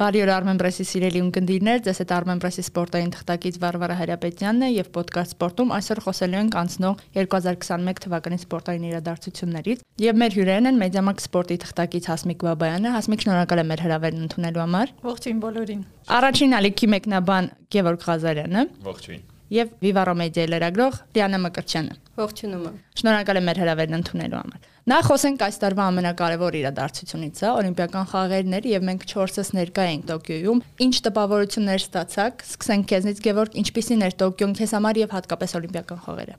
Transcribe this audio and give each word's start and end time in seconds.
Բարի 0.00 0.20
օր 0.24 0.30
Armen 0.32 0.56
Press-ի 0.56 0.84
սիրելի 0.88 1.20
ունկնդիրներ, 1.26 1.80
ձեզ 1.84 1.98
հետ 2.00 2.12
Armen 2.16 2.38
Press-ի 2.40 2.62
սպորտային 2.64 3.10
թղթակից 3.12 3.56
Վարվարա 3.60 3.96
Հարապետյանն 3.98 4.64
է 4.64 4.68
եւ 4.72 4.86
ոդկաստ 4.94 5.34
սպորտում 5.34 5.74
այսօր 5.76 5.98
խոսելու 6.06 6.38
ենք 6.40 6.54
անցնող 6.60 7.02
2021 7.18 8.00
թվականի 8.06 8.38
սպորտային 8.40 8.86
իրադարձություններից 8.88 9.82
եւ 10.00 10.20
մեր 10.24 10.36
հյուրերն 10.40 10.70
են 10.70 10.80
Մեդիամարկ 10.80 11.20
սպորտի 11.20 11.58
թղթակից 11.66 12.08
Հասմիկ 12.16 12.46
Բաբայանը։ 12.48 12.94
Հասմիկ, 12.96 13.26
շնորհակալ 13.26 13.60
եմ 13.60 13.68
մեր 13.74 13.82
հրավերն 13.84 14.24
ընդունելու 14.24 14.64
համար։ 14.64 14.94
Ողջույն 15.10 15.44
բոլորին։ 15.44 15.84
Առաջին 16.16 16.56
ալիքի 16.60 16.90
մեկնաբան 16.96 17.52
Գևորգ 17.76 18.08
Ղազարյանը։ 18.08 18.64
Ողջույն 18.88 19.29
եւ 19.50 19.72
Viva 19.82 20.04
Media 20.14 20.46
լրագրող 20.46 20.98
Դիանա 21.14 21.38
Մկրտչյանը։ 21.44 21.94
Ողջունում 22.20 22.64
եմ։ 22.70 22.76
Շնորհակալ 23.00 23.40
եմ 23.40 23.46
մեր 23.50 23.60
հրավերն 23.60 23.96
ընդունելու 24.00 24.38
համար։ 24.40 24.68
Նախ 24.90 25.04
խոսենք 25.10 25.42
այս 25.46 25.58
տարվա 25.60 25.86
ամենակարևոր 25.90 26.56
իրադարձությունից, 26.60 27.40
հա, 27.44 27.50
Օլիմպիական 27.60 28.06
խաղերն 28.10 28.56
էր 28.58 28.68
եւ 28.70 28.86
մենք 28.88 29.04
4-ս 29.10 29.50
ներկա 29.58 29.84
էինք 29.90 30.06
Տոկիոյում։ 30.10 30.62
Ինչ 30.86 30.94
տպավորություններ 31.06 31.84
ստացաք։ 31.84 32.44
Սկսենք 32.50 32.88
քեզնից, 32.90 33.22
Գևորգ, 33.26 33.58
ինչպիսին 33.60 34.06
էր 34.08 34.16
Տոկիոն 34.24 34.56
քեզ 34.60 34.74
համար 34.80 35.00
եւ 35.00 35.14
հատկապես 35.14 35.56
Օլիմպիական 35.60 36.02
խաղերը։ 36.06 36.36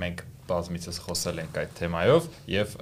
Մենք 0.00 0.24
բազմիցս 0.50 1.00
խոսել 1.06 1.42
ենք 1.42 1.60
այդ 1.60 1.74
թեմայով 1.80 2.28
եւ 2.54 2.76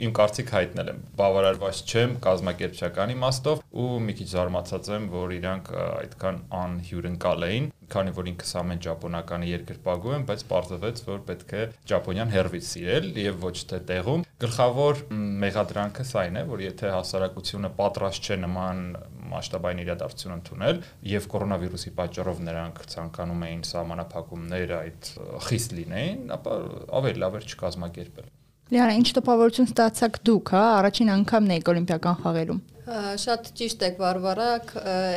իմ 0.00 0.12
կարծիք 0.16 0.50
հայտնել 0.54 0.90
եմ։ 0.90 1.00
Բավարարված 1.20 1.80
չեմ 1.90 2.14
կազմակերպչական 2.24 3.12
իմաստով 3.14 3.60
ու 3.80 3.88
մի 4.06 4.14
քիչ 4.20 4.28
զարմացած 4.30 4.90
եմ, 4.96 5.08
որ 5.12 5.34
իրանք 5.36 5.70
այդքան 5.80 6.40
անհյուրընկալ 6.60 7.46
էին, 7.50 7.68
քանի 7.90 8.14
որ 8.16 8.30
ինքս 8.30 8.52
ամեն 8.60 8.82
ճապոնականի 8.86 9.50
երկրպագու 9.50 10.14
եմ, 10.16 10.26
բայց 10.30 10.44
պարզվեց, 10.50 11.02
որ 11.10 11.22
պետք 11.30 11.54
է 11.60 11.62
ճապոնյան 11.90 12.34
հերվից 12.34 12.68
սիրել 12.70 13.08
եւ 13.20 13.40
ոչ 13.44 13.56
թե 13.70 13.80
տեղում։ 13.90 14.26
Գլխավոր 14.40 15.00
մեղադրանքը 15.44 16.06
սա 16.10 16.20
այն 16.24 16.40
է, 16.40 16.44
որ 16.50 16.62
եթե 16.64 16.92
հասարակությունը 16.94 17.70
պատրաստ 17.80 18.30
չէ 18.30 18.38
նման 18.46 18.84
մասշտաբային 19.30 19.82
իրադարձություն 19.84 20.36
ընդունել 20.38 20.82
եւ 21.10 21.28
կորոնավիրուսի 21.34 21.92
պատճառով 22.00 22.42
նրանք 22.48 22.82
ցանկանում 22.94 23.46
էին 23.50 23.64
սահմանափակումներ 23.70 24.74
այդ 24.80 25.10
խիստ 25.50 25.78
լինեին, 25.80 26.26
ապա 26.40 26.58
ավելի 27.00 27.24
լավ 27.26 27.40
էր 27.40 27.50
չկազմակերպել։ 27.50 28.30
Լիարա, 28.70 28.90
ինչ 29.00 29.08
տպավորություն 29.16 29.66
ստացաք 29.66 30.18
դուք, 30.28 30.50
հա, 30.54 30.60
առաջին 30.78 31.08
անգամն 31.16 31.54
եք 31.56 31.70
օլիմպիական 31.72 32.18
խաղերում։ 32.20 32.58
Շատ 32.90 33.52
ճիշտ 33.54 33.82
եք 33.86 33.98
Վարվարա, 34.02 34.46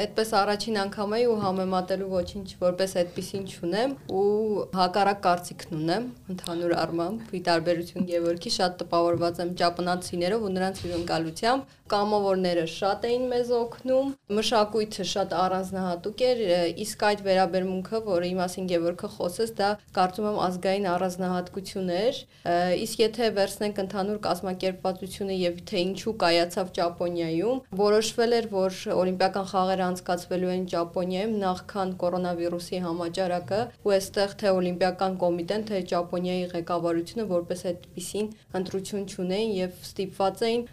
այդպես 0.03 0.31
առաջին 0.37 0.75
անգամ 0.83 1.13
էի 1.17 1.23
ու 1.31 1.37
համեմատելու 1.41 2.09
ոչինչ 2.11 2.45
որպես 2.61 2.91
այդպեսին 3.01 3.47
չունեմ 3.49 3.95
ու 4.13 4.65
հակառակ 4.77 5.23
կարծիքն 5.23 5.77
ունեմ 5.79 6.05
ընդհանուր 6.35 6.75
առմամբ։ 6.83 7.33
Ի 7.33 7.41
տարբերություն 7.49 8.07
Գևորգի 8.11 8.51
շատ 8.57 8.75
տպավորված 8.83 9.41
եմ 9.41 9.53
ճապոնացիներով 9.63 10.45
ու 10.45 10.51
նրանց 10.53 10.83
հյուրընկալությամբ։ 10.83 11.73
Կամավորները 11.93 12.67
շատ 12.73 13.03
էին 13.09 13.25
մեզ 13.33 13.49
օգնում, 13.53 14.13
մշակույթը 14.33 15.05
շատ 15.13 15.33
առանձնահատուկ 15.37 16.21
էր, 16.29 16.39
իսկ 16.83 17.03
այդ 17.09 17.23
վերաբերմունքը, 17.27 17.99
որի 18.07 18.31
մասին 18.39 18.69
Գևորգը 18.71 19.09
խոսեց, 19.17 19.51
դա 19.59 19.69
կարծում 19.97 20.29
եմ 20.29 20.39
ազգային 20.47 20.87
առանձնահատկություն 20.93 21.91
էր։ 21.97 22.21
Իսկ 22.83 23.03
եթե 23.03 23.29
վերցնենք 23.37 23.83
ընդհանուր 23.83 24.21
կազմակերպվածությունը 24.23 25.37
եւ 25.43 25.59
թե 25.69 25.83
ինչու 25.83 26.15
կայացավ 26.23 26.73
Ճապոնիայում, 26.79 27.62
որոշվել 27.79 28.35
էր, 28.37 28.47
որ 28.53 28.77
Օլիմպիական 28.93 29.47
խաղերը 29.53 29.85
անցկացվելու 29.87 30.51
են 30.53 30.67
Ճապոնիայում 30.73 31.33
նախքան 31.43 31.95
կորոնավիրուսի 32.03 32.83
համաճարակը, 32.83 33.61
ու 33.83 33.95
այստեղ 33.97 34.37
թե 34.43 34.53
Օլիմպիական 34.59 35.17
կոմիտեն, 35.23 35.65
թե 35.71 35.81
Ճապոնիայի 35.93 36.45
ղեկավարությունը 36.53 37.27
որպես 37.33 37.65
այդպիսին 37.73 38.29
ընտրություն 38.61 39.09
չունեին 39.13 39.57
եւ 39.63 39.83
ստիպված 39.89 40.47
էին 40.47 40.63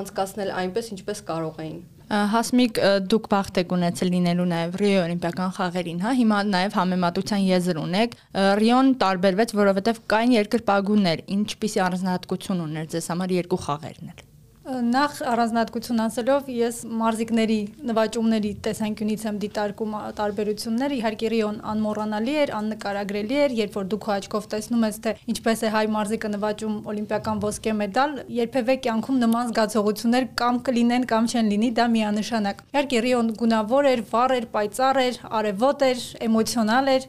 անցկացնել 0.00 0.52
այնպես, 0.64 0.92
ինչպես 0.96 1.26
կարող 1.30 1.64
էին։ 1.64 1.80
Հասմիկ 2.10 2.78
դուք 3.06 3.26
բախտ 3.30 3.58
եք 3.60 3.72
ունեցել 3.76 4.08
լինելու 4.10 4.46
նաև 4.50 4.78
Ռիո 4.80 5.02
Օլիմպիական 5.04 5.52
խաղերին, 5.58 6.00
հա, 6.02 6.14
հիմա 6.18 6.38
նաև 6.48 6.78
համեմատության 6.78 7.44
եզր 7.46 7.78
ունեք։ 7.84 8.16
Ռիոն 8.60 8.90
տարբերվեց, 9.04 9.54
որովհետև 9.60 10.00
կային 10.10 10.34
երկրպագուներ, 10.40 11.22
ինչպիսի 11.38 11.84
առանձնահատկություն 11.86 12.64
ուներ 12.66 12.90
ձեզ 12.96 13.08
համար 13.14 13.36
երկու 13.38 13.60
խաղերն 13.68 14.10
էլ։ 14.10 14.26
Նախ 14.70 15.14
առանձնահատկություն 15.26 16.00
ասելով 16.04 16.48
ես 16.54 16.76
մարզիկների 17.00 17.56
նվաճումների 17.90 18.50
տեսանկյունից 18.66 19.22
եմ 19.26 19.38
դիտարկում 19.42 19.94
տարբերությունները։ 20.20 20.98
Իհարկե 21.00 21.30
Ռիոն 21.32 21.56
անմոռանալի 21.72 22.34
էր, 22.42 22.52
աննկարագրելի 22.54 23.38
էր, 23.44 23.54
երբ 23.60 23.78
որ 23.80 23.88
դուք 23.90 24.06
աչքով 24.14 24.46
տեսնում 24.54 24.84
ես 24.86 25.00
թե 25.06 25.14
ինչպես 25.34 25.64
է 25.66 25.72
հայ 25.74 25.82
մարզիկը 25.96 26.30
նվաճում 26.34 26.76
օլիմպիական 26.92 27.42
ոսկե 27.42 27.74
մեդալ, 27.80 28.14
երբևէ 28.38 28.76
կյանքում 28.86 29.18
նման 29.24 29.50
զգացողություններ 29.50 30.28
կամ 30.38 30.60
կլինեն 30.70 31.08
կամ 31.10 31.28
չեն 31.30 31.50
լինի, 31.50 31.70
դա 31.80 31.86
միանշանակ։ 31.90 32.62
Իհարկե 32.70 33.02
Ռիոն 33.10 33.34
գունավոր 33.40 33.90
էր, 33.90 34.04
վառ 34.14 34.36
էր, 34.38 34.48
պայծառ 34.54 35.02
էր, 35.10 35.20
արևոտ 35.40 35.84
էր, 35.90 36.06
էմոցիոնալ 36.30 36.92
էր, 36.94 37.08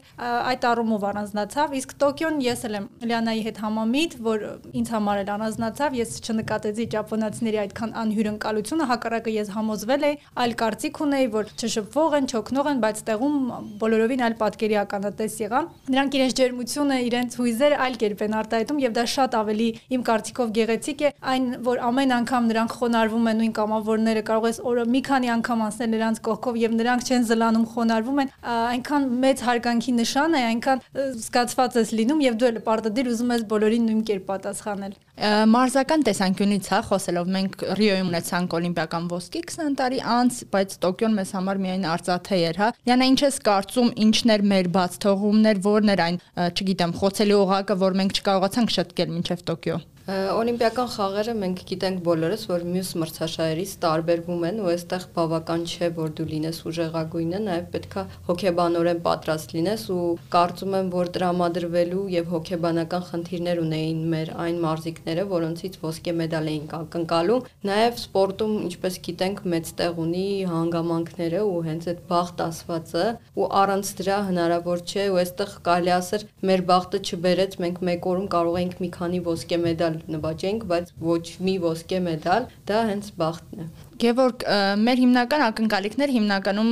այդ 0.50 0.68
առումով 0.72 1.06
առանձնացավ, 1.12 1.76
իսկ 1.82 1.96
Տոկիոն 2.02 2.42
ես 2.42 2.66
էլ 2.66 2.76
եմ 2.80 2.86
Լիանայի 3.12 3.42
հետ 3.46 3.62
համամիտ, 3.62 4.18
որ 4.26 4.46
ինձ 4.82 4.92
համար 4.96 5.22
էլ 5.22 5.32
առանձնացավ, 5.36 5.98
ես 6.02 6.16
չնկատեցի 6.22 6.86
ճապոնացիների 6.96 7.51
մարզիկների 7.52 7.58
այդքան 7.62 7.92
անհյուրընկալությունը 8.02 8.84
հակառակը 8.88 9.32
ես 9.32 9.48
համոզվել 9.52 10.04
էի, 10.08 10.16
այլ 10.42 10.52
կարծիք 10.62 11.00
ունեի, 11.04 11.26
որ 11.32 11.50
չշփվող 11.52 12.16
են, 12.18 12.26
չօգնող 12.32 12.68
են, 12.72 12.80
բայց 12.82 12.98
տեղում 13.08 13.36
բոլորովին 13.82 14.22
այլ 14.26 14.36
պատկերի 14.42 14.76
ականատես 14.82 15.36
եղա։ 15.42 15.60
Նրանք 15.92 16.16
իրենց 16.16 16.36
ջերմությունը, 16.40 16.96
իրենց 17.12 17.36
հույզերը 17.42 17.78
այլ 17.82 17.98
կերպ 18.02 18.22
են 18.22 18.36
արտահայտում 18.42 18.82
եւ 18.82 18.92
դա 18.96 19.04
շատ 19.12 19.36
ավելի 19.42 19.68
իմ 19.92 20.02
կարծիքով 20.08 20.52
գեղեցիկ 20.56 21.02
է, 21.02 21.12
այն 21.32 21.44
որ 21.66 21.82
ամեն 21.92 22.14
անգամ 22.22 22.48
նրանք 22.52 22.76
խոնարհվում 22.82 23.28
են 23.32 23.38
նույն 23.42 23.54
կամավորները, 23.58 24.22
կարող 24.32 24.48
ես 24.52 24.58
օրը 24.72 24.84
մի 24.92 25.00
քանի 25.12 25.32
անգամ 25.32 25.64
անցնել 25.66 25.92
նրանց 25.92 26.22
կողքով 26.22 26.60
եւ 26.62 26.76
նրանք 26.82 27.06
չեն 27.12 27.26
զլանում, 27.32 27.66
խոնարհվում 27.72 28.22
են, 28.22 28.32
այնքան 28.52 29.08
մեծ 29.22 29.44
հարգանքի 29.48 29.92
նշան 30.02 30.32
է, 30.32 30.42
այնքան 30.52 30.84
զգացված 31.22 31.80
ես 31.82 31.94
լինում 32.02 32.22
եւ 32.22 32.38
դու 32.42 32.50
էլ 32.52 32.60
պարտադիր 32.68 33.12
ուզում 33.12 33.34
ես 33.36 33.46
բոլորին 33.52 33.88
նույն 33.92 34.04
կերպ 34.12 34.28
պատասխանել։ 34.32 34.96
Մարզական 35.20 36.02
տեսանկյունից 36.06 36.68
հա 36.72 36.78
խոսելով 36.86 37.26
մենք 37.34 37.64
Ռիոյում 37.76 38.08
ունեցանք 38.08 38.54
օլիմպիական 38.58 39.10
ոսկի 39.10 39.42
20 39.50 39.76
տարի 39.76 40.00
անց, 40.08 40.38
բայց 40.54 40.76
Տոկիոն 40.86 41.18
մեզ 41.20 41.34
համար 41.36 41.60
միայն 41.66 41.86
արծաթե 41.92 42.40
էր, 42.48 42.60
հա։ 42.62 42.70
Լիանա, 42.88 43.10
ինչ 43.12 43.20
ես 43.28 43.38
կարծում, 43.52 43.92
ինչն 44.08 44.34
էր 44.38 44.46
մեր 44.56 44.72
բաց 44.80 44.98
թողումներ, 45.04 45.62
որն 45.68 45.92
էր 45.92 46.04
այն, 46.08 46.20
չգիտեմ, 46.48 46.98
խոցելի 47.02 47.40
օղակը, 47.44 47.80
որ 47.84 47.98
մենք 48.00 48.22
չկարողացանք 48.22 48.78
շտկել 48.80 49.18
մինչև 49.18 49.44
Տոկիո։ 49.52 49.82
Օլիմպիական 50.02 50.88
խաղերը 50.90 51.32
մենք 51.38 51.60
գիտենք 51.70 52.00
բոլորս, 52.02 52.44
որ 52.50 52.62
մյուս 52.66 52.88
մրցաշարերից 52.98 53.72
տարբերվում 53.84 54.40
են 54.48 54.56
ու 54.58 54.70
այստեղ 54.72 55.04
բավական 55.14 55.66
չէ, 55.70 55.90
որ 55.94 56.08
դու 56.18 56.24
լինես 56.32 56.58
ուժեղագույնը, 56.66 57.38
նաև 57.44 57.68
պետքա 57.74 58.02
հոգեբանորեն 58.26 59.02
պատրաստ 59.04 59.54
լինես 59.54 59.84
ու 59.94 60.06
կարծում 60.34 60.74
եմ, 60.78 60.88
որ 60.96 61.10
տրամադրվելու 61.14 62.02
եւ 62.16 62.32
հոգեբանական 62.34 63.06
խնդիրներ 63.12 63.60
ունեին 63.62 64.00
մեր 64.10 64.32
այն 64.42 64.58
մարզիկները, 64.66 65.26
որոնցից 65.30 65.78
ոսկե 65.86 66.16
մեդալ 66.18 66.50
էին 66.50 66.66
կնկալում։ 66.72 67.46
Նաև 67.70 68.02
սպորտում, 68.02 68.58
ինչպես 68.66 68.98
գիտենք, 69.06 69.44
մեծ 69.54 69.72
տեղ 69.78 70.02
ունի 70.02 70.26
հանգամանքները 70.50 71.44
ու 71.46 71.62
հենց 71.70 71.88
այդ 71.92 72.02
բախտ 72.10 72.44
ասվածը 72.48 73.06
ու 73.38 73.48
առանց 73.62 73.94
դրա 74.02 74.18
հնարավոր 74.32 74.82
չէ 74.82 75.06
ու 75.12 75.22
այստեղ 75.22 75.56
կարելի 75.70 75.94
ասել 76.02 76.26
մեր 76.50 76.66
բախտը 76.72 77.02
չբերեց, 77.06 77.58
մենք 77.62 77.82
մեկ 77.92 78.12
օրում 78.12 78.28
կարող 78.32 78.60
ենք 78.62 78.78
մի 78.82 78.92
քանի 78.98 79.20
ոսկե 79.30 79.58
մեդալ 79.62 79.91
մեդալ 79.92 80.16
նվաճենք, 80.16 80.64
բայց 80.70 80.90
ոչ 81.02 81.22
մի 81.44 81.54
ոսկե 81.62 81.98
մեդալ, 82.06 82.46
դա 82.68 82.78
հենց 82.88 83.08
բախտն 83.18 83.62
է։ 83.62 83.66
Գևորգ, 84.02 84.44
մեր 84.82 85.00
հիմնական 85.02 85.44
ակնկալիքներ 85.46 86.12
հիմնականում 86.16 86.70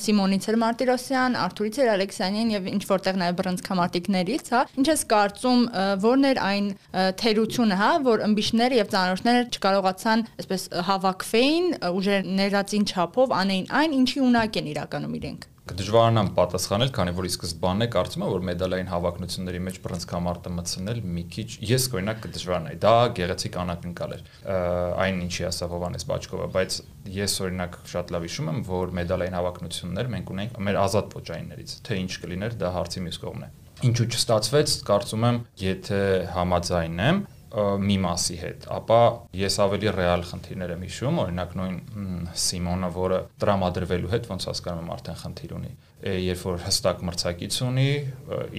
Սիմոնից 0.00 0.48
էր 0.50 0.58
Մարտիրոսյան, 0.64 1.36
Արթուրից 1.44 1.78
էր 1.84 1.90
Ալեքսանյան 1.94 2.52
եւ 2.54 2.68
ինչ 2.72 2.82
որտեղ 2.90 3.20
նաեւ 3.20 3.38
բռնցքամարտիկներից, 3.40 4.50
հա։ 4.54 4.62
Ինչ 4.74 4.86
ես 4.90 5.06
կարծում, 5.14 5.62
որն 6.02 6.28
էր 6.32 6.42
այն 6.48 6.68
թերությունը, 7.22 7.80
հա, 7.84 7.92
որ 8.10 8.26
ըմբիշները 8.26 8.80
եւ 8.80 8.92
ցանոթները 8.96 9.48
չկարողացան 9.54 10.28
այսպես 10.42 10.68
հավաքվեին, 10.90 11.72
ուժեր 11.94 12.30
ներածին 12.42 12.90
չափով 12.90 13.38
անեին 13.44 13.74
այն, 13.84 13.98
ինչի 14.02 14.24
ունակ 14.34 14.62
են 14.64 14.72
իրականում 14.74 15.18
իրենք 15.22 15.50
կդժվարանամ 15.64 16.26
պատասխանել, 16.36 16.90
քանի 16.92 17.12
որ 17.16 17.24
ի 17.24 17.30
սկզբանե 17.32 17.86
կարծում 17.94 18.24
եմ, 18.24 18.32
որ 18.34 18.42
մեդալային 18.48 18.90
հավաքնությունների 18.92 19.60
մեջ 19.64 19.78
բռնցքամարտը 19.84 20.52
մտցնել 20.58 21.00
մի 21.14 21.24
քիչ 21.32 21.46
ես 21.70 21.86
օրինակ 21.94 22.20
կդժվարանայի։ 22.26 22.78
Դա 22.84 22.92
գեղեցիկ 23.16 23.58
անակնկալ 23.64 24.14
էր։ 24.18 24.24
Այն 25.04 25.24
ինչի 25.24 25.48
ասա 25.48 25.70
Հովանես 25.72 26.08
Բաչկովը, 26.12 26.48
բայց 26.52 26.78
ես 27.16 27.36
օրինակ 27.48 27.78
շատ 27.94 28.12
լավ 28.12 28.28
հիշում 28.28 28.50
եմ, 28.52 28.62
որ 28.68 28.96
մեդալային 29.00 29.38
հավաքնություններ 29.40 30.14
մենք 30.14 30.34
ունենք 30.36 30.64
մեր 30.68 30.80
ազատ 30.84 31.16
ոչայիններից, 31.24 31.76
թե 31.88 32.00
ինչ 32.04 32.12
կլիներ, 32.24 32.58
դա 32.60 32.74
հարցի 32.76 33.04
մյուս 33.08 33.22
կողմն 33.24 33.48
է 33.48 33.54
ինչու 33.84 34.04
չստացվեց, 34.14 34.74
կարծում 34.86 35.24
եմ, 35.28 35.38
եթե 35.60 36.00
համաձայնեմ, 36.30 37.18
մի 37.54 37.96
մասի 38.02 38.36
հետ, 38.40 38.64
ապա 38.74 39.00
ես 39.38 39.56
ավելի 39.62 39.90
ռեալ 39.94 40.24
խնդիրներ 40.30 40.72
եմ 40.74 40.84
հիշում, 40.84 41.18
օրինակ 41.24 41.52
նույն 41.60 41.76
Սիմոնը, 42.44 42.88
որը 42.96 43.20
տրամադրվելու 43.44 44.10
հետ 44.14 44.28
ոնց 44.32 44.46
հասկանում 44.50 44.84
եմ 44.84 44.94
արդեն 44.94 45.20
խնդիր 45.22 45.54
ունի, 45.58 45.70
երբ 46.04 46.40
որ 46.44 46.58
հստակ 46.64 47.04
մրցակից 47.08 47.60
ունի 47.64 47.90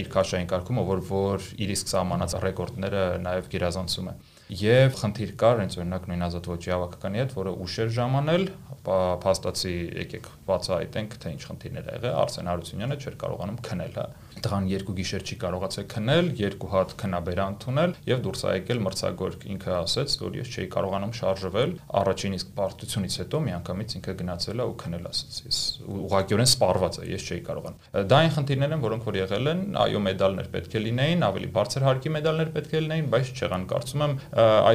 իր 0.02 0.08
քաշային 0.16 0.48
կարգումը, 0.50 0.86
որ 0.88 1.04
որ 1.10 1.50
իր 1.66 1.74
իսկ 1.76 1.92
սահմանած 1.92 2.38
ռեկորդները 2.46 3.04
նաև 3.26 3.52
գերազանցում 3.54 4.10
է 4.10 4.16
եւ 4.46 4.98
խնդիր 5.00 5.32
կար 5.42 5.60
հենց 5.64 5.76
օրինակ 5.80 6.04
նույն 6.06 6.24
ազատ 6.26 6.48
ոչի 6.52 6.72
հավաքականի 6.76 7.22
հետ, 7.22 7.32
որը 7.34 7.54
ուշ 7.66 7.78
էր 7.82 7.88
ժամանել, 7.96 8.44
փաստացի 8.86 9.74
եկեք 10.06 10.28
բացահայտենք 10.46 11.16
թե 11.24 11.32
ինչ 11.34 11.42
խնդիրներ 11.50 11.90
ա 11.90 11.96
եղել, 11.96 12.14
Արսեն 12.22 12.50
Հարությունյանը 12.52 12.98
չէր 13.02 13.18
կարողանում 13.26 13.58
քնել, 13.66 13.96
հա 13.96 14.06
տղան 14.46 14.68
երկու 14.70 14.94
գիշեր 15.00 15.24
չի 15.26 15.36
կարողացել 15.42 15.86
քնել, 15.90 16.28
երկու 16.38 16.70
հատ 16.76 16.94
քնաբերան 17.02 17.56
թունել 17.64 17.94
եւ 18.06 18.22
դուրս 18.26 18.42
ա 18.46 18.54
եկել 18.56 18.82
մրցակցորք 18.86 19.46
ինքը 19.56 19.74
ասեց, 19.80 20.16
որ 20.22 20.38
ես 20.38 20.52
չէի 20.54 20.68
կարողանում 20.76 21.14
շարժվել, 21.20 21.74
առաջին 22.02 22.36
իսկ 22.36 22.52
պարտությունից 22.60 23.18
հետո 23.26 23.42
միանգամից 23.46 23.96
ինքը 23.96 24.16
գնացել 24.22 24.62
է 24.62 24.68
ու 24.70 24.76
քնել 24.86 25.10
ասեց, 25.10 25.40
ես 25.46 25.62
ուղղակիորեն 25.96 26.52
սպառված 26.52 27.00
է, 27.00 27.08
ես 27.16 27.25
չէի 27.26 27.42
կարողանում։ 27.46 28.06
Դա 28.10 28.20
այն 28.26 28.32
խնդիրներ 28.36 28.76
են, 28.76 28.84
որոնք 28.86 29.08
որ 29.10 29.18
եղել 29.20 29.50
են, 29.52 29.62
այո, 29.86 30.02
մեդալներ 30.06 30.50
պետք 30.56 30.76
է 30.76 30.82
լինեին, 30.86 31.26
ավելի 31.26 31.50
բարձր 31.56 31.86
հարկի 31.86 32.14
մեդալներ 32.16 32.52
պետք 32.56 32.76
է 32.76 32.82
լինեին, 32.86 33.08
բայց 33.16 33.32
չեղան, 33.36 33.66
կարծում 33.76 34.06
եմ 34.06 34.16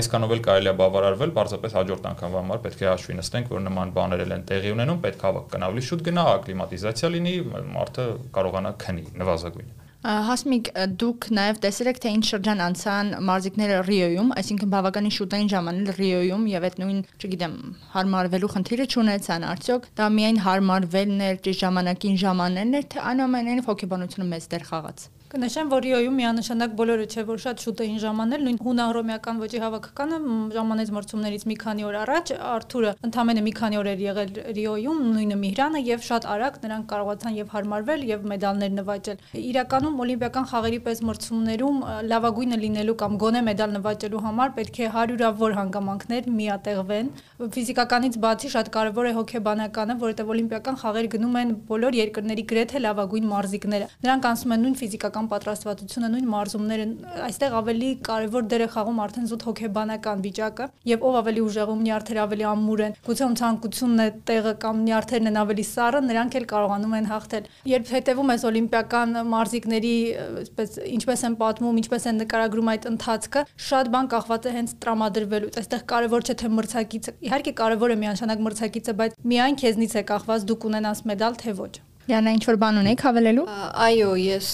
այսքանով 0.01 0.35
էլ 0.37 0.43
կարելի 0.51 0.71
է 0.71 0.75
բավարարվել, 0.81 1.35
պարզապես 1.41 1.77
հաջորդ 1.81 2.09
անգամվա 2.11 2.41
համար 2.45 2.63
պետք 2.67 2.81
է 2.81 2.91
հաշվի 2.91 3.19
նստենք, 3.21 3.53
որ 3.55 3.65
նման 3.71 3.95
բաներ 4.01 4.25
են 4.31 4.47
տեղի 4.51 4.75
ունենում, 4.77 5.03
պետք 5.05 5.21
է 5.21 5.29
հավաքական 5.31 5.69
ավելի 5.71 5.87
շուտ 5.91 6.07
գնա, 6.11 6.27
ակլիմատիզացիա 6.41 7.13
լինի, 7.17 7.37
մարդը 7.81 8.09
կարողանա 8.41 8.75
քնի 8.85 9.07
նվազագույն 9.21 9.80
Հասմիկ, 10.01 10.69
դուք 10.97 11.27
նաև 11.37 11.59
տեսել 11.61 11.89
եք 11.91 11.99
թե 12.01 12.13
ինչ 12.17 12.23
շրջան 12.31 12.63
անցան 12.67 13.11
մարզիկները 13.29 13.81
Ռիոյում, 13.85 14.31
այսինքն 14.41 14.71
բավականին 14.75 15.15
շուտ 15.17 15.37
էին 15.37 15.51
ժամանել 15.53 15.93
Ռիոյում 15.99 16.47
եւ 16.55 16.67
այդ 16.71 16.81
նույն, 16.81 17.03
չգիտեմ, 17.21 17.59
հարմարվելու 17.99 18.53
խնդիրը 18.57 18.89
չունեցան, 18.97 19.47
արդյոք 19.53 19.89
դա 20.01 20.11
միայն 20.17 20.43
հարմարվելն 20.49 21.25
էր, 21.29 21.41
ճիշտ 21.45 21.65
ժամանակին 21.69 22.21
ժամանելն 22.25 22.81
էր, 22.81 22.91
թե 22.97 23.07
այնուամենայնիվ 23.13 23.73
հոգեբանությունը 23.75 24.31
մեծ 24.33 24.53
դեր 24.57 24.71
խաղաց։ 24.73 25.11
Կնշեմ, 25.31 25.69
որ 25.71 25.85
Ռիոյում 25.87 26.17
միանշանակ 26.19 26.73
բոլորը 26.75 27.05
չէ, 27.07 27.23
որ 27.29 27.37
շատ 27.39 27.61
շուտ 27.63 27.81
էին 27.85 27.99
ժամանել, 28.03 28.41
նույն 28.47 28.57
հունահռոմեական 28.67 29.37
ոճի 29.39 29.59
հավաքականը 29.63 30.17
ժամանեց 30.57 30.89
մրցումներից 30.97 31.45
մի 31.47 31.57
քանի 31.61 31.85
օր 31.87 31.99
առաջ, 32.01 32.33
Արթուրը 32.51 32.95
ընդամենը 33.07 33.45
մի 33.47 33.53
քանի 33.61 33.79
օր 33.79 33.91
էր 33.91 34.03
եղել 34.11 34.33
Ռիոյում, 34.59 35.05
նույնը 35.15 35.37
Միհրանը 35.39 35.83
եւ 35.87 36.03
շատ 36.09 36.27
արագ 36.35 36.59
նրանք 36.67 36.89
կարողացան 36.91 37.37
եւ 37.39 37.55
հարմարվել 37.55 38.03
եւ 38.11 38.27
մեդալներ 38.31 38.75
նվաճել։ 38.81 39.23
Իրականում 39.39 40.03
օլիմպիական 40.03 40.51
խաղերի 40.51 40.81
պես 40.91 41.03
մրցումներում 41.07 41.79
լավագույնը 42.11 42.59
լինելու 42.67 42.99
կամ 42.99 43.15
գոնե 43.23 43.45
մեդալ 43.47 43.71
նվաճելու 43.79 44.25
համար 44.27 44.53
պետք 44.59 44.83
է 44.83 44.91
հարյուրավոր 44.99 45.57
հանգամանքներ 45.61 46.31
միատեղվեն։ 46.41 47.15
Ֆիզիկականից 47.55 48.21
բացի 48.27 48.51
շատ 48.51 48.73
կարեւոր 48.75 49.11
է 49.11 49.15
հոգեբանականը, 49.21 49.95
որովհետեւ 50.01 50.35
օլիմպիական 50.35 50.81
խաղեր 50.81 51.11
գնում 51.15 51.39
են 51.41 51.55
բոլոր 51.71 51.99
երկրների 52.01 52.45
գրեթե 52.51 52.83
լավագույն 52.85 53.31
մարզիկները։ 53.31 53.91
Նրանք 54.01 54.29
անցնում 54.31 54.55
են 54.57 54.65
նույն 54.65 54.77
ֆիզիկական 54.81 55.20
ֆիզիկական 55.21 55.29
պատրաստվածությունը, 55.31 56.09
նույն 56.15 56.29
մարզումները, 56.31 56.85
այստեղ 57.27 57.55
ավելի 57.61 57.89
կարևոր 58.07 58.45
դեր 58.51 58.63
է 58.65 58.69
խաղում 58.73 59.01
արդեն 59.05 59.27
զուտ 59.31 59.43
հոգեբանական 59.49 60.23
վիճակը 60.25 60.67
եւ 60.91 61.05
ով 61.11 61.19
ավելի 61.21 61.41
ուժեղում 61.45 61.83
նյարդեր 61.85 62.21
ավելի 62.25 62.47
ամուր 62.51 62.83
են, 62.87 62.95
գուցե 63.05 63.25
ում 63.27 63.37
ցանկությունն 63.41 64.01
է 64.01 64.09
տեղը 64.31 64.55
կամ 64.65 64.81
նյարդերն 64.87 65.31
են 65.31 65.41
ավելի 65.41 65.65
սառը, 65.71 66.01
նրանք 66.09 66.37
էլ 66.41 66.47
կարողանում 66.51 66.97
են 67.01 67.11
հաղթել։ 67.11 67.51
Երբ 67.71 67.93
հետևում 68.01 68.33
ես 68.35 68.47
օլիմպիական 68.51 69.21
մարզիկների, 69.31 69.95
այսպես 70.41 70.79
ինչպես 71.01 71.25
են 71.31 71.37
պատմում, 71.41 71.81
ինչպես 71.81 72.09
են 72.11 72.21
նկարագրում 72.25 72.71
այդ 72.71 72.89
ընթացքը, 72.91 73.45
շատ 73.71 73.93
բան 73.95 74.11
կախված 74.15 74.49
է 74.51 74.55
հենց 74.57 74.75
տրամադրվելուց։ 74.81 75.61
Այստեղ 75.61 75.85
կարևոր 75.91 76.27
չէ 76.31 76.39
թե 76.41 76.53
մրցակիցը, 76.61 77.17
իհարկե 77.29 77.55
կարևոր 77.61 77.95
է 77.95 78.01
միանշանակ 78.07 78.45
մրցակիցը, 78.49 78.97
բայց 79.05 79.21
միայն 79.35 79.61
քեզնից 79.61 80.01
է 80.01 80.07
կախված 80.15 80.51
դուք 80.51 80.69
ունենաս 80.71 81.07
մեդալ 81.11 81.41
թե 81.45 81.57
ոչ։ 81.61 81.73
Յանա 82.11 82.31
ինչ 82.35 82.43
որ 82.49 82.57
բան 82.59 82.79
ունեք 82.81 83.03
հավելելու։ 83.07 83.43
Այո, 83.85 84.07
ես 84.19 84.47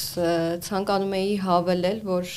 ցանկանում 0.67 1.13
էի 1.17 1.37
հավելել, 1.41 2.01
որ 2.05 2.33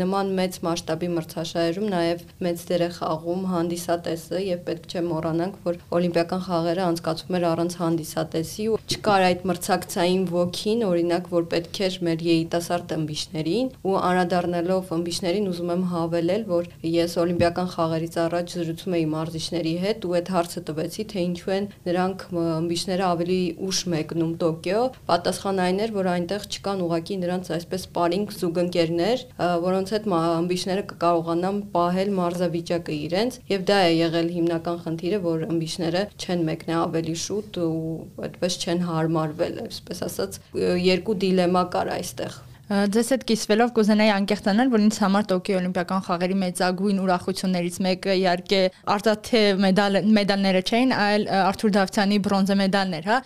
նման 0.00 0.32
մեծ 0.38 0.56
մասշտաբի 0.66 1.10
մրցաշարերում 1.14 1.86
նաև 1.92 2.24
մեծ 2.46 2.64
դեր 2.70 2.82
է 2.86 2.88
խաղում 2.96 3.44
հանդիսատեսը 3.52 4.40
եւ 4.46 4.64
պետք 4.66 4.88
չէ 4.90 5.02
մոռանանք, 5.06 5.60
որ 5.66 5.78
օլիմպիական 5.98 6.42
խաղերը 6.46 6.84
անցկացվում 6.86 7.38
էր 7.38 7.46
առանց 7.52 7.76
հանդիսատեսի 7.82 8.66
ու 8.66 8.80
չկար 8.96 9.26
այդ 9.26 9.46
մրցակցային 9.50 10.26
ոգին, 10.34 10.82
օրինակ, 10.90 11.30
որ 11.36 11.46
պետք 11.54 11.80
էր 11.86 11.98
մեր 12.06 12.26
երիտասարդ 12.26 12.96
ըմբիշներին 12.96 13.70
ու 13.86 13.96
անդրադառնալով 14.10 14.92
ըմբիշներին 14.96 15.48
ուզում 15.54 15.72
եմ 15.76 15.86
հավելել, 15.94 16.46
որ 16.50 16.70
ես 16.96 17.16
օլիմպիական 17.22 17.72
խաղերից 17.76 18.18
առաջ 18.26 18.56
զրուցում 18.56 18.96
էի 18.96 19.06
մարզիչների 19.14 19.74
հետ 19.86 20.06
ու 20.06 20.16
այդ 20.16 20.30
հարցը 20.36 20.62
տվեցի, 20.66 21.06
թե 21.12 21.24
ինչու 21.26 21.54
են 21.56 21.70
նրանք 21.86 22.26
ըմբիշները 22.56 23.06
ավելի 23.06 23.40
ուշ 23.66 23.82
մեկ 23.92 24.15
գնում 24.16 24.32
Տոկիո, 24.40 24.82
պատասխան 25.10 25.60
այն 25.66 25.80
էր, 25.84 25.92
որ 25.96 26.08
այնտեղ 26.12 26.46
չկան 26.56 26.82
ուղակի 26.86 27.16
նրանց 27.22 27.50
այսպես 27.56 27.84
սպարինգ 27.86 28.32
զուգընկերներ, 28.36 29.24
որոնց 29.66 29.92
հետ 29.96 30.08
ըմբիշները 30.16 30.84
կկարողանան 30.92 31.60
պահել 31.76 32.12
մարզավիճակը 32.16 32.96
իրենց, 33.06 33.38
եւ 33.52 33.68
դա 33.70 33.78
է 33.86 33.92
եղել 33.96 34.32
հիմնական 34.36 34.82
խնդիրը, 34.86 35.20
որ 35.26 35.46
ըմբիշները 35.50 36.04
չեն 36.16 36.44
մեկնե 36.50 36.76
ավելի 36.80 37.16
շուտ 37.26 37.60
ու 37.66 37.76
այդպես 38.30 38.58
չեն 38.64 38.84
հարմարվել, 38.90 39.62
այսպես 39.66 40.04
ասած, 40.10 40.42
երկու 40.86 41.20
դիլեմա 41.26 41.64
կար 41.76 41.96
այստեղ։ 42.00 42.42
Ձեզ 42.66 43.10
հետ 43.14 43.24
կիսվելով 43.28 43.68
կուզենայի 43.76 44.10
անկեղծանալ, 44.10 44.70
որ 44.72 44.82
ինձ 44.82 44.96
համար 44.98 45.26
Տոկիո 45.30 45.58
Օլիմպիական 45.60 46.00
խաղերի 46.02 46.36
մեծագույն 46.40 46.96
ուրախություններից 46.98 47.76
մեկը 47.86 48.14
իհարկե 48.18 48.58
արտաթե 48.90 49.42
մեդալ 49.62 49.98
մեդալները 50.16 50.62
չէին, 50.66 50.94
այլ 50.96 51.26
Արթուր 51.46 51.72
Դավթյանի 51.76 52.18
բրոնզե 52.26 52.56
մեդալներ, 52.58 53.06
հա։ 53.06 53.18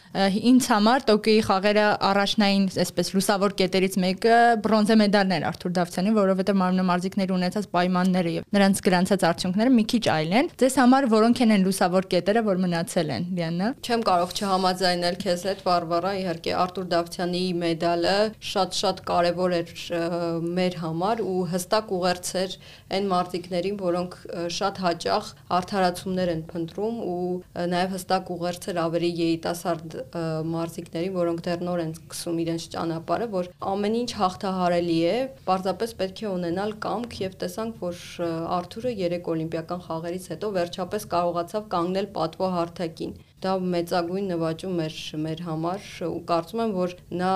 Ինձ 0.51 0.69
համար 0.75 1.07
Տոկիոյի 1.09 1.45
խաղերը 1.49 1.87
առաջնային, 2.11 2.67
այսպես 2.85 3.13
լուսավոր 3.17 3.57
կետերից 3.61 3.97
մեկը 4.05 4.37
բրոնզե 4.61 4.99
մեդալներ 5.01 5.49
Արթուր 5.49 5.75
Դավթյանի, 5.81 6.15
որովհետև 6.21 6.61
մարմնամարզիկների 6.61 7.35
ունեցած 7.41 7.71
պայմանները 7.81 8.35
եւ 8.37 8.45
նրանց 8.61 8.85
գրանցած 8.91 9.27
արդյունքները 9.31 9.75
մի 9.81 9.85
քիչ 9.95 10.05
այլ 10.21 10.37
են։ 10.41 10.53
Ձեզ 10.61 10.79
համար 10.85 11.09
որոնք 11.17 11.43
են 11.49 11.57
լուսավոր 11.65 12.11
կետերը, 12.13 12.45
որ 12.51 12.61
մնացել 12.61 13.13
են, 13.17 13.29
Լիանա։ 13.41 13.73
Չեմ 13.81 14.05
կարող 14.11 14.35
չհամաձայնել 14.41 15.21
քեզ 15.25 15.45
հետ, 15.51 15.65
Վարվարա, 15.71 16.13
իհարկե 16.21 16.55
Արթուր 16.61 16.89
Դավթյանի 16.91 17.45
մեդալը 17.61 18.17
շատ-շատ 18.51 19.03
կարևոր 19.11 19.30
կարևոր 19.31 19.53
էր 19.55 19.71
մեր 20.43 20.77
համար 20.81 21.21
ու 21.23 21.43
հստակ 21.51 21.91
ուղերձեր 21.95 22.55
այն 22.97 23.07
մարտիկներին, 23.11 23.77
որոնք 23.81 24.17
շատ 24.57 24.81
հաճախ 24.85 25.31
արդարացումներ 25.59 26.33
են 26.35 26.43
փնտրում 26.51 26.99
ու 27.11 27.31
նաև 27.75 27.95
հստակ 27.95 28.33
ուղերձեր 28.35 28.81
ավելի 28.85 29.11
երիտասարդ 29.21 29.97
մարտիկներին, 30.51 31.15
որոնք 31.21 31.45
դեռ 31.47 31.65
նոր 31.71 31.85
են 31.85 31.95
սկսում 32.01 32.43
իրենց 32.45 32.69
ճանապարհը, 32.75 33.31
որ 33.37 33.51
ամեն 33.71 33.99
ինչ 34.01 34.11
հաղթահարելի 34.21 34.99
է, 35.11 35.17
պարզապես 35.47 35.97
պետք 36.01 36.23
է 36.25 36.29
ունենալ 36.35 36.77
կամք 36.87 37.19
եւ 37.21 37.41
տեսանք, 37.45 37.83
որ 37.87 38.05
Արթուրը 38.61 38.95
3 39.01 39.33
օլիմպիական 39.35 39.85
խաղերից 39.87 40.31
հետո 40.35 40.55
վերջապես 40.61 41.11
կարողացավ 41.15 41.69
կանգնել 41.75 42.11
պատվո 42.17 42.55
հարթակին 42.59 43.19
դա 43.45 43.53
մեծագույն 43.73 44.27
նվաճում 44.35 44.81
էր 44.85 44.97
մեր 45.27 45.43
համար 45.47 45.85
ու 46.09 46.19
կարծում 46.31 46.63
եմ, 46.65 46.75
որ 46.77 46.97
նա 47.21 47.35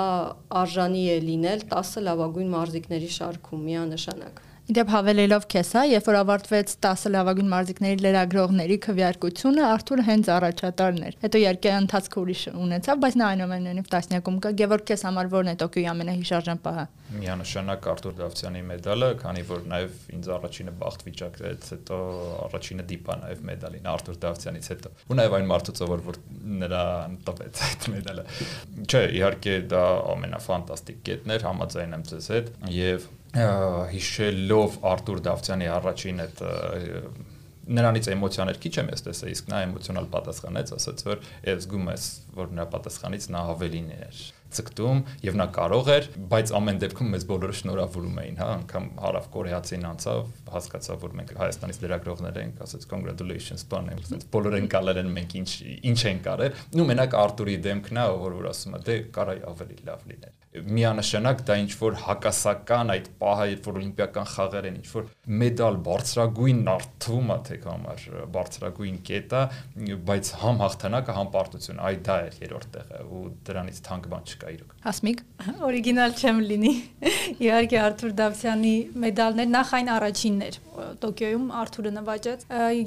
արժանի 0.63 1.05
է 1.15 1.21
լինել 1.29 1.65
10 1.71 1.95
լավագույն 2.09 2.51
մարզիկների 2.55 3.09
շարքում 3.15 3.63
միանշանակ։ 3.69 4.43
Իդեպ 4.65 4.89
հավելելով 4.95 5.43
քեզ, 5.53 5.71
հա, 5.77 5.81
երբ 5.91 6.07
որ 6.09 6.17
ավարտվեց 6.23 6.71
10 6.87 7.03
լավագույն 7.13 7.49
մարզիկների 7.53 7.99
լրագրողների 8.01 8.77
քվեարկությունը, 8.87 9.65
Արթուրը 9.69 10.05
հենց 10.07 10.31
առաջատարն 10.35 11.03
էր։ 11.05 11.19
Հետո 11.21 11.41
երկե 11.43 11.73
ընթացքը 11.85 12.17
ուրիշ 12.23 12.45
ունեցավ, 12.65 13.03
բայց 13.05 13.19
նա 13.21 13.27
այնուամենայնիվ 13.35 13.91
տասնյակում 13.93 14.39
կա։ 14.41 14.53
Գևորգ 14.65 14.87
քեզ 14.89 15.05
համար 15.05 15.29
ո՞րն 15.35 15.53
է 15.53 15.55
Տոկիոյի 15.61 15.89
ամենահիշարժան 15.93 16.63
պահը։ 16.65 16.87
Միանշանակ 17.15 17.89
Արտուր 17.93 18.15
Դավթյանի 18.25 18.63
մեդալը, 18.73 19.09
քանի 19.21 19.43
որ 19.53 19.67
նաև 19.69 19.99
ինձ 20.17 20.31
առաջինը 20.35 20.73
բախտ 20.81 21.05
վիճակեց, 21.05 21.69
հետո 21.75 21.99
առաջինը 22.49 22.87
դիպա 22.95 23.17
նաև 23.21 23.43
մեդալին 23.51 23.91
Արտուր 23.93 24.17
Դավթյանից 24.25 24.71
հետո։ 24.73 24.93
Ու 25.05 25.19
նաև 25.21 25.37
այն 25.39 25.51
մարդուց, 25.53 25.83
որ 25.93 26.05
որ 26.09 26.19
նրան 26.65 27.19
տվեց 27.29 27.63
այդ 27.69 27.89
մեդալը։ 27.95 28.25
Չէ, 28.89 29.03
իհարկե 29.21 29.59
դա 29.75 29.85
ամենաֆանտաստիկ 30.15 31.05
կետն 31.05 31.37
էր, 31.37 31.47
համաձայն 31.53 31.95
եմ 31.99 32.09
ձեզ 32.09 32.31
հետ 32.35 32.51
եւ 32.75 33.07
հիշելով 33.35 34.77
Արտուր 34.95 35.23
Դավթյանի 35.29 35.71
առաջին 35.75 36.25
այդ 36.25 36.43
նրանից 37.65 38.09
էմոցիաներ 38.13 38.59
քիչ 38.61 38.73
եմ 38.83 38.89
ես 38.93 39.05
տեսել, 39.07 39.31
իսկ 39.35 39.51
նա 39.51 39.61
էմոցիոնալ 39.65 40.07
պատասխանեց, 40.13 40.73
ասաց 40.77 41.05
որ 41.09 41.23
ես 41.49 41.63
զգում 41.65 41.87
ես, 41.95 42.07
որ 42.37 42.51
նրա 42.59 42.67
պատասխանից 42.75 43.29
նա 43.33 43.43
ավելին 43.55 43.89
էր 43.95 44.21
ցկտում 44.55 45.01
եւ 45.25 45.39
նա 45.41 45.47
կարող 45.57 45.89
էր, 45.95 46.09
բայց 46.31 46.53
ամեն 46.59 46.81
դեպքում 46.85 47.09
մեզ 47.15 47.25
բոլորը 47.31 47.57
շնորհավորում 47.59 48.21
էին, 48.23 48.37
հա, 48.39 48.49
անգամ 48.61 48.87
հարավ 49.03 49.27
կորեացին 49.35 49.89
անցավ, 49.91 50.29
հասկացավ, 50.55 51.01
որ 51.05 51.17
մենք 51.19 51.35
Հայաստանից 51.41 51.81
լրագրողներ 51.85 52.41
ենք, 52.45 52.63
ասաց 52.69 52.87
congratulations, 52.93 53.67
բան 53.73 53.91
ենք, 53.95 54.07
ասենց 54.07 54.29
բոլորը 54.37 54.63
ընկալել 54.69 55.03
են 55.03 55.13
մենք 55.19 55.37
ինչ 55.43 55.51
ինչ 55.91 56.01
ենք 56.15 56.31
արել։ 56.37 56.65
Նու 56.79 56.89
մենակ 56.93 57.19
Արտուրի 57.25 57.59
դեմքն 57.67 58.03
է, 58.05 58.09
որ 58.23 58.41
որ 58.45 58.51
ասում 58.55 58.79
է, 58.79 58.85
դե 58.87 58.99
կարա 59.19 59.39
ավելի 59.51 59.83
լավ 59.91 60.11
լիներ 60.15 60.44
միանշանակ 60.55 61.41
դա 61.49 61.55
ինչ 61.65 61.73
որ 61.81 61.97
հակասական 62.05 62.93
այդ 62.95 63.09
պահը, 63.19 63.47
երբ 63.51 63.65
որ 63.69 63.79
օլիմպիական 63.81 64.29
խաղեր 64.35 64.69
են, 64.69 64.77
ինչ 64.79 64.91
որ 64.95 65.09
մեդալ 65.43 65.79
բարձրագույն 65.89 66.61
նարթվում 66.69 67.33
է 67.35 67.39
թե 67.49 67.59
համար 67.65 68.05
բարձրագույն 68.35 68.99
կետա, 69.09 69.41
բայց 70.11 70.31
համ 70.45 70.63
հաղթանակը, 70.65 71.17
համ 71.19 71.33
պարտություն, 71.35 71.81
այ 71.91 71.97
դա 72.07 72.19
էր 72.29 72.39
երրորդ 72.45 72.69
տեղը 72.75 73.03
ու 73.05 73.25
դրանից 73.49 73.81
թանկ 73.89 74.09
բան 74.15 74.29
չկա 74.31 74.53
իրոք։ 74.55 74.77
Հասմիկ 74.85 75.25
օրիգինալ 75.71 76.15
չեմ 76.23 76.45
լինի։ 76.55 76.75
Իհարկե 77.45 77.81
Արթուր 77.85 78.15
Դավթյանի 78.23 78.77
մեդալներ 79.05 79.51
նախ 79.59 79.75
այն 79.81 79.93
առաջինն 79.99 80.47
էր 80.49 80.63
Տոկիոյում 80.75 81.51
Արթուրը 81.55 81.91
նվաճեց։ 81.95 82.41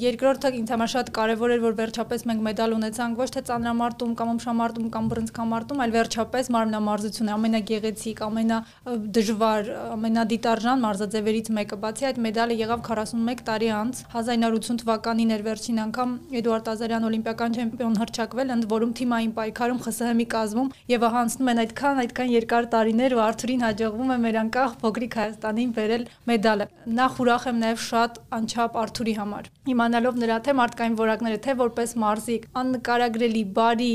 Երկրորդը 0.04 0.50
ինձ 0.58 0.72
համար 0.74 0.90
շատ 0.92 1.12
կարևոր 1.16 1.54
էր, 1.56 1.62
որ 1.64 1.76
վերջապես 1.78 2.26
մենք 2.28 2.42
մեդալ 2.48 2.76
ունեցանք 2.78 3.22
ոչ 3.22 3.28
թե 3.38 3.44
ծանրամարտում 3.48 4.16
կամ 4.20 4.32
ըմշամարտում 4.34 4.90
կամ 4.98 5.08
բռնցքամարտում, 5.14 5.82
այլ 5.86 5.94
վերջապես 5.96 6.52
մարմնամարզությունը 6.58 7.36
ամենագեղեցիկ, 7.58 8.20
ամենադժվար, 8.28 9.70
ամենադիտարժան 9.98 10.82
մարզաձևերից 10.84 11.48
մեկը։ 11.58 11.78
Բացի 11.82 12.08
այդ 12.08 12.20
մեդալը 12.26 12.58
եղավ 12.62 12.82
41 12.88 13.42
տարի 13.48 13.70
անց 13.78 14.02
1980 14.14 14.82
թվականին 14.84 15.34
էր 15.38 15.44
վերջին 15.48 15.82
անգամ 15.88 16.14
Էդուարդ 16.38 16.70
Ազարյան 16.74 17.08
օլիմպիական 17.08 17.58
չեմպիոն 17.58 17.98
հրճակվել, 18.02 18.54
ընդ 18.58 18.68
որում 18.78 18.94
թիմային 18.98 19.34
պայքարում 19.38 19.82
ԽՍՀՄ-ի 19.88 20.28
կազմում 20.38 20.72
եւ 20.94 21.08
ահա 21.08 21.22
անցնում 21.26 21.52
են 21.52 21.62
այդքան 21.66 22.02
այդքան 22.06 22.34
երկար 22.38 22.70
տարիներ 22.78 23.18
ու 23.18 23.24
Արթուրին 23.28 23.66
հաջողվում 23.68 24.14
է 24.14 24.20
մեր 24.28 24.40
անկախ 24.44 24.78
փոքրիկ 24.86 25.18
Հայաստանին 25.18 25.72
բերել 25.78 26.08
մեդալը։ 26.30 26.70
Նախ 27.02 27.22
ուրախ 27.26 27.48
եմ 27.48 27.62
նաեւ 27.66 27.86
շատ 27.88 28.22
անչափ 28.38 28.82
Արթուրի 28.86 29.16
համար։ 29.18 29.57
Իմանալով 29.74 30.20
նրա 30.22 30.38
թե 30.48 30.54
մարդկային 30.58 30.98
որակները, 30.98 31.40
թե 31.48 31.56
որպես 31.62 31.94
մարզիկ, 32.04 32.48
աննկարագրելի, 32.62 33.44
բարի, 33.58 33.92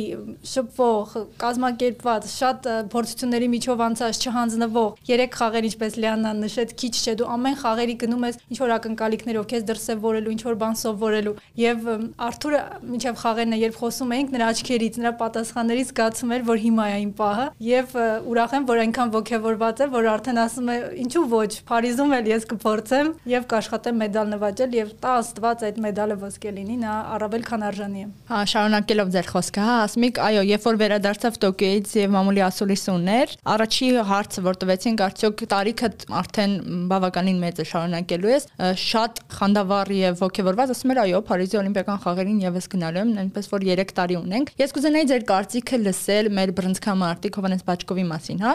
շփվող, 0.52 1.14
կազմակերպված, 1.42 2.28
շատ 2.32 2.68
փորձությունների 2.92 3.48
միջով 3.52 3.82
անցած, 3.86 4.20
չհանձնվող, 4.22 4.90
երեք 5.12 5.38
խաղեր 5.42 5.68
ինչպես 5.72 5.98
Լիանան 6.02 6.42
նշեց, 6.42 6.74
քիչ 6.82 6.92
չէ, 7.02 7.14
դու 7.22 7.28
ամեն 7.32 7.56
խաղերի 7.62 7.96
գնում 8.02 8.26
ես 8.28 8.38
ինչ 8.52 8.58
որ 8.62 8.74
ակնկալիքներով, 8.76 9.46
քեզ 9.52 9.66
դրսևորելու, 9.72 10.32
ինչ 10.32 10.42
որ 10.46 10.58
բան 10.62 10.78
սովորելու 10.82 11.34
եւ 11.62 11.88
Արթուրը 12.22 12.60
մինչեւ 12.92 13.20
խաղերն 13.22 13.52
է, 13.52 13.60
երբ 13.62 13.78
խոսում 13.82 14.12
էինք 14.16 14.32
նրա 14.36 14.48
աչքերից, 14.52 14.98
նրա 15.02 15.12
պատասխաններից 15.22 15.90
զգացում 15.92 16.32
էր, 16.36 16.44
որ 16.48 16.62
հիմա 16.62 16.86
է 16.92 16.94
այն 16.98 17.12
պահը 17.18 17.46
եւ 17.66 17.96
ուրախ 18.32 18.54
եմ, 18.58 18.66
որ 18.72 18.82
այնքան 18.82 19.12
ողջևորված 19.16 19.82
է, 19.82 19.88
որ 19.92 20.08
արդեն 20.12 20.40
ասում 20.42 20.72
է, 20.72 20.76
ինչու 21.02 21.24
ոչ, 21.32 21.50
Փարիզում 21.72 22.14
էլ 22.18 22.30
ես 22.32 22.46
կփորձեմ 22.52 23.12
եւ 23.32 23.46
կաշխատեմ 23.52 24.00
մեդալ 24.02 24.32
նվաճել 24.32 24.76
եւ 24.78 24.92
տա 25.02 25.12
Աստված 25.22 25.61
այդ 25.68 25.78
մեդալը 25.82 26.16
ոսկե 26.22 26.52
լինի, 26.56 26.76
նա 26.82 26.92
առավել 27.16 27.44
քան 27.48 27.64
արժանի 27.68 28.02
է։ 28.02 28.06
Հա, 28.32 28.40
շարունակելով 28.52 29.12
ձեր 29.16 29.28
խոսքը, 29.32 29.62
հա, 29.66 29.76
ասմիկ, 29.86 30.20
այո, 30.26 30.42
երբ 30.52 30.66
որ 30.68 30.78
վերադարձավ 30.82 31.38
Տոկիոից 31.42 31.92
եւ 32.02 32.12
մամուլի 32.16 32.42
ասուլիս 32.46 32.84
ուներ, 32.92 33.34
առաջի 33.52 33.88
հարցը, 34.12 34.44
որ 34.46 34.58
տվեցինք, 34.62 35.02
արդյոք 35.06 35.44
տարիքը 35.52 35.90
արդեն 36.22 36.56
բավականին 36.92 37.40
մեծ 37.42 37.62
է 37.62 37.66
շարունակելու 37.72 38.32
ես, 38.32 38.48
շատ 38.82 39.22
խանդավառ 39.36 39.92
եւ 39.98 40.22
ողջևորված, 40.22 40.72
ասում 40.72 40.92
էր, 40.92 41.00
այո, 41.02 41.20
Փարիզի 41.32 41.58
օլիմպիական 41.62 42.00
խաղերին 42.02 42.40
եւս 42.42 42.68
գնալու 42.72 43.02
եմ, 43.02 43.12
այնպես 43.22 43.50
որ 43.52 43.66
3 43.72 43.94
տարի 43.98 44.16
ունենք։ 44.22 44.52
Ես 44.62 44.74
կուզենայի 44.76 45.08
ձեր 45.12 45.24
կարծիքը 45.32 45.78
լսել 45.82 46.30
մեր 46.38 46.52
բրոնզկամարտիկ 46.58 47.38
Հովանես 47.42 47.64
Բաչկովի 47.68 48.04
մասին, 48.12 48.42
հա։ 48.42 48.52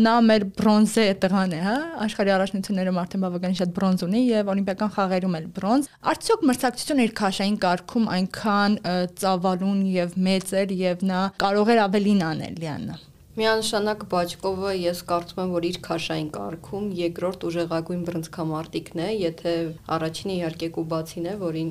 Նա 0.00 0.14
մեր 0.30 0.46
բրոնզե 0.60 1.06
տղան 1.24 1.54
է, 1.56 1.60
հա։ 1.64 1.76
Աշխարհի 2.06 2.34
առաջնություններում 2.36 3.00
արդեն 3.00 3.24
բավականին 3.24 3.58
շատ 3.60 3.74
բրոնզ 3.76 4.04
ունի 4.06 4.22
եւ 4.30 4.50
օլիմպիական 4.54 4.92
խաղերում 4.96 5.36
էլ 5.40 5.46
բրոնզ։ 5.56 5.90
Արդյոք 6.10 6.44
մրցակցությունը 6.50 7.06
իր 7.06 7.14
քաշային 7.20 7.60
կարգում 7.66 8.08
այնքան 8.16 8.80
ծավալուն 9.20 9.84
եւ 9.94 10.18
մեծ 10.30 10.56
էր 10.64 10.74
եւ 10.80 11.06
նա 11.12 11.22
կարող 11.44 11.72
էր 11.76 11.84
ավելին 11.86 12.26
անել 12.30 12.60
Լիաննա։ 12.64 12.98
Միանշանակ 13.38 14.00
Բաչկովը 14.10 14.70
ես 14.74 15.00
կարծում 15.06 15.38
եմ, 15.38 15.50
որ 15.54 15.66
իր 15.68 15.76
քաշային 15.86 16.30
կարգում 16.34 16.86
երկրորդ 16.98 17.44
ուժեղագույն 17.46 18.00
բրոնզկամարտիկն 18.08 19.02
է, 19.04 19.06
եթե 19.20 19.52
առաջինը 19.94 20.34
իհարկե 20.34 20.68
Կուբացին 20.74 21.28
է, 21.30 21.34
որին 21.38 21.70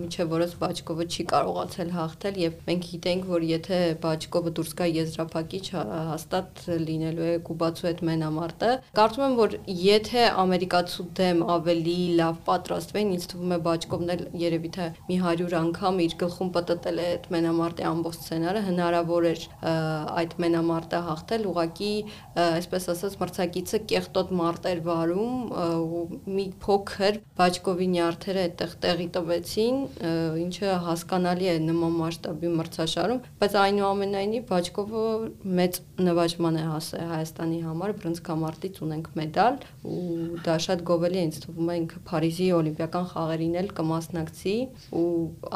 միջև 0.00 0.34
որս 0.34 0.52
Բաչկովը 0.60 1.06
չի 1.08 1.24
կարողացել 1.32 1.94
հաղթել 1.96 2.40
եւ 2.42 2.58
մենք 2.68 2.84
գիտենք, 2.90 3.24
որ 3.32 3.46
եթե 3.48 3.78
Բաչկովը 4.04 4.52
դուրս 4.60 4.74
գա 4.76 4.90
եզրափակիչ, 5.00 5.64
հաստատ 6.10 6.62
լինելու 6.84 7.24
է 7.30 7.32
Կուբացու 7.48 7.88
հետ 7.88 8.04
մենամարտը։ 8.10 8.70
Կարծում 9.00 9.24
եմ, 9.24 9.38
որ 9.40 9.56
եթե 9.80 10.28
ամերիկացու 10.44 11.08
դեմ 11.16 11.42
ավելի 11.56 11.96
լավ 12.20 12.44
պատրաստվեն, 12.50 13.16
ինձ 13.16 13.26
թվում 13.32 13.56
է 13.56 13.60
Բաչկովն 13.70 14.14
էլ 14.18 14.24
երևի 14.44 14.74
թե 14.76 14.92
մի 15.08 15.18
100 15.24 15.58
անգամ 15.64 16.04
իր 16.04 16.18
գլխում 16.20 16.54
պատտել 16.60 17.00
է 17.00 17.08
այդ 17.10 17.28
մենամարտի 17.34 17.88
ամբողջ 17.90 18.20
սցենարը, 18.20 18.64
հնարավոր 18.68 19.28
էր 19.30 19.44
այդ 19.70 20.38
մենամարտը 20.44 20.89
հաղթել, 21.06 21.46
ուղակի, 21.50 21.92
այսպես 22.40 22.88
ասած, 22.94 23.16
մրցակիցը 23.20 23.80
կեղտոտ 23.90 24.32
մարտեր 24.40 24.82
վարում 24.86 25.34
ու 25.60 26.02
մի 26.36 26.46
փոքր 26.64 27.20
Բաչկովի 27.40 27.86
նյարդերը 27.94 28.44
այդտեղ 28.46 28.74
տեղի 28.84 29.06
տվեցին, 29.16 29.78
ինչը 30.44 30.74
հասկանալի 30.86 31.50
է 31.50 31.54
նման 31.66 31.94
մասշտաբի 32.00 32.52
մրցաշարում, 32.60 33.22
բայց 33.40 33.56
այնուամենայնիվ 33.60 34.46
Բաչկովը 34.50 35.04
մեծ 35.60 35.80
նվաճման 36.10 36.60
է 36.60 36.64
հասել 36.70 37.06
Հայաստանի 37.10 37.60
համար, 37.64 37.94
բրոնզկամարտից 38.00 38.82
ունենք 38.86 39.10
մեդալ 39.20 39.58
ու 39.90 40.02
դա 40.46 40.56
շատ 40.66 40.84
գովելի 40.90 41.20
է 41.20 41.24
ինձ 41.28 41.40
թվում 41.46 41.70
է 41.70 41.78
ինքը 41.80 42.02
Փարիզի 42.10 42.48
օլիմպիական 42.60 43.08
խաղերին 43.14 43.58
էլ 43.62 43.72
կմասնակցի 43.80 44.56
ու 45.00 45.08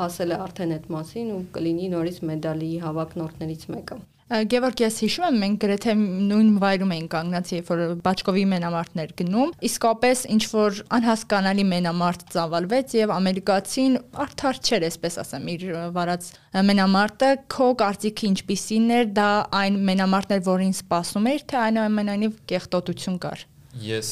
ասել 0.06 0.34
է 0.34 0.40
արդեն 0.46 0.74
այդ 0.78 0.90
մասին 0.96 1.30
ու 1.34 1.44
կլինի 1.58 1.92
նորից 1.94 2.24
մեդալի 2.32 2.72
հավակնորդներից 2.88 3.70
մեկը։ 3.76 4.02
Գևորգ, 4.34 4.80
ես 4.82 4.96
հիշում 5.04 5.24
եմ, 5.28 5.36
մենք 5.42 5.58
գրեթե 5.62 5.92
նույն 6.30 6.48
վայրում 6.62 6.94
էինք 6.94 7.10
կանգնած, 7.12 7.50
երբ 7.54 7.68
որ 7.70 7.82
Բաչկովի 8.02 8.42
մենամարտներ 8.50 9.12
գնում։ 9.20 9.52
Իսկապես 9.68 10.24
ինչ 10.34 10.42
որ 10.54 10.80
անհասկանալի 10.98 11.66
մենամարտ 11.70 12.26
ծավալվեց 12.34 12.96
եւ 12.98 13.14
ամերիկացին 13.14 13.96
արդար 14.26 14.60
չէր, 14.64 14.88
այսպես 14.90 15.20
ասեմ, 15.22 15.48
իր 15.54 15.64
վարած 15.94 16.30
մենամարտը 16.74 17.32
քո 17.54 17.70
կարծիքը 17.84 18.30
ինչպիսին 18.34 18.92
էր, 18.98 19.10
դա 19.22 19.30
այն 19.62 19.82
մենամարտներ, 19.94 20.46
որին 20.50 20.78
սպասում 20.82 21.34
էր, 21.34 21.48
թե 21.54 21.60
այնուամենայնիվ 21.68 22.38
կեղտոտություն 22.50 23.20
կար։ 23.22 23.50
Ես 23.82 24.08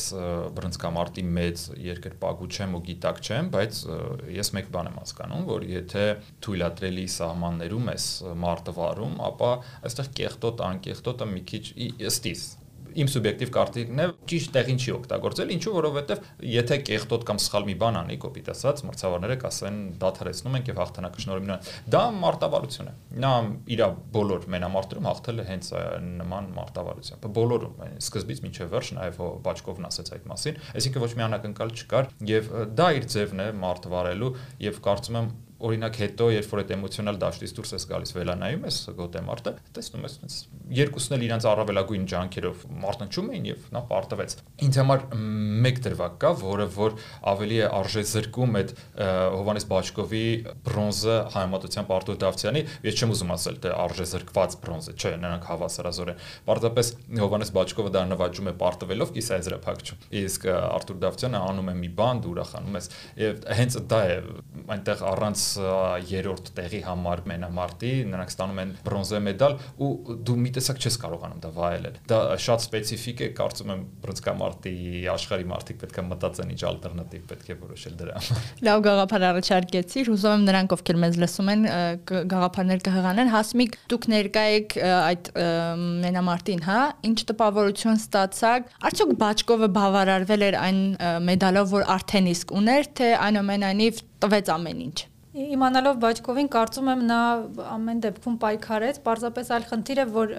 բրոնզկամարտի 0.56 1.22
մեծ 1.36 1.64
երկրպագու 1.86 2.48
չեմ 2.50 2.72
ու 2.78 2.80
գիտակ 2.88 3.20
չեմ, 3.22 3.50
բայց 3.52 3.82
ես 4.34 4.50
մեկ 4.56 4.72
բան 4.74 4.90
եմ 4.90 4.96
հասկանում, 5.02 5.44
որ 5.52 5.66
եթե 5.70 6.06
թույլատրելի 6.46 7.06
սահմաններում 7.18 7.92
ես 7.92 8.08
մարտը 8.42 8.74
վարում, 8.80 9.14
ապա 9.28 9.52
այստեղ 9.86 10.10
կեղտոտ, 10.18 10.64
անկեղտոտը 10.72 11.30
մի 11.36 11.44
քիչ 11.52 11.64
ըստիս 12.10 12.44
իմ 12.92 13.08
սուբյեկտիվ 13.12 13.50
կարծիքն 13.56 14.02
է 14.02 14.06
ճիշտ 14.32 14.52
տեղին 14.56 14.80
չի 14.82 14.92
օգտագործել 14.96 15.52
ինչու 15.56 15.74
որովհետև 15.76 16.26
եթե 16.52 16.78
կեղտոտ 16.88 17.26
կամ 17.28 17.40
սխալ 17.42 17.66
մի 17.68 17.76
բան 17.82 17.98
անի 18.02 18.16
կոպիտ 18.22 18.50
ասած 18.52 18.82
մրցավարները 18.88 19.36
կասեն 19.42 19.78
դադարեցնում 20.02 20.56
ենք 20.58 20.70
եւ 20.72 20.80
հաղթանակը 20.82 21.22
շնորհիվ 21.22 21.46
նրան 21.48 21.70
դա 21.92 22.02
մարտավարություն 22.22 22.90
է 22.92 22.94
նա 23.22 23.32
իր 23.72 23.82
բոլոր 24.12 24.46
մենամարտերում 24.52 25.08
հաղթել 25.12 25.42
է 25.42 25.46
հենց 25.52 25.70
նման 26.22 26.50
մարտավարությամբ 26.56 27.28
բոլորում 27.38 27.82
սկզբից 28.02 28.42
մինչև 28.46 28.72
վերջ 28.72 28.92
նաեւ 28.98 29.20
Բաչկովն 29.46 29.88
ասաց 29.88 30.12
այդ 30.16 30.28
մասին 30.32 30.60
այսինքն 30.72 31.02
ոչ 31.02 31.12
մի 31.18 31.24
անակնկալ 31.28 31.74
չկար 31.82 32.10
եւ 32.32 32.50
դա 32.78 32.88
իր 32.98 33.08
ձևն 33.12 33.42
է 33.42 33.48
մարտ 33.62 33.88
վարելու 33.92 34.32
եւ 34.62 34.80
կարծում 34.86 35.18
եմ 35.22 35.30
օրինակ 35.62 36.00
հետո 36.02 36.30
երբ 36.36 36.52
որ 36.52 36.62
այդ 36.62 36.74
էմոցիոնալ 36.76 37.20
դաշտից 37.22 37.54
դուրս 37.58 37.74
ես 37.76 37.86
գալիս 37.92 38.14
վերանայում 38.16 38.66
ես 38.68 38.78
գոտեմարտը 38.98 39.52
տեսնում 39.76 40.06
ես 40.08 40.16
այնպես 40.22 40.36
երկուսն 40.72 41.14
էլ 41.16 41.24
իրենց 41.26 41.46
առավելագույն 41.52 42.04
ջանքերով 42.12 42.62
մարտնչում 42.82 43.30
էին 43.32 43.46
եւ 43.50 43.64
նա 43.74 43.82
պարտվեց 43.90 44.34
ինձ 44.66 44.78
համար 44.80 45.02
մեկ 45.66 45.80
դրվագ 45.86 46.14
կա 46.22 46.30
որը 46.42 46.66
որ 46.76 46.96
ավելի 47.32 47.58
է 47.62 47.66
արժե 47.78 48.04
զրկում 48.12 48.56
այդ 48.62 48.72
Հովանես 49.32 49.66
Բաչկովի 49.72 50.24
բրոնզը 50.66 51.16
հայմատության 51.36 51.90
Արտուր 51.92 52.18
Դավթյանի 52.22 52.62
ես 52.86 53.02
չեմ 53.02 53.12
ուզում 53.12 53.32
ասել 53.36 53.58
թե 53.62 53.72
արժե 53.82 54.06
զրկված 54.12 54.56
բրոնզը 54.62 54.94
չէ 54.96 55.12
նրանք 55.22 55.48
հավասարազոր 55.52 56.12
են 56.12 56.22
պարտապես 56.48 56.92
Հովանես 57.22 57.52
Բաչկովը 57.56 57.92
դա 57.92 58.04
նվաճում 58.12 58.50
է 58.52 58.54
պարտվելով 58.62 59.12
կիսաեզրափակչում 59.18 60.06
իսկ 60.22 60.48
Արտուր 60.52 61.00
Դավթյանը 61.02 61.42
անում 61.52 61.70
է 61.72 61.76
մի 61.82 61.90
բան 62.00 62.22
դու 62.22 62.32
ուրախանում 62.32 62.78
ես 62.78 62.90
եւ 63.22 63.46
հենց 63.60 63.78
դա 63.92 64.00
է 64.12 64.16
այնտեղ 64.72 65.04
առանց 65.12 65.44
13-րդ 65.56 66.50
տեղի 66.56 66.80
համար 66.86 67.22
մենամարտի, 67.32 67.92
նրանք 68.12 68.32
ստանում 68.32 68.60
են 68.62 68.72
բրոնզե 68.86 69.20
մեդալ 69.26 69.56
ու 69.82 69.90
դու 70.26 70.36
մի 70.42 70.52
տեսակ 70.56 70.82
չես 70.82 70.98
կարողանում 71.02 71.42
դա 71.42 71.50
վայելել։ 71.56 71.98
Դա 72.12 72.20
շատ 72.42 72.64
սպეციფიկ 72.66 73.22
է, 73.22 73.28
կարծում 73.38 73.72
եմ 73.72 73.82
բրոնզկամարտի 74.02 74.74
աշխարհի 75.12 75.46
մարտիկ 75.52 75.80
պետք 75.82 76.00
է 76.02 76.04
մտածեն 76.12 76.52
ինչ 76.52 76.62
ալտերնատիվ 76.72 77.26
պետք 77.32 77.52
է 77.52 77.56
որոշել 77.62 77.96
դրա 78.02 78.22
համար։ 78.22 78.48
Լավ 78.68 78.82
գաղափար 78.86 79.26
առաջարկեցիր, 79.32 80.10
հուսով 80.12 80.36
եմ 80.36 80.46
նրանք 80.48 80.74
ովքեր 80.76 81.00
մեզ 81.02 81.18
լսում 81.22 81.52
են 81.52 81.66
գաղափարներ 82.32 82.82
կհղանեն։ 82.88 83.32
Հասմիկ, 83.32 83.78
դուք 83.92 84.08
ներկա 84.12 84.44
եք 84.56 84.76
այդ 84.92 85.30
մենամարտին, 86.02 86.64
հա, 86.66 86.80
ինչ 87.12 87.18
տպավորություն 87.32 88.00
ստացաք։ 88.02 88.74
Արդյոք 88.90 89.14
Բաչկովը 89.22 89.70
բավարարվել 89.78 90.46
էր 90.48 90.58
այն 90.62 90.82
մեդալով, 91.30 91.72
որ 91.76 91.88
արդեն 91.98 92.32
իսկ 92.32 92.58
ուներ, 92.62 92.92
թե 92.98 93.14
այնուամենայնիվ 93.28 94.04
տվեց 94.22 94.54
ամեն 94.58 94.84
ինչ։ 94.88 95.11
Իմանալով 95.32 96.00
Բաչկովին 96.02 96.48
կարծում 96.52 96.88
եմ 96.92 97.02
նա 97.08 97.20
ամեն 97.72 98.00
դեպքում 98.04 98.34
պայքարեց, 98.42 98.98
պարզապես 99.06 99.52
այլ 99.56 99.62
խնդիր 99.70 100.00
է, 100.02 100.04
որ 100.16 100.34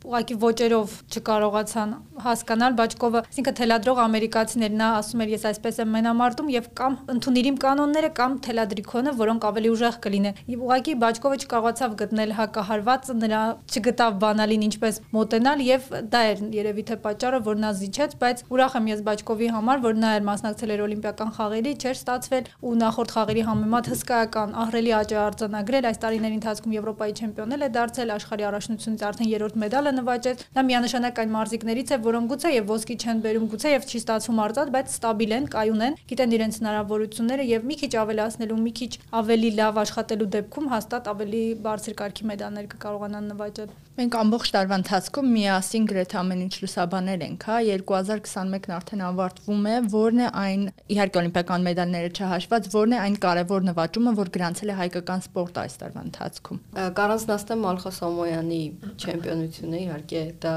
ուղղակի 0.00 0.36
ոճերով 0.40 0.92
չկարողացան 1.12 1.90
հասկանալ 2.24 2.76
Բաչկովը, 2.78 3.20
այսինքն 3.30 3.56
թելադրող 3.58 3.98
ամերիկացիներ 4.04 4.72
նա 4.80 4.88
ասում 5.00 5.22
էր 5.24 5.32
ես 5.34 5.44
այսպես 5.50 5.80
եմ 5.82 5.90
մենամարտում 5.96 6.48
եւ 6.54 6.68
կամ 6.80 6.96
ընդունիր 7.14 7.48
իմ 7.50 7.58
կանոնները 7.64 8.10
կամ 8.16 8.36
թելադրիքոնը, 8.46 9.12
որոնք 9.20 9.46
ավելի 9.50 9.72
ուժեղ 9.74 9.98
կլինեն։ 10.04 10.40
Եվ 10.50 10.64
ուղղակի 10.64 10.94
Բաչկովը 11.04 11.38
չկարողացավ 11.40 11.96
գտնել 12.00 12.34
հակահարվածը, 12.40 13.16
նրա 13.20 13.42
չգտավ 13.70 14.18
բանալին 14.24 14.64
ինչպես 14.70 15.00
մոտենալ 15.20 15.64
եւ 15.68 15.90
դա 16.10 16.20
էր 16.30 16.42
երևի 16.60 16.84
թե 16.90 16.96
պատճառը, 17.04 17.40
որ 17.50 17.60
նա 17.60 17.70
զիջեց, 17.80 18.16
բայց 18.20 18.44
ուրախ 18.50 18.76
եմ 18.80 18.90
ես 18.90 19.04
Բաչկովի 19.10 19.48
համար, 19.60 19.84
որ 19.84 20.00
նա 20.00 20.10
էր 20.20 20.26
մասնակցել 20.30 20.74
էր 20.74 20.84
օլիմպիական 20.86 21.30
խաղերի, 21.40 21.72
չէր 21.80 21.96
ստացվել 22.00 22.50
ու 22.60 22.74
նախորդ 22.80 23.14
խաղերի 23.16 23.44
համեմատ 23.50 23.90
հսկայական 23.90 24.54
ահռելի 24.64 24.92
աճ 25.00 25.14
արձանագրել 25.20 25.88
այս 25.90 26.00
տարիների 26.00 26.36
ընթացքում 26.40 26.74
Եվրոպայի 26.80 27.14
չեմպիոնել 27.20 27.60
է 27.60 27.70
դարձել 27.76 28.14
աշխարհի 28.16 28.46
առաջնությունից 28.50 29.04
արդեն 29.10 29.30
երրորդ 29.30 29.58
մեդալը 29.60 29.89
նվաճեց։ 29.98 30.44
Նա 30.56 30.64
միանշանակ 30.70 31.20
այն 31.20 31.32
մարզիկներից 31.34 31.90
է, 31.90 31.98
որոնք 32.06 32.30
գուցե 32.30 32.52
եւ 32.54 32.70
ոսկի 32.70 32.96
չեն 33.00 33.22
բերում, 33.26 33.46
գուցե 33.50 33.74
եւ 33.74 33.86
չի 33.90 34.00
ստացվում 34.00 34.40
արծաթ, 34.44 34.72
բայց 34.76 34.94
ստաբիլ 34.96 35.34
են, 35.40 35.48
կայուն 35.54 35.84
են, 35.90 35.98
գիտեն 36.10 36.34
իրենց 36.40 36.60
հնարավորությունները 36.60 37.46
եւ 37.50 37.68
մի 37.70 37.78
քիչ 37.80 37.92
ավելացնելու, 38.00 38.60
մի 38.60 38.72
քիչ 38.80 38.92
ավելի 39.20 39.50
լավ 39.60 39.80
աշխատելու 39.84 40.30
դեպքում 40.36 40.70
հաստատ 40.70 41.12
ավելի 41.14 41.44
բարձր 41.66 41.94
կարգի 42.00 42.30
մեդալներ 42.30 42.70
կկարողանան 42.74 43.30
նվաճել։ 43.34 43.78
Մենք 44.00 44.14
ամբողջ 44.16 44.50
տարվա 44.54 44.76
ընթացքում 44.80 45.26
միասին 45.34 45.86
գրեթե 45.90 46.16
ամեն 46.20 46.42
ինչ 46.46 46.54
լուսաբանել 46.62 47.24
ենք, 47.26 47.42
հա 47.50 47.56
2021-ն 47.68 48.74
արդեն 48.76 49.02
ավարտվում 49.10 49.66
է, 49.70 49.74
որն 49.92 50.22
է 50.24 50.28
այն 50.40 50.62
իհարկե 50.94 51.20
օլիմպիական 51.20 51.66
մեդալները 51.66 52.12
չհաշված, 52.16 52.68
որն 52.72 52.94
է 52.96 53.00
այն 53.00 53.18
կարևոր 53.26 53.66
նվաճումը, 53.68 54.14
որ 54.20 54.30
գրանցել 54.36 54.72
է 54.72 54.76
հայկական 54.80 55.24
սպորտը 55.26 55.60
այս 55.64 55.76
տարվա 55.82 56.04
ընթացքում։ 56.06 56.62
Կանանցնաստեմ 57.00 57.64
Մալխա 57.66 57.92
Սամոյանի 58.00 58.62
չեմպիոնությունը 59.04 59.79
իհարկե 59.84 60.22
դա 60.44 60.54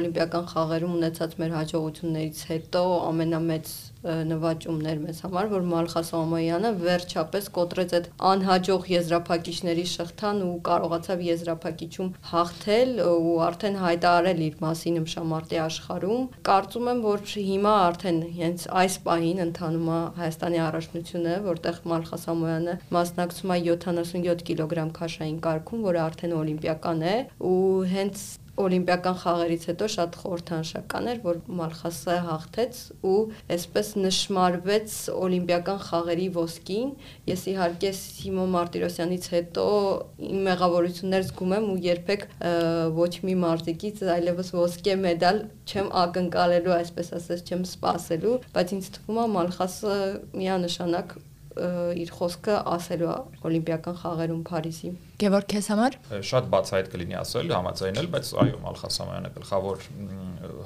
օլիմպիական 0.00 0.48
խաղերում 0.52 0.96
ունեցած 1.00 1.36
մեր 1.42 1.56
հաջողություններից 1.56 2.42
հետո 2.52 2.82
ամենամեծ 3.10 3.74
նվաճումներ 4.06 4.98
մեզ 5.02 5.20
համար, 5.24 5.48
որ 5.50 5.64
Մալխա 5.70 6.02
Սամոյանը 6.06 6.70
վերջապես 6.82 7.48
կոտրեց 7.56 7.94
այդ 7.96 8.06
անհաջող 8.30 8.86
եզրափակիչների 8.92 9.86
շղթան 9.92 10.42
ու 10.46 10.52
կարողացավ 10.68 11.24
եզրափակիչում 11.26 12.12
հաղթել 12.30 12.92
ու 13.06 13.34
արդեն 13.46 13.78
հայտարարել 13.82 14.44
իր 14.46 14.56
մասին 14.62 15.00
ըմշամարտի 15.02 15.60
աշխարհում։ 15.66 16.22
Կարծում 16.50 16.90
եմ, 16.92 17.02
որ 17.06 17.26
հիմա 17.50 17.74
արդեն 17.86 18.22
հենց 18.38 18.66
այս 18.86 18.98
պահին 19.06 19.44
ընթանում 19.46 19.90
է 19.96 20.00
Հայաստանի 20.22 20.62
առաջնությունը, 20.66 21.36
որտեղ 21.50 21.82
Մալխա 21.96 22.22
Սամոյանը 22.26 22.78
մասնակցում 22.96 23.54
է 23.56 23.60
77 23.66 24.46
կիլոգրամ 24.50 24.90
քաշային 25.00 25.38
կարգում, 25.46 25.86
որը 25.90 26.02
արդեն 26.06 26.36
օլիմպիական 26.40 27.06
է 27.06 27.16
ու 27.50 27.62
հենց 27.96 28.26
Օլիմպիական 28.56 29.16
խաղերից 29.20 29.64
հետո 29.68 29.86
շատ 29.92 30.16
խորհրդանշական 30.20 31.08
էր, 31.12 31.18
որ 31.26 31.40
Մալխասը 31.58 32.16
հաղթեց 32.26 32.78
ու 33.04 33.16
այսպես 33.56 33.90
նշмарվեց 34.00 34.94
Օլիմպիական 35.26 35.82
խաղերի 35.86 36.28
ոսկին։ 36.36 36.88
Ես 37.28 37.44
իհարկե 37.52 37.92
Սիմո 38.00 38.46
Մարտիրոսյանից 38.56 39.28
հետո 39.36 39.66
իմ 40.30 40.40
մեղավորություններ 40.48 41.28
զգում 41.28 41.54
եմ 41.58 41.68
ու 41.74 41.78
երբեք 41.86 42.26
ոչ 42.96 43.12
մի 43.28 43.38
մարտիկից 43.44 44.04
այլևս 44.16 44.52
ոսկե 44.56 44.98
մեդալ 45.04 45.40
չեմ 45.68 45.94
ակնկալելու, 46.06 46.76
այսպես 46.80 47.14
ասած 47.20 47.46
չեմ 47.52 47.64
սպասելու, 47.70 48.36
բայց 48.56 48.76
ինձ 48.76 48.92
թվում 48.96 49.22
է 49.22 49.30
Մալխասը 49.36 49.96
միանշանակ 50.40 51.18
իր 51.56 52.10
խոսքը 52.12 52.56
ասելու 52.76 53.12
օլիմպիական 53.48 53.96
խաղերում 54.02 54.42
Փարիզի։ 54.46 54.90
Գևորգ 55.16 55.46
քեզ 55.52 55.68
համար? 55.72 55.94
Շատ 56.28 56.48
բացահայտ 56.52 56.90
կլինի 56.92 57.16
ասել, 57.16 57.52
համաձայնել, 57.56 58.08
բայց 58.12 58.32
այո, 58.42 58.58
Մալխասամյանը 58.66 59.30
գլխավոր 59.36 59.86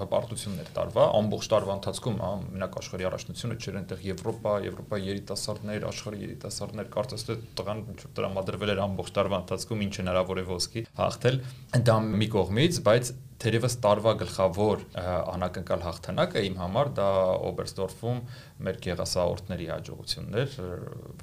հպարտություններ 0.00 0.72
տարվա, 0.74 1.04
ամբողջ 1.20 1.48
տարվա 1.54 1.76
ընթացքում 1.78 2.18
մենակ 2.50 2.78
աշխարհի 2.80 3.08
առաջնությունը 3.10 3.58
չէր 3.60 3.78
այնտեղ 3.80 4.04
Եվրոպա, 4.10 4.54
Եվրոպայի 4.66 5.08
երիտասարդներ, 5.10 5.86
աշխարհի 5.90 6.22
երիտասարդներ, 6.26 6.90
կարծես 6.98 7.26
թե 7.30 7.38
տղան 7.60 7.82
ինչ 7.94 8.00
որ 8.00 8.14
տրամադրվել 8.18 8.74
էր 8.74 8.84
ամբողջ 8.90 9.14
տարվա 9.20 9.40
ընթացքում 9.46 9.84
ինչ 9.86 9.94
հնարավոր 10.00 10.40
է 10.40 10.46
ոսկի 10.50 10.86
հաղթել։ 11.00 11.42
Դա 11.90 11.98
մի 12.10 12.30
կողմից, 12.34 12.80
բայց 12.90 13.12
թերևս 13.40 13.74
տարվա 13.80 14.12
գլխավոր 14.20 14.82
անակնկալ 15.00 15.84
հաղթանակը 15.86 16.42
իմ 16.50 16.56
համար 16.60 16.90
դա 16.98 17.06
Օբերստորֆում 17.50 18.18
մեր 18.66 18.78
գեղասահորդների 18.84 19.68
հաջողություններ, 19.70 20.56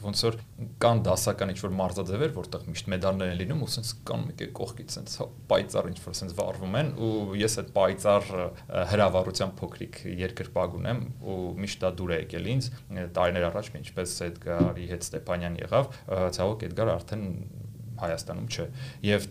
ոնց 0.02 0.24
որ 0.26 0.38
կան 0.82 1.02
դասական 1.06 1.54
ինչ 1.54 1.60
որ 1.62 1.76
մարզաձևեր, 1.78 2.34
որտեղ 2.38 2.66
միշտ 2.74 2.90
մեդալներ 2.94 3.34
են 3.34 3.38
լինում, 3.42 3.62
ու 3.62 3.70
սենց 3.76 3.92
կան 4.10 4.26
մեկ 4.32 4.44
կողքից 4.58 4.98
սենց 4.98 5.18
պայծառ 5.52 5.90
ինչ 5.92 6.00
որ 6.08 6.18
սենց 6.18 6.36
վառվում 6.42 6.78
են, 6.82 6.92
ու 6.98 7.38
ես 7.38 7.60
այդ 7.62 7.72
պայծառ 7.78 8.28
հրավառության 8.94 9.54
փոքրիկ 9.62 10.02
երկրպագ 10.26 10.78
ունեմ, 10.82 11.04
ու 11.22 11.38
միշտ 11.62 11.86
դա 11.86 11.94
դուր 12.02 12.16
է 12.18 12.20
եկել 12.24 12.52
ինձ 12.58 12.72
տարիներ 13.18 13.48
առաջ, 13.52 13.72
ինչպես 13.78 14.18
Էդգարի 14.28 14.90
հետ 14.94 15.08
Ստեփանյան 15.08 15.62
եղավ, 15.68 15.90
ցավոք 16.38 16.68
Էդգարը 16.68 16.98
արդեն 16.98 17.26
Հայաստանում 17.98 18.48
չէ։ 18.48 18.66
Եվ 19.08 19.26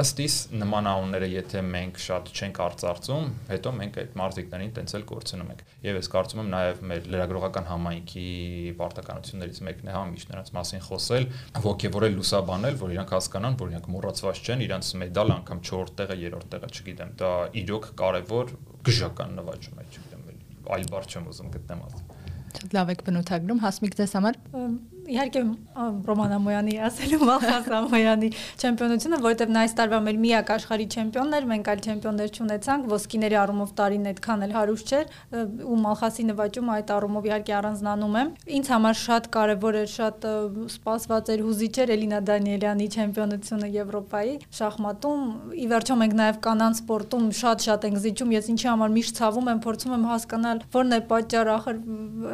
ըստ 0.00 0.22
իս 0.24 0.36
նման 0.60 0.88
անունները 0.90 1.28
եթե 1.30 1.62
մենք 1.70 2.00
շատ 2.04 2.30
չենք 2.36 2.60
արծարծում, 2.66 3.30
հետո 3.50 3.72
մենք 3.80 3.98
այդ 4.02 4.16
մարզիկներին 4.20 4.72
տենց 4.76 4.94
էլ 4.98 5.04
կորցնում 5.10 5.50
ենք։ 5.54 5.64
Եվ 5.86 5.98
ես 6.00 6.10
կարծում 6.14 6.42
եմ 6.44 6.50
նաև 6.54 6.82
մեր 6.90 7.08
լրագրողական 7.14 7.68
համայնքի 7.70 8.26
պարտականություններից 8.80 9.60
մեկն 9.70 9.90
է 9.90 9.96
հա 9.96 10.02
միշտ 10.10 10.32
նրանց 10.34 10.52
մասին 10.60 10.84
խոսել, 10.90 11.28
ողջևորել 11.70 12.16
լուսաբանել, 12.20 12.78
որ 12.80 12.94
իրանք 12.96 13.14
հասկանան, 13.16 13.58
որ 13.60 13.74
իրանք 13.74 13.90
մոռացված 13.94 14.42
չեն, 14.44 14.64
իրանք 14.68 14.90
մեդալ 15.00 15.34
անգամ 15.40 15.62
4 15.70 15.94
տեղը, 16.00 16.18
3 16.20 16.48
տեղը, 16.54 16.70
չգիտեմ, 16.70 17.14
դա 17.20 17.32
իրոք 17.60 17.90
կարևոր 18.00 18.54
գժական 18.90 19.36
նվաճում 19.40 19.80
է, 19.80 19.88
չգիտեմ, 19.90 20.20
այլ 20.70 20.86
բառ 20.90 21.06
չեմ 21.10 21.28
ուզում 21.30 21.52
գտնեմ 21.56 21.84
ասել։ 21.88 22.18
Շատ 22.50 22.74
լավ 22.76 22.90
եք 22.94 23.02
բնութագրում, 23.06 23.60
հասմիկ 23.62 23.96
ձեզ 24.00 24.14
համար 24.18 24.38
իհարկե 25.10 25.42
Ռոման 26.10 26.34
Ամոյանի 26.36 26.74
ասելու 26.86 27.20
Մալխաս 27.30 27.68
Ամոյանի 27.80 28.30
չեմպիոնությունը, 28.60 29.18
որովհետև 29.24 29.52
նա 29.54 29.62
այս 29.64 29.74
տարվա 29.80 30.00
մեր 30.06 30.18
միակ 30.24 30.50
աշխարհի 30.54 30.86
չեմպիոնն 30.90 31.36
էր, 31.40 31.46
մենք 31.50 31.70
այլ 31.70 31.80
չեմպիոններ 31.90 32.30
չունեցանք, 32.36 32.88
ոսկիների 32.90 33.38
առումով 33.40 33.72
տարին 33.80 34.08
այդքան 34.10 34.44
էլ 34.46 34.54
հարուստ 34.60 34.90
չէր 34.90 35.06
ու 35.70 35.78
Մալխասի 35.80 36.26
նվաճումը 36.30 36.72
այդ 36.76 36.92
առումով 36.96 37.28
իհարկե 37.30 37.54
առանձնանում 37.60 38.18
եմ։ 38.20 38.32
Ինձ 38.60 38.70
համար 38.70 38.98
շատ 39.00 39.28
կարևոր 39.34 39.78
էր, 39.80 39.90
շատ 39.90 40.26
սպասված 40.70 41.30
էր 41.34 41.44
հուզիչ 41.46 41.74
էր 41.80 41.92
Էլինա 41.96 42.20
Դանիելյանի 42.30 42.86
չեմպիոնությունը 42.90 43.70
Եվրոպայի 43.80 44.34
շախմատում։ 44.60 45.24
Ի 45.60 45.66
վերջո 45.70 45.96
մենք 46.00 46.16
նաև 46.20 46.40
կանանց 46.46 46.80
սպորտում 46.80 47.26
շատ-շատ 47.40 47.86
ենք 47.90 48.00
զիջում, 48.04 48.34
ես 48.36 48.50
ինչի 48.54 48.68
համար 48.70 48.94
միշտ 49.00 49.20
ցավում 49.20 49.50
եմ, 49.50 49.60
փորձում 49.64 49.94
եմ 49.96 50.04
հասկանալ, 50.10 50.62
որն 50.74 50.90
է 50.90 51.00
պատճառը, 51.10 51.54
ախր 51.60 51.80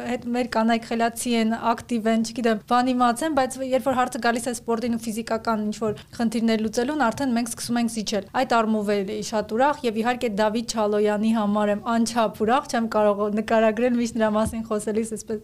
հետ 0.07 0.27
մեր 0.37 0.49
կանայք 0.57 0.87
խելացի 0.87 1.33
են, 1.37 1.55
ակտիվ 1.71 2.09
են, 2.13 2.25
չգիտեմ, 2.27 2.61
բան 2.67 2.89
իմացեմ, 2.91 3.35
բայց 3.37 3.55
երբ 3.63 3.85
որ 3.87 3.95
հարցը 3.97 4.19
գալիս 4.23 4.47
է 4.47 4.53
սպորտին 4.57 4.95
ու 4.97 5.01
ֆիզիկական 5.05 5.61
ինչ 5.67 5.75
որ 5.79 6.01
խնդիրներ 6.17 6.63
լուծելուն, 6.65 7.03
արդեն 7.07 7.31
մենք 7.37 7.51
սկսում 7.51 7.77
ենք 7.79 7.93
զիջել։ 7.95 8.25
Այդ 8.41 8.55
առումով 8.57 8.91
էի 8.97 9.21
շատ 9.27 9.53
ուրախ 9.55 9.79
եւ 9.87 9.99
իհարկե 10.01 10.29
Դավիթ 10.37 10.75
Չալոյանի 10.77 11.31
համար 11.37 11.71
եմ 11.71 11.81
անչափ 11.95 12.41
ուրախ, 12.43 12.67
չեմ 12.67 12.89
կարող 12.97 13.21
նկարագրել 13.37 13.95
միշտ 13.97 14.17
նրա 14.17 14.29
մասին 14.37 14.65
խոսելիս 14.67 15.13
այսպես 15.17 15.39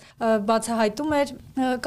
բացահայտում 0.52 1.16
էր, 1.24 1.34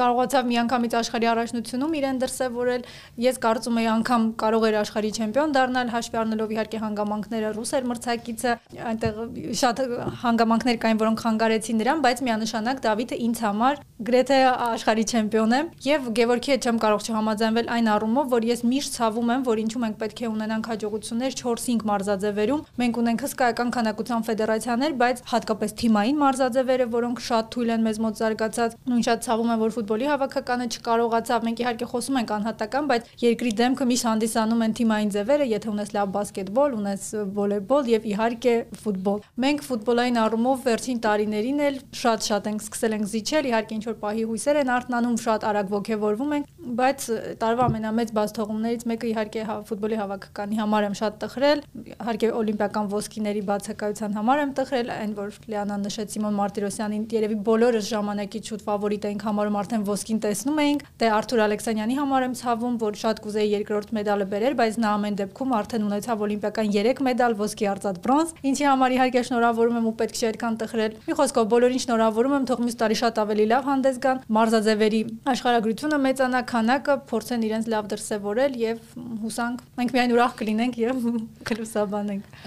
կարողացավ 0.01 0.47
միանգամից 0.47 0.97
աշխարհի 0.97 1.29
առաջնությունում 1.37 1.95
իրեն 1.97 2.21
դրսևորել։ 2.23 2.87
Ես 3.27 3.39
կարծում 3.45 3.77
եի 3.77 3.89
անգամ 3.93 4.27
կարող 4.41 4.67
էր 4.67 4.77
աշխարհի 4.81 5.11
չեմպիոն 5.17 5.55
դառնալ, 5.57 5.91
հաշվի 5.97 6.17
առնելով 6.17 6.53
իհարկե 6.57 6.81
հանգամանքները 6.87 7.51
ռուս 7.57 7.71
էր 7.77 7.87
մրցակիցը, 7.91 8.55
այնտեղ 8.87 9.21
շատ 9.61 9.81
հանգամանքներ 10.23 10.79
կային, 10.87 11.01
որոնք 11.03 11.23
խանգարեցին 11.27 11.81
նրան, 11.81 12.03
բայց 12.07 12.23
միանշանակ 12.27 12.81
Դավիթը 12.87 13.19
ինձ 13.27 13.41
համար 13.47 13.81
գրեթե 14.07 14.39
աշխարհի 14.67 15.05
չեմպիոն 15.07 15.26
չեմպիոն 15.27 15.53
եմ 15.57 15.69
եւ 15.83 16.05
Գևորգի 16.17 16.51
հետ 16.53 16.65
չեմ 16.67 16.77
կարող 16.79 17.01
չհամաձայնվել 17.07 17.69
այն 17.75 17.87
առումով, 17.91 18.27
որ 18.31 18.45
ես 18.47 18.61
միշտ 18.67 18.93
ցավում 18.97 19.31
եմ, 19.33 19.41
որ 19.47 19.59
ինչու 19.63 19.81
մենք 19.83 19.97
պետք 19.99 20.21
է 20.23 20.27
ունենանք 20.31 20.69
հաջողություններ 20.71 21.35
4-5 21.41 21.83
մարզաձևերում։ 21.89 22.61
Մենք 22.77 22.99
ունենք 23.01 23.23
հսկայական 23.27 23.73
քանակության 23.75 24.25
ֆեդերացիաներ, 24.27 24.95
բայց 25.01 25.21
հատկապես 25.27 25.75
թիմային 25.81 26.17
մարզաձևերը, 26.23 26.87
որոնք 26.95 27.21
շատ 27.27 27.49
թույլ 27.57 27.71
են 27.75 27.85
մեզ 27.87 27.99
մոտ 28.07 28.21
զարգացած։ 28.21 28.77
Նույն 28.87 29.03
շատ 29.07 29.25
ցավում 29.27 29.51
եմ, 29.51 29.61
որ 29.67 29.75
ֆուտբոլի 29.77 30.07
հավաքականը 30.07 30.67
չկարողացավ։ 30.77 31.47
Մենք 31.47 31.61
իհարկե 31.67 31.87
խոսում 31.91 32.19
ենք 32.23 32.31
անհատական, 32.37 32.87
բայց 32.87 33.11
երկրի 33.27 33.51
դեմքը 33.57 33.87
միշտ 33.91 34.07
հանդիսանում 34.07 34.63
են 34.67 34.75
թիմային 34.77 35.11
ձևերը, 35.17 35.47
եթե 35.57 35.67
ունես 35.73 35.93
լավ 35.97 36.07
բասկետբոլ, 36.17 36.77
ունես 36.77 37.03
վոլեյբոլ 37.37 37.91
եւ 37.97 38.07
իհարկե 38.07 38.55
ֆուտբոլ։ 38.77 39.19
Մենք 39.47 39.65
ֆուտբոլային 39.67 40.19
առումով 40.27 40.65
վերջին 40.67 41.01
տարիներին 41.07 41.63
էլ 41.67 41.79
շատ-շատ 41.97 42.49
ենք 42.51 42.65
սկսել 42.67 42.97
ենք 42.97 43.09
զիջել, 43.17 43.49
իհարկե 43.51 43.77
ինչ 43.77 43.85
որ 43.87 43.97
պահի 44.07 44.25
հույսեր 44.27 44.59
են 44.61 44.71
արթնանում, 45.07 45.17
շատ 45.23 45.43
արագ 45.47 45.69
ողջևորվում 45.71 46.31
ենք, 46.37 46.47
բայց 46.77 47.03
տարվա 47.39 47.65
ամենամեծ 47.67 48.09
բացթողումներից 48.17 48.83
մեկը 48.91 49.07
իհարկե 49.07 49.43
հա, 49.47 49.55
ֆուտբոլի 49.67 49.97
հավաքականի 50.01 50.57
համար 50.57 50.87
եմ 50.87 50.95
շատ 50.97 51.17
տխրել, 51.23 51.61
իհարկե 51.87 52.29
օլիմպիական 52.37 52.89
ոսկիների 52.91 53.41
բացակայության 53.47 54.17
համար 54.17 54.41
եմ 54.43 54.51
տխրել, 54.57 54.91
այն 54.97 55.13
որ 55.17 55.29
Լիանան 55.47 55.85
նշեց 55.87 56.17
Սիմոն 56.17 56.37
Մարտիրոսյանին, 56.37 57.03
երևի 57.17 57.37
բոլորս 57.47 57.87
ժամանակից 57.87 58.51
շուտ 58.51 58.65
ֆավորիտ 58.67 59.07
էինք 59.07 59.25
համարում, 59.27 59.57
արդեն 59.57 59.85
ոսկին 59.87 60.19
տեսնում 60.27 60.61
էինք, 60.67 60.85
դե 60.97 61.11
Արթուր 61.17 61.41
Ալեքսանյանի 61.47 61.97
համար 61.97 62.25
եմ 62.27 62.35
ցավում, 62.37 62.75
որ 62.83 62.97
շատ 62.97 63.21
կուզեի 63.23 63.49
երկրորդ 63.57 63.93
մեդալը 63.97 64.27
բերել, 64.27 64.57
բայց 64.57 64.77
նա 64.83 64.91
ամեն 64.97 65.17
դեպքում 65.21 65.55
արդեն 65.57 65.87
ունեցավ 65.87 66.23
օլիմպիական 66.27 66.71
3 66.77 67.03
մեդալ, 67.07 67.37
ոսկի 67.37 67.69
արծաթ 67.71 68.01
բրոնզ, 68.07 68.33
ինչի 68.47 68.67
համար 68.67 68.95
իհարկե 68.97 69.23
շնորհավորում 69.27 69.77
եմ 69.77 69.87
ու 69.87 69.95
պետք 70.01 70.17
չէ 70.17 70.27
այդքան 70.27 70.57
տխրել։ 70.57 70.97
Մի 71.07 71.17
խոսքով 71.17 71.47
բոլորին 71.53 71.83
շնորհավորում 71.87 72.35
եմ, 72.37 72.47
թող 72.47 72.63
մյուս 72.67 72.77
տարի 72.81 72.97
շատ 72.97 73.21
ավելի 73.23 73.45
լավ 73.53 73.67
հանդես 73.67 73.99
գան, 74.07 74.21
մարզաձևերի 74.37 74.96
աշխարհագրությունը 75.31 75.97
մեծանա, 76.03 76.41
քանակը 76.51 76.95
փորձեն 77.11 77.45
իրենց 77.47 77.69
լավ 77.73 77.89
դրսևորել 77.93 78.57
եւ 78.61 78.79
հուսանք 79.23 79.63
մենք 79.77 79.93
միայն 79.97 80.13
ուրախ 80.17 80.35
կլինենք 80.41 80.79
եւ 80.81 81.07
կլուսաբանենք։ 81.49 82.37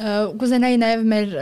Կուզենայի 0.41 0.81
նաեւ 0.81 1.05
մեր 1.11 1.35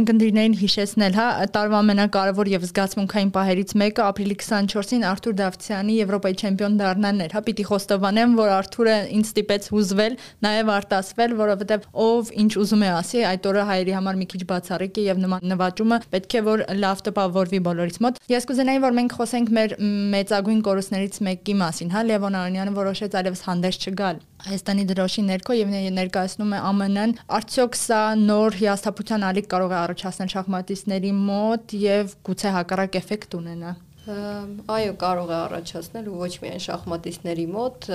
ունկնդիրներին 0.00 0.56
հիշեցնել, 0.60 1.18
հա, 1.20 1.26
տարվա 1.54 1.80
ամենակարևոր 1.80 2.50
եւ 2.50 2.66
զգացմունքային 2.70 3.32
պահերից 3.36 3.74
մեկը 3.80 4.04
ապրիլի 4.10 4.36
24-ին 4.40 5.06
Արթուր 5.10 5.36
Դավթյանի 5.40 5.96
Եվրոպայի 6.00 6.38
չեմպիոն 6.40 6.78
դառնալն 6.80 7.24
էր, 7.26 7.34
հա, 7.36 7.42
պիտի 7.50 7.66
խոստովանեմ, 7.70 8.36
որ 8.40 8.52
Արթուրը 8.60 8.96
ինձ 9.20 9.30
ստիպեց 9.30 9.68
հուզվել, 9.70 10.16
նաեւ 10.44 10.72
արտասվել, 10.74 11.34
որովհետեւ 11.40 11.86
ով 12.04 12.32
ինչ 12.40 12.52
ուզում 12.60 12.84
է 12.84 12.90
ասի, 13.00 13.22
այդ 13.30 13.48
օրը 13.50 13.64
հայերի 13.70 13.94
համար 13.96 14.20
մի 14.20 14.26
քիչ 14.30 14.42
բացառիկ 14.50 15.00
է 15.00 15.04
եւ 15.06 15.20
նման 15.24 15.46
նվաճումը 15.50 15.98
պետք 16.10 16.36
է 16.40 16.42
որ 16.50 16.64
լավ 16.80 17.02
տպավորվի 17.10 17.60
բոլորից 17.70 17.98
մոտ։ 18.04 18.20
Ես 18.30 18.46
կուզենայի 18.50 18.80
որ 18.84 18.96
մենք 19.00 19.14
խոսենք 19.20 19.52
մեր 19.56 19.74
մեծագույն 20.14 20.49
կորուստներից 20.66 21.18
մեկի 21.26 21.54
մասին, 21.60 21.92
հա, 21.94 22.00
Լևոն 22.10 22.36
Արոնյանը 22.40 22.72
որոշեց 22.76 23.14
այլևս 23.20 23.42
հանդես 23.46 23.78
չգալ 23.80 24.18
Հայաստանի 24.46 24.84
դրոշի 24.90 25.24
ներքո 25.30 25.56
եւ 25.60 25.72
ներկայացնում 26.00 26.54
է 26.56 26.60
ԱՄՆ-ն 26.66 27.14
արդյոք 27.38 27.78
սա 27.80 28.00
նոր 28.24 28.58
հիասթափության 28.60 29.26
ալիք 29.30 29.48
կարող 29.54 29.70
է 29.70 29.78
առաջացնել 29.84 30.32
շախմատիստների 30.34 31.12
մոտ 31.30 31.76
եւ 31.84 32.16
գուցե 32.26 32.54
հակառակ 32.56 33.00
էֆեկտ 33.04 33.38
ունենա 33.40 33.76
Այո, 34.10 34.94
կարող 34.98 35.28
է 35.30 35.36
առաջացնել 35.36 36.06
ու 36.10 36.20
ոչ 36.24 36.30
միայն 36.42 36.62
շախմատիստների 36.64 37.44
մոտ, 37.52 37.88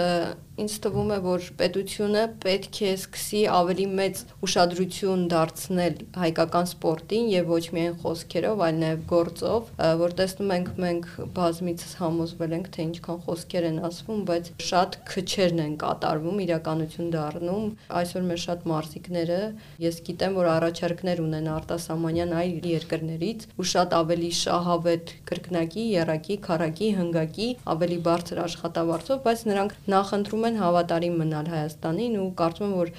ինձ 0.56 0.76
թվում 0.86 1.10
է, 1.12 1.16
որ 1.26 1.46
պետությունը 1.60 2.22
պետք 2.44 2.78
է 2.88 2.92
սկսի 2.96 3.40
ավելի 3.52 3.86
մեծ 4.00 4.20
ուշադրություն 4.46 5.24
դարձնել 5.34 5.98
հայկական 6.22 6.70
սպորտին 6.70 7.26
եւ 7.34 7.50
ոչ 7.52 7.64
միայն 7.76 7.98
խոսքերով, 8.04 8.64
այլ 8.68 8.80
նաեւ 8.84 9.02
գործով, 9.10 9.72
որ 10.00 10.16
տեսնում 10.20 10.54
ենք 10.56 10.70
մենք 10.86 11.10
բազմիցս 11.36 11.92
համոզվել 12.00 12.56
ենք, 12.56 12.70
թե 12.76 12.86
ինչքան 12.86 13.20
խոսքեր 13.26 13.68
են 13.70 13.82
ասվում, 13.90 14.22
բայց 14.32 14.52
շատ 14.70 14.98
քչերն 15.12 15.60
են 15.66 15.76
կատարվում, 15.84 16.40
իրականություն 16.46 17.12
դառնում։ 17.16 17.68
Այսօր 18.00 18.26
մեր 18.32 18.42
շատ 18.46 18.66
մարզիկները, 18.72 19.42
ես 19.84 20.00
գիտեմ, 20.08 20.40
որ 20.40 20.50
առաջարկներ 20.56 21.24
ունեն 21.26 21.52
արտասահմանյան 21.56 22.34
այլ 22.40 22.70
երկրներից 22.72 23.46
ու 23.60 23.68
շատ 23.76 23.98
ավելի 24.00 24.32
շահավետ 24.40 25.14
կրկնակի, 25.36 25.86
երակի, 25.96 26.40
քարակի, 26.46 26.90
հնգակի, 27.02 27.50
ավելի 27.76 28.00
բարձր 28.06 28.42
աշխատավարձով, 28.46 29.22
բայց 29.26 29.46
նրանք 29.52 29.78
նախընտրում 29.96 30.45
են 30.50 30.60
հավատարիմ 30.62 31.18
մնալ 31.22 31.50
Հայաստանին 31.56 32.16
ու 32.22 32.30
կարծում 32.42 32.66
եմ, 32.66 32.76
որ 32.80 32.92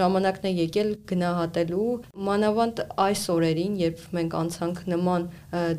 ժամանակն 0.00 0.48
է 0.50 0.52
եկել 0.60 0.92
գնահատելու 1.10 1.88
մանավանդ 2.30 2.84
այս 3.06 3.24
օրերին, 3.34 3.74
երբ 3.80 4.06
մենք 4.20 4.38
անցանք 4.40 4.80
նման 4.94 5.26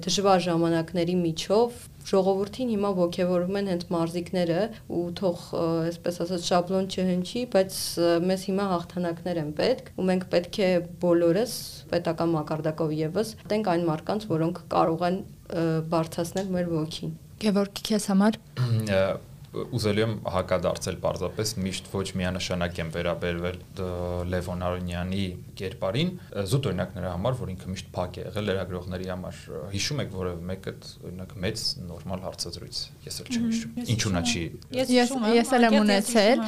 դժվար 0.05 0.45
ժամանակների 0.47 1.15
միջով 1.21 1.81
ժողովրդին 2.11 2.71
հիմա 2.73 2.89
ողջևորում 2.97 3.57
են 3.59 3.67
հենց 3.71 3.83
մարզիկները 3.93 4.61
ու 4.97 5.03
թող 5.19 5.43
այսպես 5.61 6.19
ասած 6.25 6.47
շաբլոն 6.49 6.87
չհնչի, 6.89 7.43
բայց 7.53 7.77
մեզ 8.25 8.45
հիմա 8.49 8.67
հաղթանակներ 8.71 9.41
են 9.43 9.51
պետք 9.61 9.91
ու 10.01 10.07
մենք 10.09 10.27
պետք 10.33 10.61
է 10.65 10.69
բոլորս 11.05 11.57
պետական 11.93 12.35
մակարդակով 12.35 12.95
եւս 13.01 13.35
տենք 13.53 13.73
այն 13.75 13.89
մարկանց, 13.91 14.29
որոնք 14.33 14.63
կարող 14.75 15.09
են 15.11 15.19
բարձրացնել 15.93 16.55
մեր 16.57 16.71
ոգին։ 16.77 17.19
Գևորգ, 17.41 17.83
քեզ 17.91 18.07
համար 18.13 18.39
ուզելու 19.51 20.03
եմ 20.05 20.13
հակադարձել 20.31 20.97
պարզապես 21.03 21.49
միշտ 21.59 21.87
ոչ 21.91 22.05
միանշանակ 22.15 22.77
եմ 22.79 22.91
վերաբերվել 22.93 23.57
Լևոն 24.31 24.61
Արոնյանի 24.63 25.25
կերպարին 25.59 26.11
զուտ 26.51 26.69
օրինակ 26.71 26.93
նրա 26.95 27.11
համար 27.11 27.35
որ 27.41 27.51
ինքը 27.51 27.71
միշտ 27.73 27.89
փակ 27.97 28.19
է 28.21 28.23
եղել 28.23 28.47
լրագրողների 28.47 29.09
համար 29.11 29.41
հիշում 29.73 30.01
եք 30.05 30.13
որևէ 30.15 30.45
մեկը 30.51 30.73
օրինակ 31.01 31.33
մեծ 31.43 31.63
նորմալ 31.89 32.23
հարցազրույց 32.27 32.79
ես 33.07 33.19
էլ 33.21 33.31
չեմ 33.31 33.49
հիշում 33.51 33.91
ինչու 33.91 34.13
նա 34.15 34.23
չի 34.31 34.45
ես 34.79 34.93
ես 35.41 35.53
էլ 35.59 35.67
եմ 35.67 35.77
ունեցել 35.81 36.45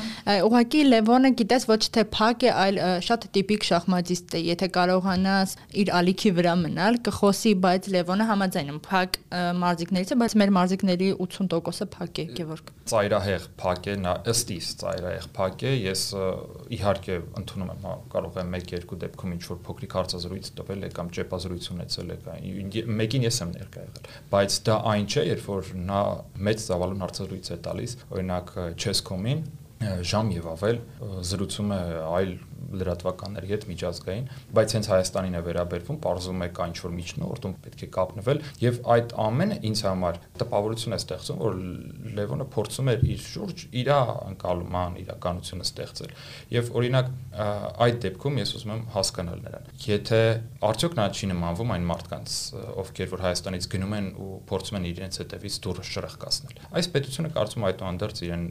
ուղղակի 0.47 0.83
Լևոնը 0.93 1.33
գիտես 1.43 1.67
ոչ 1.73 1.81
թե 1.97 2.05
փակ 2.15 2.47
է 2.47 2.53
այլ 2.63 2.81
շատ 3.03 3.27
տիպիկ 3.35 3.67
շախմատիստ 3.67 4.37
է 4.39 4.43
եթե 4.47 4.71
կարողանաս 4.79 5.57
իր 5.83 5.93
ալիքի 5.99 6.33
վրա 6.39 6.55
մնալ 6.63 7.01
կխոսի 7.03 7.53
բայց 7.67 7.91
Լևոնը 7.97 8.29
համաձայն 8.31 8.73
եմ 8.73 8.81
փակ 8.87 9.19
մարզիկներից 9.63 10.13
է 10.13 10.19
բայց 10.23 10.37
մեր 10.43 10.53
մարզիկների 10.59 11.09
80%-ը 11.27 11.89
փակ 11.97 12.23
է 12.23 12.27
Գևորգ 12.37 12.73
ծայրահեղ 12.93 13.47
փակ 13.59 13.87
է, 13.89 13.95
նա 14.03 14.13
ըստ 14.33 14.53
իս 14.53 14.69
ծայրահեղ 14.83 15.27
փակ 15.37 15.63
է, 15.65 15.71
ես 15.83 16.03
իհարկե 16.77 17.17
ընդունում 17.41 17.71
եմ, 17.73 17.81
հա, 17.87 17.95
կարող 18.13 18.37
եմ 18.43 18.55
1-2 18.59 18.99
դեպքում 19.03 19.33
ինչ 19.37 19.43
որ 19.49 19.59
փոքրիկ 19.67 19.95
հարցազրույց 19.97 20.51
տվել 20.59 20.85
է 20.87 20.91
կամ 20.97 21.11
ճեպազրույց 21.17 21.69
ունեցել 21.73 22.13
է 22.13 22.17
կամ 22.27 22.93
մեկին 23.01 23.27
ես 23.27 23.41
եմ 23.43 23.51
ներկա 23.57 23.87
եղել, 23.87 24.07
բայց 24.33 24.59
դա 24.69 24.77
այն 24.93 25.09
չէ, 25.09 25.25
երբ 25.33 25.49
որ 25.53 25.73
նա 25.89 26.03
մեծ 26.47 26.63
ծավալուն 26.69 27.03
հարցազրույց 27.07 27.51
է 27.53 27.59
տալիս, 27.67 27.97
օրինակ 28.13 28.55
Չեսկոմին 28.83 29.43
ժամ 29.83 30.29
եւ 30.33 30.45
ավել 30.53 30.79
զրուցում 31.27 31.71
է 31.75 31.79
այլ 32.07 32.33
լրատվականների 32.73 33.51
հետ 33.53 33.65
միջազգային, 33.69 34.27
բայց 34.57 34.75
հենց 34.77 34.89
Հայաստանին 34.93 35.37
է 35.37 35.41
վերաբերվում, 35.47 35.97
parzum 36.03 36.43
է 36.43 36.49
կա 36.53 36.67
ինչ 36.71 36.77
որ 36.83 36.93
միջնորդում 36.97 37.55
պետք 37.63 37.83
է 37.83 37.89
կապնվել 37.97 38.41
եւ 38.63 38.79
այդ 38.93 39.15
ամենը 39.23 39.57
ինձ 39.69 39.83
համար 39.87 40.19
տպավորություն 40.43 40.93
է 40.93 40.99
ստեղծում, 41.03 41.41
որ 41.43 41.57
Լևոնը 42.17 42.47
փորձում 42.53 42.91
էր 42.93 43.05
իր 43.13 43.23
շուրջ 43.33 43.63
իր 43.83 43.89
անկալման 43.93 44.97
իրականությունը 45.03 45.67
ստեղծել։ 45.67 46.13
Եվ 46.53 46.71
օրինակ 46.79 47.11
այդ 47.83 47.99
դեպքում 48.03 48.39
ես 48.43 48.53
ուզում 48.57 48.73
եմ 48.73 48.83
հասկանալ 48.93 49.43
նրան։ 49.43 49.69
Եթե 49.83 50.21
արդյոք 50.69 50.97
նա 50.99 51.07
չի 51.13 51.29
նմանվում 51.33 51.73
այն 51.73 51.87
մարդկանց, 51.89 52.37
ովքեր 52.83 53.11
որ 53.13 53.23
Հայաստանից 53.23 53.67
գնում 53.73 53.95
են 53.97 54.07
ու 54.23 54.29
փորձում 54.49 54.79
են 54.79 54.87
իրենց 54.93 55.19
հետևից 55.23 55.57
դուրս 55.63 55.91
շրխկացնել։ 55.93 56.63
Այս 56.73 56.89
պետությունը 56.93 57.33
կարծում 57.33 57.67
այդուհանդերձ 57.69 58.23
իրեն 58.27 58.45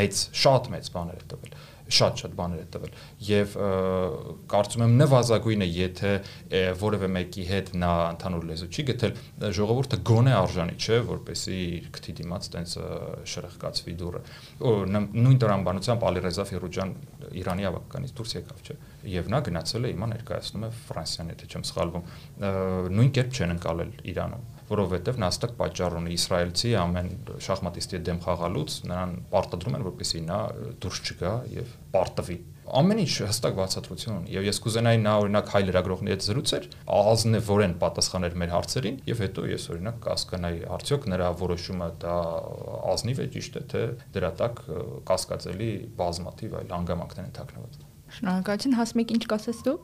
մեծ, 0.00 0.24
շատ 0.44 0.70
մեծ 0.74 0.90
բաներ 0.94 1.24
է 1.24 1.28
տվել 1.34 1.56
շատ-շատ 1.84 2.34
բաներ 2.38 2.60
է 2.62 2.66
տվել 2.74 2.92
եւ 3.28 3.56
կարծում 4.50 4.84
եմ 4.84 4.94
նվազագույնը 5.00 5.68
եթե 5.68 6.12
որևէ 6.80 7.10
մեկի 7.14 7.44
հետ 7.50 7.72
նա 7.82 7.92
ընդհանուր 8.14 8.46
լեզու 8.50 8.68
չի 8.72 8.84
գտել 8.90 9.52
ժողովուրդը 9.58 9.98
գոնե 10.10 10.34
արժանի 10.38 10.76
չէ 10.80 10.98
որպեսի 11.10 11.58
իր 11.74 11.90
քթի 11.98 12.16
դիմաց 12.20 12.48
տենց 12.54 12.74
շրխկացվի 13.34 13.96
դուրը 14.00 14.24
նույն 14.64 15.38
տրամաբանությամբ 15.44 16.08
Ալիռեզա 16.08 16.48
Ֆիրուջան 16.54 16.96
Իրանի 17.44 17.68
ավականից 17.68 18.16
դուրս 18.16 18.34
եկավ 18.40 18.64
չէ 18.64 18.78
եւ 19.14 19.30
նա 19.34 19.40
գնացել 19.48 19.84
է 19.84 19.94
հիմա 19.94 20.10
ներկայացնում 20.14 20.64
է 20.64 20.72
Ֆրանսիան 20.88 21.32
եթե 21.34 21.48
չեմ 21.52 21.68
սխալվում 21.68 22.10
նույն 22.94 23.14
կերպ 23.18 23.40
չեն 23.40 23.56
ընկալել 23.58 23.96
Իրանում 24.14 24.53
որովհետև 24.70 25.20
նա 25.20 25.30
հստակ 25.32 25.54
պատճառ 25.60 25.98
ունի 26.00 26.16
իսրայելցի 26.18 26.72
ամեն 26.80 27.12
շախմատիստի 27.46 28.00
դեմ 28.08 28.20
խաղալուց 28.24 28.76
նրան 28.90 29.14
պարտադրում 29.34 29.78
են 29.78 29.86
որպեսզի 29.90 30.24
նա 30.30 30.40
դուրս 30.84 31.00
չգա 31.04 31.32
եւ 31.54 31.78
պարտվի 31.94 32.38
ամեն 32.64 33.00
ինչ 33.02 33.14
հստակ 33.28 33.56
բացատրություն 33.58 34.14
ունի 34.14 34.34
եւ 34.34 34.46
ես 34.48 34.60
կուզենայի 34.64 35.00
նա 35.04 35.14
օրինակ 35.20 35.50
հայ 35.52 35.62
լրագրողների 35.68 36.14
հետ 36.14 36.26
զրուցեր 36.28 36.68
ազնևորեն 36.96 37.74
պատասխաներ 37.84 38.38
մեր 38.40 38.54
հարցերին 38.54 39.00
եւ 39.10 39.22
հետո 39.24 39.46
ես 39.52 39.66
օրինակ 39.74 39.98
կասկանայի 40.08 40.62
արդյոք 40.78 41.08
նրա 41.12 41.30
որոշումը 41.44 41.90
դա 42.04 42.18
ազնիվ 42.94 43.24
է 43.24 43.30
ճիշտ 43.36 43.58
է 43.60 43.66
թե 43.74 43.88
դրա 44.16 44.30
տակ 44.40 44.62
կասկածելի 45.12 45.72
բազմաթիվ 46.00 46.62
այլ 46.62 46.78
հանգամանքներ 46.78 47.28
են 47.28 47.36
թաքնված 47.40 47.84
Շնորհակալություն, 48.14 48.74
Հասմիկ, 48.78 49.12
ինչ 49.14 49.24
կասես 49.30 49.60
դու։ 49.66 49.74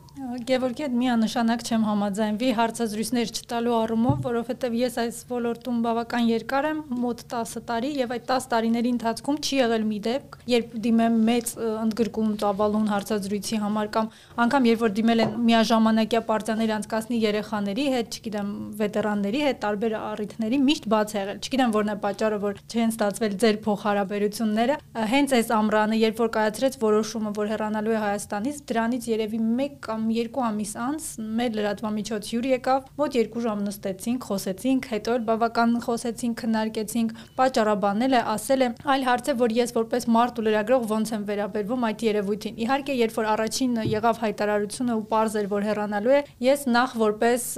Գևորգի 0.47 0.85
հետ 0.85 0.93
միանշանակ 1.01 1.63
չեմ 1.67 1.85
համաձայնվի 1.89 2.49
հարցազրույցներ 2.59 3.31
չտալու 3.35 3.75
առումով, 3.81 4.19
որովհետև 4.27 4.75
ես 4.79 4.99
այս 5.01 5.17
ոլորտում 5.31 5.79
բավական 5.87 6.29
երկար 6.31 6.69
եմ, 6.71 6.83
մոտ 7.01 7.25
10 7.33 7.65
տարի, 7.71 7.91
եւ 8.01 8.15
այդ 8.15 8.27
10 8.31 8.47
տարիների 8.53 8.93
ընթացքում 8.95 9.41
չի 9.41 9.59
եղել 9.61 9.87
մի 9.91 9.99
դեպք, 10.07 10.39
երբ 10.51 10.77
դիմեմ 10.87 11.17
մեծ 11.31 11.53
ընդգրկում 11.81 12.31
ծավալուն 12.41 12.87
հարցազրույցի 12.91 13.61
համար 13.65 13.91
կամ 13.97 14.11
անգամ 14.45 14.69
երբ 14.71 14.85
որ 14.85 14.95
դիմել 15.01 15.25
են 15.25 15.35
միաժամանակյա 15.51 16.23
պարտիաներ 16.31 16.75
անցկացնի 16.77 17.21
երեխաների 17.25 17.87
հետ, 17.97 18.21
չգիտեմ, 18.21 18.53
վետերանների 18.81 19.41
հետ, 19.51 19.61
տարբեր 19.65 19.97
առիթների 20.01 20.61
միշտ 20.71 20.89
բաց 20.95 21.15
եղել։ 21.17 21.41
Չգիտեմ 21.41 21.75
որն 21.81 21.91
է 21.91 21.97
պատճառը, 22.05 22.39
որ 22.45 22.61
չեն 22.71 22.95
ստացվել 22.95 23.37
ձեր 23.41 23.61
փոխհարաբերությունները։ 23.67 24.79
Հենց 25.11 25.35
այս 25.41 25.53
ամռանը, 25.61 26.01
երբ 26.01 26.21
որ 26.21 26.31
կայացրեց 26.37 26.79
որոշումը, 26.81 27.33
որ 27.41 27.51
հեռանալու 27.51 27.97
է 27.97 28.01
Հայաստանից, 28.21 28.57
դրանից 28.69 29.05
երևի 29.09 29.39
1 29.41 29.77
կամ 29.81 30.03
2 30.13 30.43
ամիս 30.45 30.73
անց 30.85 31.05
մեր 31.41 31.55
լրատվամիջոց 31.57 32.27
հյուր 32.31 32.49
եկավ, 32.51 32.89
մոտ 33.01 33.15
2 33.17 33.45
ժամ 33.45 33.63
նստեցինք, 33.65 34.27
խոսեցինք, 34.29 34.89
հետո 34.93 35.15
էլ 35.17 35.25
բավական 35.31 35.73
խոսեցինք, 35.87 36.37
քննարկեցինք, 36.41 37.15
պատճառաբանել 37.41 38.17
է, 38.21 38.21
ասել 38.35 38.61
է, 38.61 38.69
այլ 38.93 39.07
հարց 39.09 39.31
է, 39.33 39.35
որ 39.41 39.55
ես 39.57 39.73
որպես 39.81 40.07
մարդ 40.21 40.41
ու 40.41 40.45
լրագրող 40.51 40.85
ոնց 40.91 41.15
եմ 41.17 41.25
վերաբերվում 41.31 41.87
այդ 41.89 42.05
երևույթին։ 42.11 42.61
Իհարկե, 42.61 42.99
երբ 43.01 43.17
որ 43.17 43.31
առաջին 43.41 43.81
եղավ 43.89 44.21
հայտարարությունը 44.21 44.99
ու 45.01 45.05
པարզ 45.09 45.39
էր, 45.41 45.49
որ 45.55 45.67
հեռանալու 45.71 46.15
է, 46.21 46.21
ես 46.45 46.67
նախ 46.77 46.97
որպես 47.01 47.49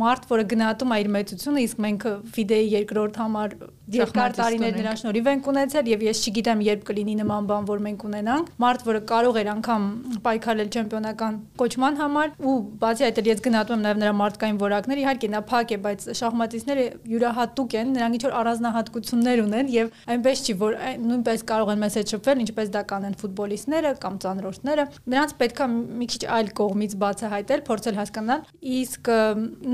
մարդ, 0.00 0.28
որը 0.32 0.48
գնահատում 0.54 0.96
է 0.96 1.00
իր 1.04 1.12
մեծությունը, 1.20 1.64
իսկ 1.68 1.84
մենք 1.84 2.08
ֆիդեի 2.40 2.72
երկրորդ 2.80 3.20
համար 3.20 3.58
երկար 3.94 4.34
տարիներ 4.38 4.76
նրա 4.80 4.94
շնորհիվ 5.00 5.28
ենք 5.30 5.48
ունեցել 5.50 5.90
եւ 5.90 6.04
ես 6.06 6.22
չգիտեմ 6.30 6.62
երբ 6.66 6.84
կլինի 6.90 7.14
նման 7.20 7.48
բան, 7.50 7.66
որ 7.70 7.82
մենք 7.86 8.04
ունենանք։ 8.10 8.50
Մարդ, 8.60 8.84
որը 8.90 9.00
կարող 9.10 9.38
էր 9.40 9.50
անգամ 9.50 9.86
պայքարել 10.24 10.70
չեմպիոնական 10.70 11.38
կոչման 11.60 11.98
համար 12.00 12.34
ու 12.40 12.54
բացի 12.80 13.06
այդ 13.10 13.20
ես 13.30 13.42
գնահատում 13.46 13.80
եմ 13.80 13.84
նաեւ 13.84 14.00
նրա 14.00 14.14
մարդկային 14.20 14.60
որակները, 14.60 15.02
իհարկե 15.04 15.30
նա 15.30 15.40
փակ 15.50 15.70
է, 15.70 15.78
բայց 15.84 16.06
շախմատիստները 16.20 16.84
յուրահատուկ 17.10 17.76
են, 17.80 17.92
նրանք 17.96 18.16
ինչ 18.20 18.24
որ 18.26 18.34
առանձնահատկություններ 18.40 19.42
ունեն 19.44 19.70
եւ 19.74 19.90
այնպես 20.14 20.42
չի, 20.44 20.54
որ 20.60 20.76
նույնպես 21.10 21.44
կարող 21.50 21.72
են 21.74 21.80
մեզ 21.80 21.98
հետ 22.00 22.14
շփվել, 22.14 22.42
ինչպես 22.44 22.72
դա 22.74 22.82
կանեն 22.90 23.16
ֆուտբոլիստները 23.20 23.92
կամ 24.00 24.18
ծանրորդները։ 24.24 24.86
Նրանց 25.10 25.34
պետքա 25.40 25.68
մի 25.70 26.10
քիչ 26.10 26.22
այլ 26.40 26.50
կողմից 26.60 26.96
բացահայտել, 27.00 27.64
փորձել 27.70 28.00
հասկանալ, 28.00 28.44
իսկ 28.80 29.10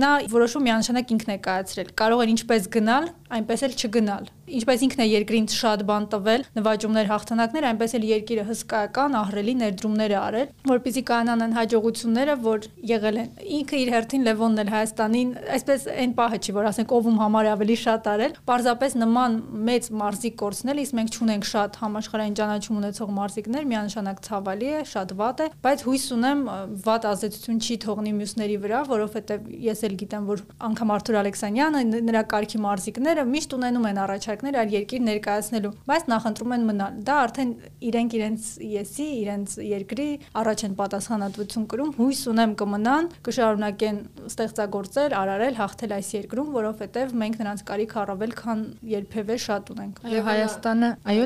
նա 0.06 0.12
որոշում 0.36 0.66
միանշանակ 0.66 1.14
ինքն 1.16 1.34
է 1.36 1.38
կայացրել։ 1.46 1.92
Կարող 2.00 2.22
է 2.22 2.28
ինչպես 2.36 2.68
գնալ, 2.76 3.10
այնպես 3.36 3.66
էլ 3.66 3.76
չգնալ։ 3.76 4.05
Gunnel. 4.06 4.35
Ինչպես 4.46 4.82
ինքն 4.86 5.02
է 5.02 5.06
երկրին 5.10 5.46
շատ 5.50 5.80
բան 5.88 6.04
տվել, 6.12 6.44
նվաճումներ, 6.54 7.08
հաղթանակներ, 7.10 7.64
այնպես 7.66 7.94
էլ 7.96 8.04
երկիրը 8.06 8.44
հսկայական 8.46 9.16
ահռելի 9.18 9.54
ներդրումներ 9.62 10.12
է 10.14 10.18
արել, 10.20 10.52
որpիսի 10.70 11.02
կանան 11.10 11.42
այն 11.46 11.56
հաջողությունները, 11.56 12.36
որ 12.46 12.68
եղել 12.90 13.18
են։ 13.22 13.32
Ինքը 13.56 13.80
իր 13.82 13.90
հերթին 13.96 14.26
Լևոնն 14.26 14.62
էլ 14.62 14.70
Հայաստանին, 14.76 15.32
այսպես 15.56 15.86
այն 15.96 16.14
պահը 16.20 16.38
չի, 16.46 16.54
որ 16.56 16.68
ասենք 16.70 16.94
ով 16.94 17.08
ում 17.10 17.18
համար 17.26 17.48
ավելի 17.56 17.76
շատ 17.82 18.08
արել, 18.14 18.36
պարզապես 18.46 18.96
նման 19.02 19.36
մեծ 19.66 19.90
մարզիկ 20.06 20.38
կորցնել, 20.46 20.80
իսկ 20.86 20.96
մենք 21.00 21.16
չունենք 21.16 21.48
շատ 21.50 21.80
համաշխարհային 21.82 22.38
ճանաչում 22.38 22.80
ունեցող 22.86 23.12
մարզիկներ, 23.16 23.66
միանշանակ 23.66 24.22
ցավալի 24.26 24.70
է, 24.76 24.80
շատ 24.94 25.14
վատ 25.16 25.42
է, 25.42 25.48
բայց 25.66 25.84
հույս 25.86 26.06
ունեմ 26.16 26.40
վատ 26.86 27.08
ազդեցություն 27.10 27.60
չի 27.66 27.76
թողնի 27.86 28.14
մյուսների 28.20 28.56
վրա, 28.66 28.80
որովհետև 28.94 29.50
ես 29.66 29.84
էլ 29.86 29.96
գիտեմ, 30.06 30.26
որ 30.30 30.44
անգամ 30.66 30.92
Արթուր 30.96 31.20
Ալեքսանյանը 31.22 31.84
նրա 32.06 32.22
կարգի 32.36 32.62
մարզիկներ 32.66 33.16
երկրները 33.16 33.24
միշտ 33.30 33.54
ունենում 33.56 33.86
են 33.86 33.98
առաջարկներ 34.36 34.56
այլ 34.60 34.72
երկիր 34.74 35.02
ներկայացնելու, 35.06 35.70
բայց 35.88 36.02
նախընտրում 36.10 36.52
են 36.56 36.64
մնալ։ 36.68 36.96
Դա 37.06 37.14
արդեն 37.26 37.50
իրենք 37.88 38.16
իրենց 38.16 38.48
եսի, 38.76 39.06
իրենց 39.16 39.54
երկրի 39.66 40.08
առաջ 40.40 40.64
են 40.66 40.74
պատասխանատվություն 40.80 41.66
կրում։ 41.72 41.92
Հույս 41.96 42.20
ունեմ 42.32 42.52
կմնան, 42.60 43.08
կշարունակեն 43.26 44.00
ստեղծագործել, 44.30 45.16
արարել, 45.16 45.56
հաղթել 45.60 45.94
այս 45.96 46.10
երկրում, 46.16 46.50
որովհետև 46.56 47.16
մենք 47.22 47.40
նրանց 47.40 47.64
կարիք 47.70 47.96
առավել 48.04 48.36
քան 48.36 48.60
երբևէ 48.96 49.38
շատ 49.46 49.72
ունենք։ 49.76 50.02
Այո, 50.06 50.20
Հայաստանը, 50.26 50.90
այո, 51.12 51.24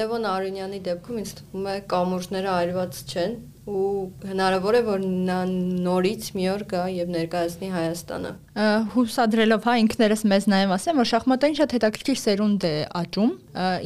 Լևոն 0.00 0.30
Արոնյանի 0.32 0.80
դեպքում 0.86 1.20
ինձ 1.20 1.36
թվում 1.40 1.66
է 1.66 1.76
կամուրջները 1.92 2.50
այրված 2.56 3.04
չեն, 3.06 3.38
ու 3.66 3.86
հնարավոր 4.30 4.76
է 4.78 4.82
որ 4.86 5.06
նա 5.26 5.38
նորից 5.50 6.28
մի 6.38 6.44
օր 6.54 6.66
գա 6.70 6.82
եւ 6.94 7.08
ներկայացնի 7.16 7.70
Հայաստանը 7.74 8.30
հուսադրելով 8.56 9.66
հա 9.68 9.72
ինքներս 9.82 10.22
մեզ 10.32 10.46
նաև 10.48 10.70
ասեմ 10.76 11.00
որ 11.02 11.08
շախմատային 11.10 11.56
շատ 11.58 11.72
հետաքրքիր 11.76 12.18
սերունդ 12.22 12.62
է 12.64 12.70
աճում 13.00 13.32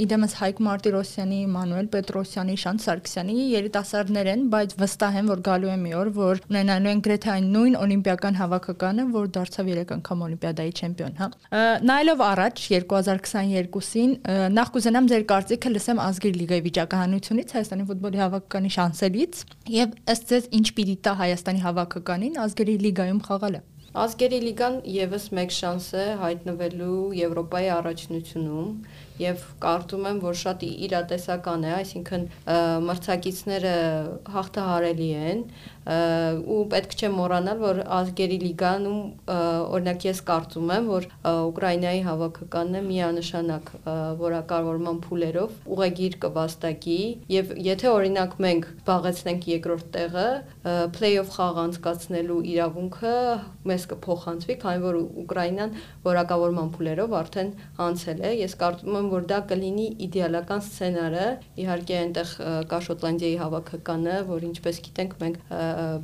իդեմս 0.04 0.34
Հայկ 0.40 0.60
Մարտիրոսյանի, 0.66 1.38
Մանուել 1.54 1.88
Պետրոսյանի, 1.94 2.54
Շանթ 2.62 2.84
Սարգսյանի 2.84 3.34
երիտասարդներ 3.50 4.30
են, 4.30 4.44
բայց 4.54 4.74
վստահ 4.78 5.18
եմ 5.20 5.30
որ 5.30 5.42
գալու 5.50 5.72
է 5.74 5.76
մի 5.80 5.94
օր 6.00 6.10
որ 6.20 6.42
ունենալու 6.50 6.92
են 6.92 7.02
գրեթե 7.06 7.32
այն 7.34 7.50
նույն 7.50 7.76
օլիմպիական 7.80 8.38
հավաքականը, 8.40 9.06
որ 9.10 9.26
դարձավ 9.40 9.72
3 9.74 9.94
անգամ 9.98 10.24
օլիմպիադայի 10.30 10.72
չեմպիոն, 10.78 11.18
հա։ 11.18 11.28
Նայելով 11.90 12.24
առաջ 12.30 12.62
2022-ին 12.70 14.14
նախ 14.54 14.72
կուզենամ 14.78 15.10
ձեր 15.10 15.26
կարծիքը 15.34 15.74
լսեմ 15.74 16.02
ազգիր 16.06 16.38
լիգայի 16.40 16.64
վիճակահանությունից 16.70 17.54
Հայաստանի 17.58 17.88
ֆուտբոլի 17.90 18.22
հավաքականի 18.22 18.72
շանսերից 18.78 19.42
Եվ 19.80 19.98
ըստ 20.14 20.30
ձեզ 20.30 20.48
ինչ 20.60 20.66
պիտի 20.78 20.96
տա 21.06 21.18
Հայաստանի 21.24 21.66
հավաքականին 21.66 22.40
ազգերի 22.46 22.78
լիգայում 22.86 23.20
խաղալը։ 23.30 23.62
Ազգերի 23.98 24.38
լիգան 24.42 24.74
եւս 24.94 25.24
մեկ 25.34 25.50
շանս 25.54 25.86
է 25.98 26.02
հայտնվելու 26.20 26.98
Եվրոպայի 27.20 27.70
առաջնությունում 27.76 28.68
եւ 29.20 29.44
կարծում 29.64 30.06
եմ, 30.10 30.22
որ 30.24 30.38
շատ 30.40 30.64
իրատեսական 30.70 31.66
է, 31.66 31.74
այսինքն 31.80 32.24
մրցակիցները 32.90 33.74
հաղթահարելի 34.36 35.10
են 35.30 35.44
ու 35.90 36.58
պետք 36.70 36.92
չէ 36.94 37.08
մոռանալ, 37.14 37.60
որ 37.60 37.78
ազգերի 37.98 38.36
լիգանում 38.42 38.98
օրինակ 39.32 40.04
ես 40.06 40.20
կարծում 40.28 40.72
եմ, 40.76 40.88
որ 40.90 41.06
Ուկրաինայի 41.30 42.02
հավաքականն 42.04 42.76
է 42.78 42.82
միանշանակ 42.84 43.72
որակավորման 44.20 45.00
փուլերով 45.06 45.56
ուղեգիր 45.74 46.18
կվաստակի 46.24 46.98
եւ 47.32 47.54
եթե 47.64 47.90
օրինակ 47.90 48.36
մենք 48.44 48.68
զբաղեցնենք 48.70 49.48
երկրորդ 49.50 49.88
տեղը, 49.96 50.28
play-off 51.00 51.32
խաղ 51.34 51.60
անցկացնելու 51.64 52.38
իրավունքը 52.54 53.16
մեզ 53.70 53.88
կփոխանցվի, 53.94 54.58
քանի 54.60 54.84
որ 54.84 55.00
Ուկրաինան 55.24 55.74
որակավորման 56.06 56.70
փուլերով 56.76 57.16
արդեն 57.20 57.50
անցել 57.88 58.22
է։ 58.30 58.32
Ես 58.44 58.56
կարծում 58.60 59.00
եմ, 59.00 59.09
որ 59.10 59.26
դա 59.30 59.38
կլինի 59.50 59.86
իդեալական 60.06 60.62
սցենարը։ 60.66 61.26
Իհարկե 61.62 61.96
այնտեղ 62.00 62.34
կա 62.70 62.80
Շոտլանդիայի 62.86 63.38
հավաքականը, 63.40 64.16
որ 64.30 64.46
ինչպես 64.50 64.80
գիտենք 64.86 65.16
մենք 65.22 65.40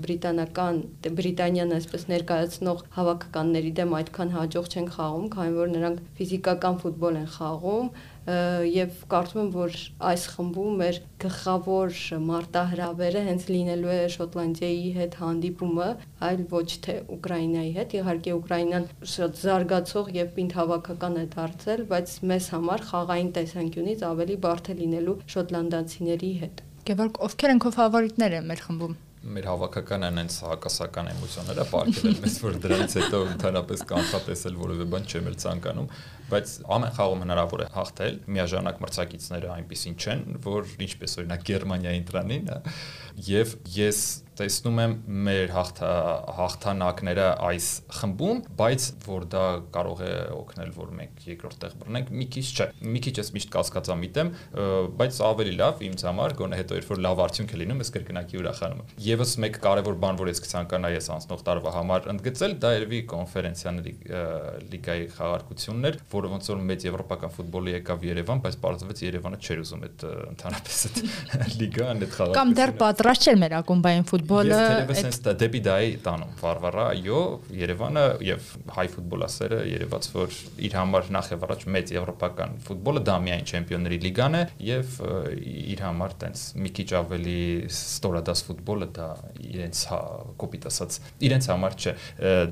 բրիտանական 0.06 0.82
Բրիտանիան 1.20 1.76
այսպես 1.76 2.06
ներկայացնող 2.12 2.84
հավաքականների 2.96 3.72
դեմ 3.80 3.96
այդքան 4.00 4.34
հաջող 4.36 4.70
չեն 4.72 4.90
խաղում, 4.96 5.30
քանի 5.36 5.56
որ 5.56 5.72
նրանք 5.76 6.04
ֆիզիկական 6.20 6.80
ֆուտբոլ 6.82 7.20
են 7.22 7.30
խաղում 7.36 7.90
եւ 8.26 8.94
կարծում 9.06 9.40
եմ, 9.42 9.50
որ 9.54 9.76
այս 10.10 10.22
խմբում 10.34 10.78
մեր 10.80 10.96
գլխավոր 11.22 11.98
մարտահրավերը 12.26 13.22
հենց 13.26 13.46
լինելու 13.54 13.92
է 13.94 14.00
Շոտլանդիայի 14.16 14.88
հետ 14.96 15.16
հանդիպումը, 15.20 15.88
այլ 16.26 16.42
ոչ 16.50 16.68
թե 16.86 16.96
Ուկրաինայի 17.16 17.72
հետ։ 17.78 17.96
Իհարկե 18.00 18.34
Ուկրաինան 18.40 18.88
շատ 19.14 19.40
զարգացող 19.46 20.12
եւ 20.16 20.34
պինդ 20.36 20.58
հավաքական 20.58 21.16
է 21.22 21.24
դարձել, 21.36 21.86
բայց 21.94 22.14
մեզ 22.34 22.50
համար 22.56 22.86
խաղային 22.90 23.32
տեսանկյունից 23.38 24.06
ավելի 24.10 24.36
բարդ 24.46 24.70
է 24.74 24.78
լինելու 24.82 25.18
շոտլանդացիների 25.36 26.32
հետ։ 26.42 26.64
Գևորգ, 26.86 27.18
ովքեր 27.26 27.52
են 27.54 27.60
քո 27.62 27.70
ֆավորիտները 27.78 28.42
մեր 28.46 28.60
խմբում? 28.66 29.02
Մեր 29.26 29.46
հավաքականը 29.50 30.08
այնց 30.22 30.34
հակասական 30.46 31.08
էմոցիաները 31.10 31.62
ապարգևել 31.66 32.18
մեզ 32.22 32.36
որ 32.44 32.58
դրանից 32.62 32.92
հետո 33.00 33.20
ընդհանրապես 33.32 33.80
կանխատեսել 33.90 34.58
որևէ 34.60 34.86
բան 34.92 35.08
չեմ 35.10 35.26
էլ 35.32 35.38
ցանկանում 35.42 35.88
բայց 36.30 36.54
ամեն 36.76 36.94
խաղում 36.96 37.24
հնարավոր 37.26 37.64
է 37.66 37.70
հաղթել 37.76 38.20
միաժամանակ 38.36 38.84
մրցակիցները 38.84 39.50
այնպեսին 39.56 39.98
չեն 40.02 40.24
որ 40.46 40.70
ինչպես 40.86 41.18
օրինակ 41.22 41.48
Գերմանիային 41.50 42.06
տրանին 42.10 42.54
եւ 43.26 43.56
ես 43.76 44.00
տեսնում 44.36 44.80
եմ 44.82 44.94
մեր 45.26 45.52
հաղթա 45.54 45.90
հաղթանակները 46.36 47.26
այս 47.46 47.68
խմբում, 47.96 48.40
բայց 48.58 48.86
որ 49.06 49.26
դա 49.32 49.44
կարող 49.72 50.02
է 50.04 50.10
օգնել, 50.36 50.72
որ 50.76 50.90
մենք 50.98 51.22
երկրորդ 51.30 51.58
տեղ 51.62 51.76
բռնենք, 51.80 52.10
մի 52.20 52.26
քիչ 52.34 52.44
չէ։ 52.52 52.66
Մի 52.96 53.02
քիչ 53.06 53.14
ես 53.16 53.30
միշտ 53.36 53.52
կասկածամիտ 53.56 54.20
եմ, 54.22 54.32
բայց 55.00 55.20
ավելի 55.30 55.54
լավ 55.60 55.82
ինձ 55.88 56.04
համար, 56.10 56.36
գոնե 56.40 56.60
հետո 56.60 56.80
երբ 56.80 56.92
որ 56.92 57.02
լավ 57.06 57.22
արդյունք 57.26 57.54
է 57.56 57.60
լինում, 57.62 57.80
ես 57.86 57.92
կրկնակի 57.96 58.40
ուրախանում 58.42 58.82
եմ։ 58.84 58.92
Եվս 59.06 59.32
մեկ 59.46 59.58
կարևոր 59.66 59.98
բան, 60.04 60.20
որ 60.20 60.30
ես 60.32 60.42
կցանկանայի 60.46 60.96
ես 61.00 61.10
անցնող 61.16 61.44
տարվա 61.46 61.74
համար 61.76 62.10
ընդգծել, 62.12 62.56
դա 62.66 62.72
երևի 62.76 63.00
կոնֆերենցիաների 63.16 63.94
լիգայի 64.76 65.08
խաղարկությունն 65.16 65.90
էր, 65.90 66.00
որը 66.16 66.30
ոնց 66.32 66.50
որ 66.52 66.62
մեծ 66.70 66.86
եվրոպական 66.86 67.34
ֆուտբոլի 67.36 67.74
եկավ 67.76 68.06
Երևան, 68.06 68.42
բայց 68.46 68.58
պարզվեց 68.66 69.02
Երևանը 69.06 69.40
չէր 69.46 69.62
ուզում 69.66 69.84
այդ 69.86 70.04
ընդհանրապես 70.16 70.80
այդ 70.86 71.00
լիգան, 71.60 72.02
այդ 72.06 72.16
խաղարկությունը։ 72.16 72.36
Կամ 72.36 72.54
դեռ 72.56 72.72
պատրաստ 72.82 73.26
չէր 73.26 73.38
մեր 73.42 73.56
ակումբային 73.60 74.06
ֆուտբոլը։ 74.10 74.56
Ես 74.56 74.66
թերևս 74.66 75.02
հենց 75.06 75.20
դեպի 75.46 75.60
դայի 75.66 75.92
տանում. 76.06 76.34
Վարվարա, 76.40 76.86
այո, 76.96 77.20
Երևանը 77.56 78.04
եւ 78.26 78.50
հայ 78.76 78.86
ֆուտբոլասերը 78.96 79.60
երևաց, 79.76 80.08
որ 80.16 80.36
իր 80.66 80.76
համար 80.76 81.10
նախ 81.16 81.30
եւ 81.34 81.44
առաջ 81.46 81.64
մեծ 81.76 81.92
եվրոպական 81.96 82.56
ֆուտբոլը 82.66 83.02
դա 83.06 83.16
միայն 83.26 83.46
չեմպիոնների 83.46 83.98
լիգան 84.06 84.36
է 84.36 84.42
եւ 84.66 84.96
իր 85.76 85.82
համար 85.86 86.14
տենց 86.22 86.44
մի 86.62 86.72
քիչ 86.76 86.88
ավելի 87.00 87.38
ստորադաս 87.70 88.42
ֆուտբոլը 88.46 88.88
դա 88.96 89.08
իրենց 89.46 89.82
հա 89.90 90.00
կոպիտ 90.42 90.68
ասած 90.70 90.98
իրենց 91.28 91.48
համար 91.52 91.76
չէ 91.76 91.94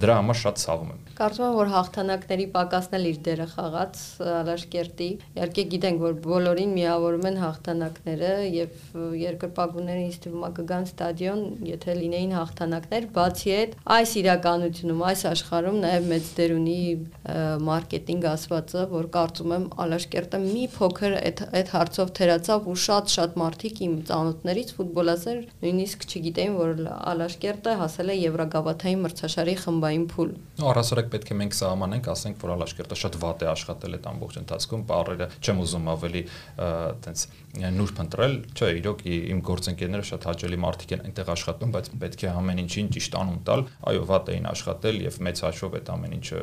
դրա 0.05 0.19
համար 0.21 0.41
շատ 0.45 0.61
ցավում 0.65 0.93
եմ 0.95 1.03
կարծում 1.21 1.47
եմ 1.49 1.59
որ 1.61 1.73
հաղթանակների 1.75 2.47
պակասն 2.55 2.99
էլ 2.99 3.09
իր 3.11 3.19
դերը 3.29 3.49
խաղաց 3.55 4.03
Ալաշկերտի 4.35 5.09
իհարկե 5.35 5.65
գիտենք 5.75 6.05
որ 6.05 6.15
բոլորին 6.25 6.75
միավորում 6.75 7.29
են 7.31 7.39
հաղթանակները 7.45 8.33
եւ 8.55 8.99
երկրպագուները 9.21 10.05
ինձ 10.05 10.19
թվում 10.25 10.45
է 10.45 10.51
կգան 10.59 10.89
ստադիոն 10.89 11.43
եթե 11.71 11.97
լինեին 12.01 12.35
հաղթանակներ, 12.39 13.09
բացի 13.15 13.55
այդ, 13.55 13.77
այս 13.95 14.15
իրականությունում, 14.25 15.03
այս 15.11 15.25
աշխարհում 15.31 15.79
նաև 15.85 16.09
մեծ 16.15 16.31
դեր 16.39 16.55
ունի 16.55 16.79
մարքեթինգ 17.69 18.29
ասվածը, 18.35 18.85
որ 18.95 19.09
կարծում 19.15 19.55
եմ 19.55 19.67
Ալաշկերտը 19.85 20.41
մի 20.45 20.65
փոքր 20.75 21.17
այդ 21.21 21.43
այդ 21.55 21.73
հարցով 21.75 22.13
թերացավ 22.19 22.69
ու 22.71 22.77
շատ-շատ 22.85 23.39
մարդիկ 23.41 23.81
իմ 23.85 23.95
ծանոթներից 24.11 24.73
ֆուտբոլասեր 24.79 25.39
նույնիսկ 25.65 26.07
չգիտեին, 26.11 26.57
որ 26.59 26.83
Ալաշկերտը 27.15 27.77
հասել 27.85 28.13
է 28.15 28.17
Եվրագավաթային 28.25 29.05
մրցաշարի 29.05 29.57
խմբային 29.65 30.07
փուլ։ 30.15 30.33
Առասարակ 30.75 31.11
պետք 31.15 31.33
է 31.35 31.39
մենք 31.41 31.59
սահմանենք, 31.59 32.11
ասենք, 32.15 32.39
որ 32.45 32.55
Ալաշկերտը 32.55 33.01
շատ 33.05 33.19
վատ 33.25 33.44
է 33.45 33.49
աշխատել 33.53 33.97
այդ 33.99 34.09
ամբողջ 34.11 34.39
ընթացքում, 34.41 34.85
բառերը 34.91 35.29
չեմ 35.45 35.63
ուզում 35.65 35.91
ավելի 35.95 36.23
այտենց 36.65 37.25
նուրբ 37.75 38.01
ընտրել, 38.05 38.35
չէ, 38.55 38.71
իրոք 38.81 39.05
իմ 39.15 39.43
գործընկերները 39.47 40.07
շատ 40.11 40.27
հաճելի 40.31 40.59
մարդիկ 40.65 40.95
են 40.95 41.05
այնտեղ 41.05 41.31
աշխատում, 41.35 41.75
բայց 41.75 41.91
պետք 42.05 42.25
է 42.25 42.33
ամեն 42.35 42.63
ինչին 42.65 42.91
ճիշտ 42.95 43.19
անուն 43.21 43.41
տալ։ 43.47 43.65
Այո, 43.95 44.03
վատ 44.11 44.33
էին 44.35 44.49
աշխատել 44.55 44.99
եւ 45.05 45.21
մեծ 45.29 45.45
հաշվով 45.45 45.77
այդ 45.79 45.93
ամեն 45.95 46.17
ինչը 46.19 46.41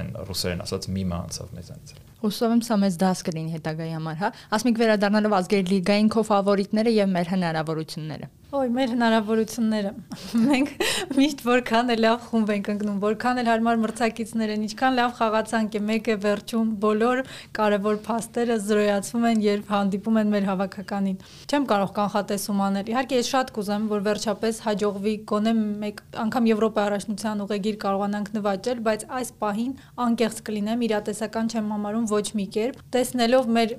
այն 0.00 0.12
ռուսերեն 0.30 0.64
ասած 0.66 0.90
միմը 1.00 1.16
անցավ 1.20 1.54
մեզանից։ 1.60 1.94
Հուսով 2.20 2.52
եմ 2.52 2.60
սա 2.66 2.76
մեծ 2.80 2.96
դաս 3.00 3.22
կլինի 3.30 3.54
հետագայի 3.56 3.94
համար, 3.96 4.18
հա։ 4.20 4.28
Ասմիկ 4.58 4.80
վերադառնալով 4.82 5.36
ազգերի 5.40 5.70
լիգային 5.70 6.10
քո 6.12 6.24
ֆավորիտները 6.28 6.92
եւ 7.00 7.14
մեր 7.16 7.32
հնարավորությունները։ 7.32 8.28
Ոյ, 8.50 8.66
մեր 8.74 8.88
հնարավորությունները։ 8.96 9.90
Մենք 10.50 10.70
միշտ 11.14 11.42
որքան 11.46 11.92
է 11.94 11.96
լավ 12.00 12.22
խումբ 12.26 12.48
ենք 12.50 12.70
ընկնում, 12.72 12.96
որքան 13.04 13.40
էլ 13.44 13.50
հարմար 13.50 13.76
մրցակիցներ 13.84 14.52
են, 14.56 14.64
ինչքան 14.66 14.96
լավ 14.98 15.12
խաղացանք 15.20 15.76
է, 15.78 15.82
մեկը 15.90 16.16
վերջում 16.24 16.72
բոլոր 16.82 17.22
կարևոր 17.54 18.00
փաստերը 18.08 18.56
զրոյացվում 18.66 19.26
են, 19.30 19.44
երբ 19.46 19.70
հանդիպում 19.70 20.18
են 20.20 20.32
մեր 20.34 20.48
հավաքականին։ 20.50 21.20
Չեմ 21.46 21.68
կարող 21.70 21.92
կանխատեսում 22.00 22.62
անել։ 22.66 22.90
Իհարկե, 22.90 23.20
ես 23.20 23.30
շատ 23.30 23.52
կուզեմ, 23.54 23.86
որ 23.94 24.02
վերջապես 24.10 24.60
հաջողվի 24.66 25.14
գոնե 25.30 25.54
մեկ 25.86 26.02
անգամ 26.26 26.50
Եվրոպա 26.50 26.84
առաջնության 26.90 27.44
ուղեգիր 27.46 27.78
կարողանանք 27.86 28.32
նվաճել, 28.34 28.82
բայց 28.90 29.06
այս 29.20 29.32
պահին 29.40 29.72
անկեղծ 30.10 30.42
կլինեմ, 30.50 30.84
իրատեսական 30.90 31.50
չեմ 31.54 31.70
համարում 31.70 32.10
ոչ 32.10 32.26
մի 32.40 32.46
կերպ։ 32.58 32.82
Տեսնելով 32.90 33.50
մեր 33.60 33.74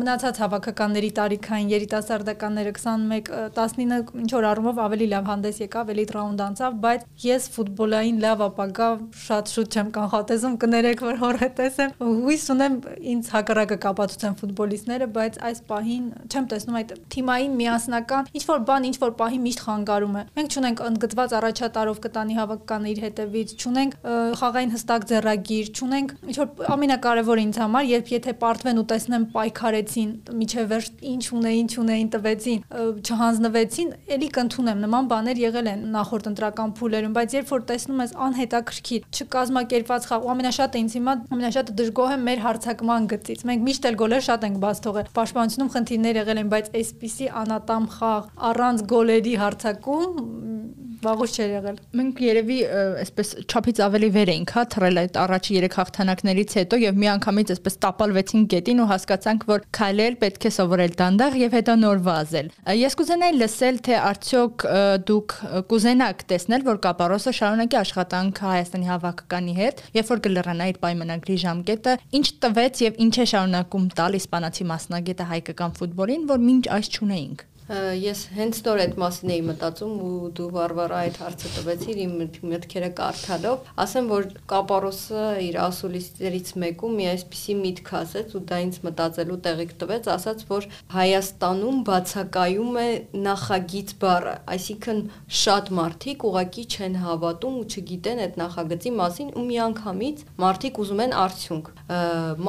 մնացած 0.00 0.40
հավաքականների 0.40 1.10
տարիքային 1.20 1.72
երիտասարդականները 1.76 2.74
21 2.80 3.60
19 3.60 3.99
ինչ 4.20 4.30
որ 4.34 4.46
առումով 4.50 4.80
ավելի 4.84 5.06
լավ 5.10 5.28
հանդես 5.30 5.60
եկավ, 5.64 5.90
էլիտ 5.94 6.12
ռաունդ 6.16 6.42
անցավ, 6.46 6.78
բայց 6.84 7.06
ես 7.24 7.48
ֆուտբոլային 7.54 8.20
լավ 8.24 8.44
ապագա 8.46 8.88
շատ 9.24 9.52
շուտ 9.54 9.76
չեմ 9.80 9.90
կանխատեսում, 9.96 10.54
կներեք, 10.64 11.04
որ 11.10 11.20
հորհետես 11.20 11.78
եմ։ 11.84 11.94
Հույս 12.00 12.44
ունեմ 12.54 12.76
ինձ 13.10 13.30
հակառակը 13.34 13.78
կապացուցեն 13.84 14.36
ֆուտբոլիստները, 14.40 15.08
բայց 15.20 15.38
այս 15.50 15.62
պահին 15.70 16.04
չեմ 16.30 16.48
տեսնում 16.50 16.78
այդ 16.80 16.94
թիմային 17.14 17.54
միասնական 17.60 18.30
ինչ 18.40 18.44
որ 18.50 18.64
բան, 18.70 18.86
ինչ 18.90 18.96
որ 19.00 19.14
պահի 19.20 19.40
միշտ 19.46 19.64
խանգարում 19.66 20.16
է։ 20.20 20.24
Մենք 20.40 20.56
չունենք 20.56 20.82
ընդգծված 20.90 21.34
առաջատարով 21.40 22.00
կտանի 22.06 22.38
հավաքականը 22.40 22.90
իր 22.90 23.00
հետևից, 23.04 23.54
չունենք 23.60 23.96
խաղային 24.40 24.74
հստակ 24.74 25.06
ձեռագիր, 25.10 25.70
չունենք 25.80 26.14
ինչ 26.30 26.36
որ 26.40 26.70
ամենակարևորը 26.74 27.44
ինձ 27.50 27.60
համար, 27.60 27.88
երբ 27.90 28.12
եթե 28.14 28.34
պարտվեն 28.40 28.80
ու 28.80 28.86
տեսնեմ 28.90 29.24
պայքարեցին, 29.34 30.10
միջև 30.40 30.70
վերջ 30.70 31.04
ինչ 31.10 31.24
ունեին, 31.40 31.70
չունեին, 31.70 32.10
տվեցին, 32.14 32.60
չհանձնվեցին, 33.00 33.89
էլի 34.16 34.28
կընդունեմ 34.36 34.82
նման 34.84 35.08
բաներ 35.10 35.40
եղել 35.40 35.70
են 35.70 35.84
նախորդ 35.94 36.28
ընտրական 36.30 36.74
փուլերում, 36.80 37.14
բայց 37.16 37.36
երբ 37.36 37.52
որ 37.54 37.64
տեսնում 37.70 38.02
ես 38.04 38.14
անհետաքրքիր, 38.26 39.06
չկազմակերպված 39.20 40.08
խաղ, 40.10 40.26
ու 40.26 40.32
ամենաշատը 40.34 40.82
ինձ 40.84 40.96
հիմա 41.00 41.14
ամենաշատը 41.30 41.76
դժգոհ 41.80 42.14
եմ 42.16 42.24
մեր 42.30 42.44
հարցակման 42.46 43.08
գծից։ 43.14 43.44
Մենք 43.50 43.66
միշտ 43.70 43.90
էլ 43.90 43.98
գոլեր 44.00 44.26
շատ 44.30 44.46
ենք 44.50 44.60
բաց 44.64 44.82
թողել։ 44.86 45.10
Պաշտպանությունում 45.20 45.72
խնդիրներ 45.76 46.20
եղել 46.20 46.40
են, 46.44 46.52
բայց 46.54 46.70
այսպիսի 46.80 47.32
անատամ 47.44 47.90
խաղ 47.96 48.30
առանց 48.50 48.86
գոլերի 48.94 49.34
հարցակում 49.44 50.89
վաղուց 51.04 51.34
չէր 51.40 51.52
եղել։ 51.54 51.76
Մենք 52.00 52.20
երևի 52.24 52.56
այսպես 53.00 53.30
չափից 53.46 53.80
ավելի 53.86 54.08
վեր 54.16 54.30
էինք, 54.34 54.52
հա, 54.56 54.64
թռել 54.74 55.00
այդ 55.00 55.18
առաջի 55.20 55.56
3 55.60 55.76
հաղթանակներից 55.80 56.54
հետո 56.60 56.80
եւ 56.80 57.00
միանգամից 57.00 57.52
այսպես 57.54 57.78
տապալվեցին 57.84 58.44
գետին 58.54 58.82
ու 58.84 58.88
հասկացանք, 58.90 59.46
որ 59.50 59.64
քայլել 59.80 60.18
պետք 60.20 60.46
է 60.50 60.52
սովորել 60.56 60.94
դանդաղ 61.00 61.38
եւ 61.40 61.56
հետո 61.60 61.76
նոր 61.80 62.02
վազել։ 62.10 62.50
Ես 62.80 62.98
կուզենայի 63.00 63.36
լսել, 63.40 63.80
թե 63.90 63.96
արդյոք 64.10 64.66
դուք 65.10 65.36
կուզենաք 65.70 66.24
տեսնել, 66.30 66.66
որ 66.70 66.80
Կապարոսը 66.90 67.34
շարունակի 67.40 67.80
աշխատանքը 67.80 68.46
Հայաստանի 68.50 68.90
հավաքականի 68.90 69.54
հետ, 69.60 69.84
երբ 70.00 70.10
որ 70.10 70.22
կլրանա 70.26 70.70
իր 70.70 70.80
պայմանագրի 70.84 71.38
ժամկետը, 71.44 71.96
ինչ 72.20 72.26
տվեց 72.44 72.82
եւ 72.86 73.00
ինչ 73.06 73.14
է 73.20 73.28
շարունակում 73.34 73.86
տալ 74.00 74.18
իսպանացի 74.20 74.68
մասնագետը 74.70 75.30
հայկական 75.34 75.78
ֆուտբոլին, 75.80 76.26
որ 76.30 76.44
մինչ 76.50 76.64
այս 76.80 76.92
չունեինք։ 76.96 77.49
Ես 77.70 78.20
հենց 78.34 78.58
նոր 78.66 78.80
այդ 78.82 78.94
մասին 78.98 79.30
էի 79.30 79.42
մտածում 79.46 79.98
ու 80.02 80.28
դու 80.34 80.46
Վարվարա 80.56 80.96
այդ 81.06 81.18
հարցը 81.22 81.50
տվեցիր 81.54 81.98
իմ 82.02 82.14
մտքերը 82.50 82.88
կարդալով, 82.98 83.68
ասեմ 83.84 84.08
որ 84.10 84.26
Կապարոսը 84.50 85.26
իր 85.46 85.58
ասուլիստերից 85.64 86.50
մեկում 86.64 86.96
մի 86.98 87.06
այսպիսի 87.12 87.54
միտք 87.60 87.92
ասեց 88.00 88.34
ու 88.34 88.42
դա 88.50 88.58
ինձ 88.64 88.80
մտածելու 88.88 89.38
տեղիք 89.46 89.74
տվեց, 89.84 90.08
ասաց 90.16 90.42
որ 90.50 90.66
Հայաստանում 90.96 91.78
բացակայում 91.86 92.80
է 92.80 92.88
նախագիծ 93.30 93.94
բառը, 94.02 94.34
այսինքն 94.50 95.00
շատ 95.40 95.70
մարդիկ 95.78 96.26
ուղակի 96.30 96.66
չեն 96.74 96.98
հավատում 97.06 97.60
ու 97.60 97.66
չգիտեն 97.70 98.24
այդ 98.26 98.40
նախագծի 98.40 98.94
մասին 98.98 99.30
ու 99.30 99.46
միանգամից 99.50 100.26
մարդիկ 100.42 100.82
ուզում 100.82 101.04
են 101.06 101.16
արդյունք։ 101.20 101.70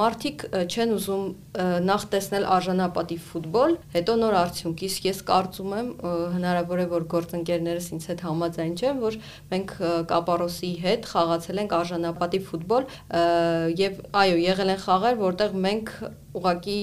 Մարդիկ 0.02 0.44
չեն 0.72 0.92
ուզում 0.98 1.24
նախ 1.92 2.04
տեսնել 2.12 2.44
արժանապատիվ 2.56 3.24
ֆուտբոլ, 3.32 3.74
հետո 3.92 4.14
նոր 4.22 4.36
արդյունք, 4.42 4.84
իսկ 4.88 5.11
ես 5.12 5.22
կարծում 5.28 5.72
եմ 5.78 5.88
հնարավոր 6.34 6.82
է 6.82 6.86
որ 6.92 7.06
գործընկերներս 7.12 7.88
ինձ 7.96 8.08
հետ 8.10 8.24
համաձայն 8.26 8.74
չեն, 8.82 9.00
որ 9.06 9.18
մենք 9.52 9.74
Կապարոսի 10.12 10.72
հետ 10.82 11.08
խաղացել 11.12 11.62
ենք 11.62 11.74
արժանապատիվ 11.78 12.46
ֆուտբոլ 12.52 12.86
եւ 13.82 13.98
այո, 14.22 14.38
եղել 14.42 14.72
են 14.72 14.82
խաղեր, 14.82 15.18
որտեղ 15.22 15.58
մենք 15.66 15.92
ուղակի 16.42 16.80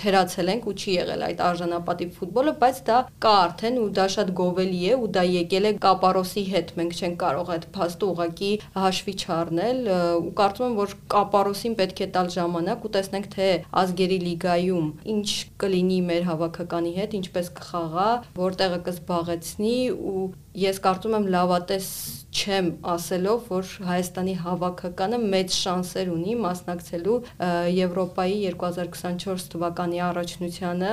թերացել 0.00 0.50
ենք 0.52 0.66
ու 0.70 0.74
չի 0.76 0.94
եղել 0.96 1.24
այդ 1.26 1.42
արժանապատիվ 1.46 2.10
ֆուտբոլը, 2.16 2.54
բայց 2.62 2.80
դա 2.86 2.98
կա 3.24 3.32
արդեն 3.46 3.78
ու 3.82 3.88
դա 3.96 4.06
շատ 4.16 4.32
գովելի 4.40 4.80
է 4.86 4.98
ու 5.00 5.10
դա 5.16 5.24
եկել 5.26 5.68
է 5.70 5.72
Կապարոսի 5.86 6.44
հետ։ 6.52 6.72
Մենք 6.76 6.96
չենք 6.96 7.18
կարող 7.22 7.52
այդ 7.56 7.66
փաստը 7.76 8.08
ուղակի 8.12 8.50
հաշվի 8.76 9.14
չառնել 9.26 9.80
ու 9.96 10.32
կարծում 10.40 10.66
եմ, 10.66 10.76
որ 10.80 10.96
Կապարոսին 11.16 11.76
պետք 11.80 12.02
է 12.06 12.08
տալ 12.16 12.32
ժամանակ 12.36 12.86
ու 12.86 12.92
տեսնենք 12.96 13.28
թե 13.36 13.50
ազգերի 13.82 14.18
լիգայում 14.26 14.88
ինչ 15.16 15.28
կլինի 15.64 16.00
մեր 16.10 16.26
հավաքականի 16.30 16.92
հետ, 16.96 17.16
ինչպես 17.20 17.52
կխաղա, 17.60 18.10
որտեղը 18.40 18.80
կզբաղեցնի 18.90 19.78
ու 19.96 20.26
ես 20.56 20.80
կարծում 20.84 21.18
եմ 21.20 21.26
լավատես 21.36 21.88
չեմ 22.36 22.68
ասելով, 22.92 23.46
որ 23.48 23.68
Հայաստանի 23.86 24.32
հավաքականը 24.42 25.18
մեծ 25.32 25.54
շանսեր 25.56 26.08
ունի 26.12 26.34
մասնակցելու 26.42 27.16
Եվրոպայի 27.76 28.36
2024 28.52 29.46
թվականի 29.54 30.00
առաջնությանը 30.06 30.92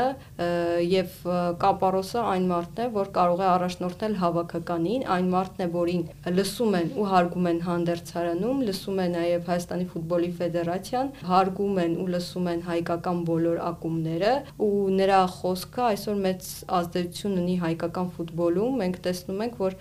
եւ 0.88 1.18
Կապարոսը 1.64 2.24
այն 2.34 2.48
մարդն 2.52 2.84
է, 2.84 2.88
որ 2.98 3.12
կարող 3.18 3.44
է 3.44 3.48
առաջնորդել 3.54 4.16
հավաքականին, 4.24 5.06
այն 5.16 5.32
մարդն 5.34 5.66
է, 5.66 5.68
որին 5.74 6.04
լսում 6.38 6.78
են 6.80 6.94
ու 6.94 7.08
հարգում 7.14 7.50
են 7.52 7.62
հանդերձարանում, 7.68 8.64
լսում 8.70 9.04
է 9.04 9.08
նաեւ 9.14 9.52
Հայաստանի 9.54 9.88
ֆուտբոլի 9.94 10.32
ֆեդերացիան, 10.40 11.12
հարգում 11.34 11.82
են 11.84 11.98
ու 12.04 12.08
լսում 12.14 12.50
են 12.54 12.64
հայկական 12.70 13.24
բոլոր 13.28 13.62
ակումբները 13.74 14.34
ու 14.64 14.72
նրա 15.02 15.22
խոսքը 15.34 15.84
այսօր 15.90 16.18
մեծ 16.24 16.50
ազդեցություն 16.80 17.38
ունի 17.44 17.56
հայկական 17.64 18.12
ֆուտբոլում։ 18.18 18.80
Մենք 18.84 19.00
տեսնում 19.04 19.44
ենք, 19.44 19.53
որ 19.60 19.76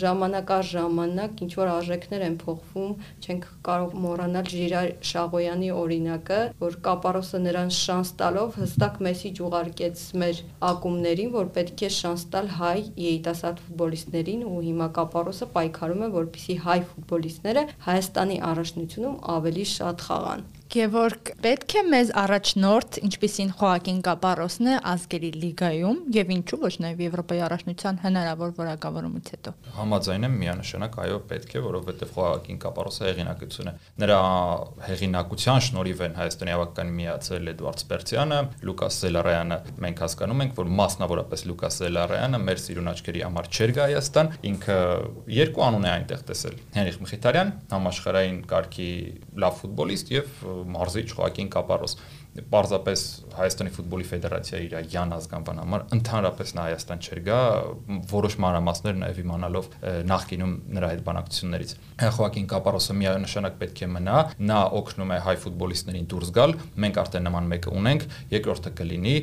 ժամանակ 0.00 0.52
առ 0.54 0.66
ժամանակ 0.70 1.42
ինչ 1.44 1.52
որ 1.60 1.70
արժեքներ 1.74 2.24
են 2.28 2.36
փոխվում, 2.42 2.92
չենք 3.24 3.46
կարող 3.68 3.94
մոռանալ 4.04 4.50
Ժիրա 4.54 4.82
Շաղոյանի 5.10 5.70
օրինակը, 5.74 6.40
որ 6.64 6.78
Կապարոսը 6.88 7.42
նրան 7.44 7.72
շանս 7.78 8.12
տալով 8.20 8.58
հստակ 8.62 8.98
մեսիջ 9.08 9.40
ուղարկեց 9.48 10.04
մեր 10.24 10.42
ակումներին, 10.70 11.32
որ 11.34 11.52
պետք 11.58 11.86
է 11.88 11.92
շանս 11.98 12.26
տալ 12.34 12.50
հայ 12.58 12.76
երիտասարդ 13.04 13.62
ֆուտբոլիստներին 13.68 14.44
ու 14.50 14.64
հիմա 14.70 14.90
Կապարոսը 14.98 15.50
պայքարում 15.58 16.04
է, 16.08 16.10
որպեսզի 16.18 16.58
հայ 16.68 16.80
ֆուտբոլիստները 16.90 17.68
Հայաստանի 17.88 18.42
առաջնությունում 18.54 19.16
ավելի 19.38 19.70
շատ 19.78 20.06
խաղան։ 20.08 20.46
Գևորգ, 20.72 21.30
պետք 21.44 21.74
է 21.76 21.80
մեզ 21.92 22.10
առաջնորդ, 22.18 22.96
ինչպիսին 23.04 23.50
Խոակին 23.60 23.98
Կապարոսն 24.06 24.68
է 24.72 24.76
ազգերի 24.90 25.30
լիգայում 25.42 25.98
եւ 26.16 26.30
ինչու 26.34 26.58
ոչ 26.64 26.70
նաեւ 26.84 27.02
Եվրոպայի 27.04 27.42
առաջնության 27.46 27.98
հնարավոր 28.04 28.54
որակավորումից 28.58 29.28
հետո։ 29.34 29.52
Համաձայն 29.76 30.26
եմ 30.28 30.38
միանշանակ, 30.40 30.96
այո, 31.04 31.18
պետք 31.30 31.54
է, 31.54 31.62
որովհետեւ 31.68 32.14
Խոակին 32.16 32.58
Կապարոսը 32.64 33.04
հեղինակություն 33.04 33.70
է։ 33.70 33.74
Նրա 34.04 34.18
հեղինակության 34.88 35.62
շնորհիվ 35.68 36.02
են 36.08 36.16
Հայաստանի 36.24 36.54
ավականի 36.54 36.96
միացել 37.04 37.52
Էդվարդ 37.54 37.84
Սպերցյանը, 37.84 38.40
Լուկաս 38.64 38.98
Զելարյանը։ 39.04 39.58
Մենք 39.84 40.02
հասկանում 40.04 40.44
ենք, 40.44 40.56
որ 40.64 40.72
մասնավորապես 40.80 41.44
Լուկաս 41.44 41.78
Զելարյանը 41.84 42.42
մեր 42.44 42.62
սիրուն 42.64 42.90
աչքերի 42.94 43.24
համար 43.24 43.50
չեր 43.54 43.74
գա 43.74 43.84
Հայաստան, 43.84 44.32
ինքը 44.54 44.78
երկու 45.34 45.64
անուն 45.68 45.84
է 45.84 45.92
այնտեղ 45.94 46.24
տեսել։ 46.30 46.58
Հենրիխ 46.74 46.98
Մխիթարյան, 47.04 47.52
համաշխարհային 47.74 48.38
կարգի 48.54 48.90
լավ 49.44 49.58
ֆուտբոլիստ 49.64 50.14
եւ 50.14 50.44
մարզիչ 50.74 51.06
Խոակին 51.14 51.50
Կապարոս 51.54 51.96
պարզապես 52.50 53.02
Հայաստանի 53.34 53.72
ֆուտբոլի 53.74 54.06
ֆեդերացիա 54.10 54.60
իր 54.64 54.74
Յան 54.94 55.12
ազգանվան 55.14 55.60
համար 55.62 55.84
ընդհանրապես 55.94 56.52
նա 56.54 56.64
Հայաստան 56.64 57.04
չէր 57.04 57.20
գա 57.28 57.38
որոշ 58.10 58.36
մանրամասներ 58.44 58.98
նաև 59.04 59.20
իմանալով 59.24 59.68
նախկինում 60.10 60.54
նրա 60.74 60.90
հետ 60.94 61.04
բանակցություններից 61.08 61.74
Խոակին 62.18 62.48
Կապարոսը 62.54 62.96
միանշանակ 63.04 63.58
պետք 63.62 63.84
է 63.84 63.90
մնա 63.94 64.18
նա 64.50 64.60
օգնում 64.82 65.14
է 65.14 65.20
հայ 65.24 65.36
ֆուտբոլիստներին 65.44 66.08
դուրս 66.10 66.34
գալ 66.34 66.56
մենք 66.84 67.00
արդեն 67.04 67.28
նման 67.28 67.50
մեկը 67.54 67.74
ունենք 67.78 68.06
երկրորդը 68.34 68.74
կլինի 68.82 69.16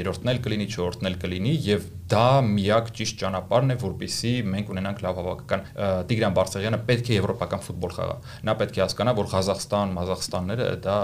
երրորդն 0.00 0.32
էլ 0.34 0.42
կլինի 0.46 0.70
չորրորդն 0.70 1.10
էլ 1.10 1.20
կլինի 1.20 1.54
եւ 1.68 1.88
դա 2.10 2.26
միակ 2.42 2.88
ճիշտ 2.96 3.18
ճանապարհն 3.20 3.74
է 3.74 3.76
որպիսի 3.80 4.32
մենք 4.50 4.70
ունենանք 4.74 5.02
լավ 5.04 5.18
հավաքական 5.20 5.62
Տիգրան 6.10 6.34
Բարսեղյանը 6.36 6.80
պետք 6.88 7.10
է 7.10 7.16
եվրոպական 7.16 7.62
ֆուտբոլ 7.66 7.92
խաղա 7.94 8.16
նա 8.48 8.54
պետք 8.60 8.80
է 8.80 8.82
հասկանա 8.84 9.14
որ 9.20 9.28
Ղազախստան, 9.30 9.92
Մազախստանները 10.00 10.66
դա 10.86 10.96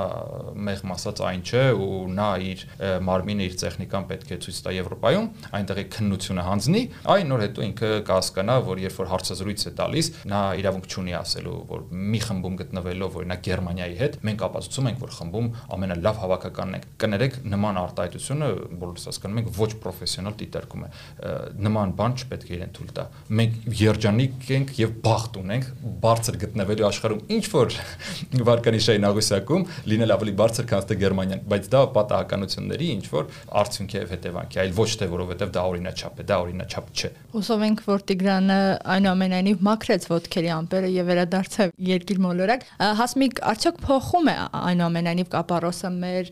մեղմ 0.67 0.95
ասած 0.97 1.23
այն 1.27 1.45
չէ 1.47 1.63
ու 1.77 2.01
նա 2.17 2.29
իր 2.47 2.65
մարմինը 3.07 3.47
իր 3.47 3.57
տեխնիկան 3.63 4.09
պետք 4.11 4.33
է 4.35 4.39
ցույց 4.47 4.61
տա 4.67 4.75
Եվրոպայում 4.77 5.29
այնտեղի 5.61 5.85
քննությունը 5.97 6.47
հանձնի 6.47 6.83
այն 7.17 7.31
նոր 7.31 7.45
հետո 7.47 7.67
ինքը 7.67 7.91
կհասկանա 8.07 8.57
որ 8.67 8.83
երբ 8.87 8.97
որ 8.97 9.11
հարցազրույց 9.13 9.67
է 9.67 9.73
տալիս 9.77 10.11
նա 10.33 10.43
իրավունք 10.63 10.91
չունի 10.91 11.17
ասելու 11.21 11.57
որ 11.71 11.87
մի 12.17 12.21
խմբում 12.27 12.59
գտնվելով 12.63 13.19
օրինակ 13.21 13.45
Գերմանիայի 13.47 13.97
հետ 14.01 14.19
մենք 14.27 14.45
ապացուցում 14.47 14.91
ենք 14.91 15.03
որ 15.07 15.15
խմբում 15.17 15.51
ամենալավ 15.77 16.21
հավաքականն 16.27 16.77
ենք 16.77 16.89
կներեք 17.07 17.39
նման 17.57 17.81
արտահայտությունը 17.87 18.51
բոլորս 18.81 19.09
հասկանում 19.11 19.41
ենք 19.43 19.53
ոչ 19.57 19.71
պրոֆեսիոնալ 19.87 20.39
դիտարկում 20.43 20.87
է 20.87 20.91
նման 21.67 21.95
բան 21.97 22.17
չպետք 22.21 22.51
է 22.51 22.57
իրեն 22.57 22.73
թույլ 22.77 22.91
տա։ 22.97 23.05
Մենք 23.41 23.69
երջանիկ 23.81 24.51
ենք 24.57 24.73
եւ 24.81 24.95
բախտ 25.07 25.39
ունենք 25.43 25.69
բարձր 26.07 26.39
գտնվելու 26.45 26.87
աշխարհում 26.91 27.23
ինչ 27.37 27.45
որ 27.57 27.77
վարկանիշային 28.49 29.07
աղյուսակում 29.11 29.67
լինել 29.93 30.15
ավելի 30.17 30.35
բարձր 30.41 30.69
քան 30.71 30.87
թե 30.87 30.97
Գերմանիան, 31.03 31.43
բայց 31.51 31.69
դա 31.73 31.81
պատահականությունների 31.97 32.89
ինչ 32.97 33.07
որ 33.13 33.31
արդյունք 33.61 33.95
է 33.97 34.01
եւ 34.03 34.13
հետևանք 34.17 34.57
է, 34.57 34.61
այլ 34.63 34.75
ոչ 34.77 34.89
թե 35.01 35.09
որովհետեւ 35.13 35.53
դա 35.57 35.65
օրինաչափ 35.71 36.21
է, 36.21 36.27
դա 36.27 36.37
օրինաչափ 36.47 36.91
չէ։ 36.97 37.11
Հուսով 37.37 37.65
ենք, 37.67 37.83
որ 37.87 38.05
Տիգրանը 38.11 38.59
այնուամենայնիվ 38.97 39.65
մաքրեց 39.67 40.07
ոդքերի 40.13 40.51
ամպերը 40.57 40.91
եւ 40.97 41.11
վերադարձավ 41.11 41.75
երկիր 41.91 42.21
մոլորակ։ 42.27 42.67
Հասմիկ 43.01 43.43
արդյոք 43.51 43.81
փոխում 43.87 44.31
է 44.31 44.37
այնուամենայնիվ 44.67 45.31
կապարոսը 45.37 45.91
մեր 45.97 46.31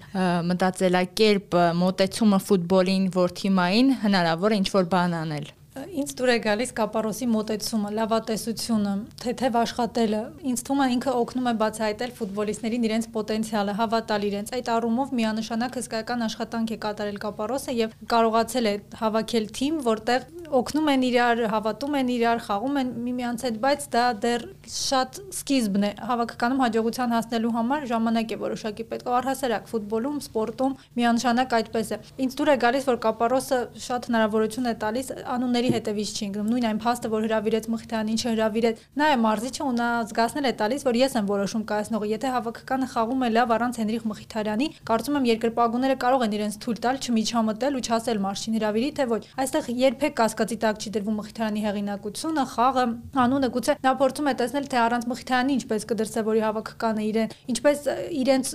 մտածելակերպը, 0.51 1.65
մոտեցումը 1.85 2.41
ֆուտբոլին, 2.45 3.09
որ 3.15 3.35
թիմային 3.41 3.93
հնարավոր 4.05 4.54
է 4.55 4.63
ինչ-որ 4.63 4.91
բան 4.95 5.21
անել։ 5.25 5.53
Ինձ 5.75 6.11
դուր 6.19 6.31
է 6.31 6.35
գալիս 6.45 6.73
կապարոսի 6.79 7.27
մոտեցումը, 7.33 7.89
լավատեսությունը, 7.97 8.93
թեթև 9.25 9.57
աշխատելը։ 9.59 10.21
Ինձ 10.51 10.61
թվում 10.69 10.83
է 10.85 10.87
ինքը 10.95 11.15
օգնում 11.19 11.49
է 11.51 11.55
բացահայտել 11.63 12.13
ֆուտբոլիստներին 12.19 12.87
իրենց 12.89 13.09
պոտենցիալը, 13.17 13.75
հավատալ 13.81 14.27
իրենց։ 14.29 14.53
Այդ 14.55 14.71
առումով 14.75 15.15
միանշանակ 15.19 15.79
հսկայական 15.81 16.25
աշխատանք 16.29 16.75
է 16.75 16.79
կատարել 16.85 17.19
կապարոսը 17.27 17.75
եւ 17.75 17.97
կարողացել 18.15 18.71
է 18.71 18.75
հավաքել 19.03 19.51
թիմ, 19.59 19.83
որտեղ 19.91 20.29
օգնում 20.55 20.91
են 20.95 21.05
իրար, 21.11 21.43
հավատում 21.51 21.99
են 21.99 22.11
իրար, 22.15 22.43
խաղում 22.47 22.79
են 22.85 22.91
միմյանց 23.09 23.45
հետ, 23.49 23.61
բայց 23.65 23.87
դա 23.95 24.05
դեռ 24.23 24.47
շատ 24.71 25.19
սկիզբն 25.35 25.85
է։ 25.85 25.91
Հավաքականում 26.09 26.63
հաջողության 26.65 27.15
հասնելու 27.15 27.53
համար 27.55 27.87
ժամանակ 27.91 28.35
է 28.35 28.39
որոշակի 28.45 28.85
պետք։ 28.91 29.11
Առհասարակ 29.15 29.69
ֆուտբոլում, 29.71 30.19
սպորտում 30.25 30.77
միանշանակ 30.99 31.55
այդպես 31.59 31.93
է։ 31.95 31.99
Ինձ 32.25 32.37
դուր 32.39 32.51
է 32.55 32.57
գալիս, 32.65 32.87
որ 32.89 32.99
Կապարոսը 33.05 33.59
շատ 33.85 34.09
հնարավորություն 34.09 34.69
է 34.71 34.75
տալիս 34.85 35.11
անունների 35.35 35.71
հետևից 35.75 36.15
չի 36.15 36.25
ընկնում։ 36.25 36.51
Նույն 36.55 36.69
այն 36.71 36.81
փաստը, 36.85 37.11
որ 37.15 37.25
հրավիրեց 37.25 37.69
Մխիթյանին, 37.75 38.19
չհրավիրեց, 38.25 38.83
նա 38.95 39.07
է 39.15 39.17
մարզիչը 39.25 39.63
ու 39.65 39.75
նա 39.75 39.89
զգացնել 40.15 40.45
է 40.45 40.55
տալիս, 40.65 40.85
որ 40.85 40.99
ես 41.05 41.17
եմ 41.19 41.29
որոշում 41.35 41.65
կայացնողը։ 41.75 42.11
Եթե 42.15 42.29
հավաքականը 42.35 42.89
խաղում 42.95 43.25
է 43.25 43.29
լավ 43.35 43.55
առանց 43.55 43.75
Հենրիխ 43.85 44.05
Մխիթարյանի, 44.15 44.69
կարծում 44.89 45.19
եմ 45.19 45.29
երկրպագուները 45.35 45.97
կարող 46.05 46.25
են 46.25 46.35
իրենց 46.39 46.59
թույլ 46.65 46.79
տալ 46.85 47.01
չմիջամտել 47.05 47.75
ու 47.75 47.85
չասել 47.85 48.23
մարշին 48.25 48.57
հրավիրի, 48.59 48.91
թե 48.95 49.05
ոչ։ 49.15 49.23
Այստեղ 49.45 49.71
երբեք 49.85 50.15
կասկածի 50.21 50.59
տակ 50.65 50.85
չի 50.85 50.93
դրվում 50.95 51.19
Մխիթարյանի 51.25 51.65
հեղինակությունը, 51.65 52.45
խաղը, 52.55 52.85
անունը 53.25 53.49
գուցե 53.55 53.77
նա 53.85 53.93
փորձում 54.05 54.31
է 54.31 54.35
տեսնել, 54.55 54.67
թե 54.71 54.79
առանց 54.79 55.07
Մխիթարյանի 55.11 55.55
ինչպես 55.59 55.85
կդրսևորի 55.91 56.43
հավաքականը 56.45 57.05
իրեն, 57.05 57.33
ինչպես 57.51 57.79
իրենց 58.23 58.51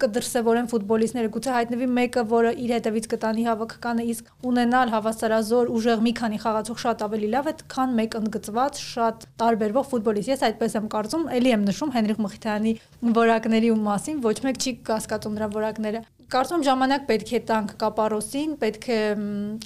կդրսևորեն 0.00 0.68
ֆուտբոլիստները, 0.72 1.30
գուցե 1.36 1.52
հայտնվի 1.56 1.88
մեկը, 1.92 2.24
որը 2.32 2.52
իր 2.62 2.72
հետևից 2.72 3.08
կտանի 3.12 3.44
հավաքականը, 3.48 4.06
իսկ 4.12 4.30
ունենալ 4.48 4.92
հավասարազոր 4.96 5.72
ուժեղ 5.76 6.04
մի 6.08 6.12
քանի 6.22 6.40
խաղացող 6.42 6.80
շատ 6.82 7.04
ավելի 7.08 7.28
լավ 7.36 7.52
է, 7.52 7.54
քան 7.72 7.94
մեկ 8.00 8.16
ընդգծված 8.22 8.82
շատ 8.82 9.26
տարբերվող 9.42 9.86
ֆուտբոլիստ։ 9.92 10.32
Ես 10.32 10.46
այդպես 10.48 10.76
եմ 10.80 10.88
կարծում, 10.96 11.28
ելի 11.36 11.52
եմ 11.52 11.68
նշում 11.68 11.92
Հենրիխ 11.92 12.22
Մխիթարյանի 12.22 12.74
որակների 13.20 13.72
ու 13.72 13.80
մասին, 13.92 14.24
ոչ 14.24 14.36
մեկ 14.46 14.62
չի 14.62 14.72
կասկածում 14.88 15.36
նրա 15.36 15.48
որակները 15.52 16.04
Կարծում 16.32 16.62
ժամանակ 16.64 17.02
պետք 17.10 17.30
է 17.36 17.38
տանք 17.44 17.72
կապարոսին, 17.76 18.52
պետք 18.56 18.86
է 18.88 19.00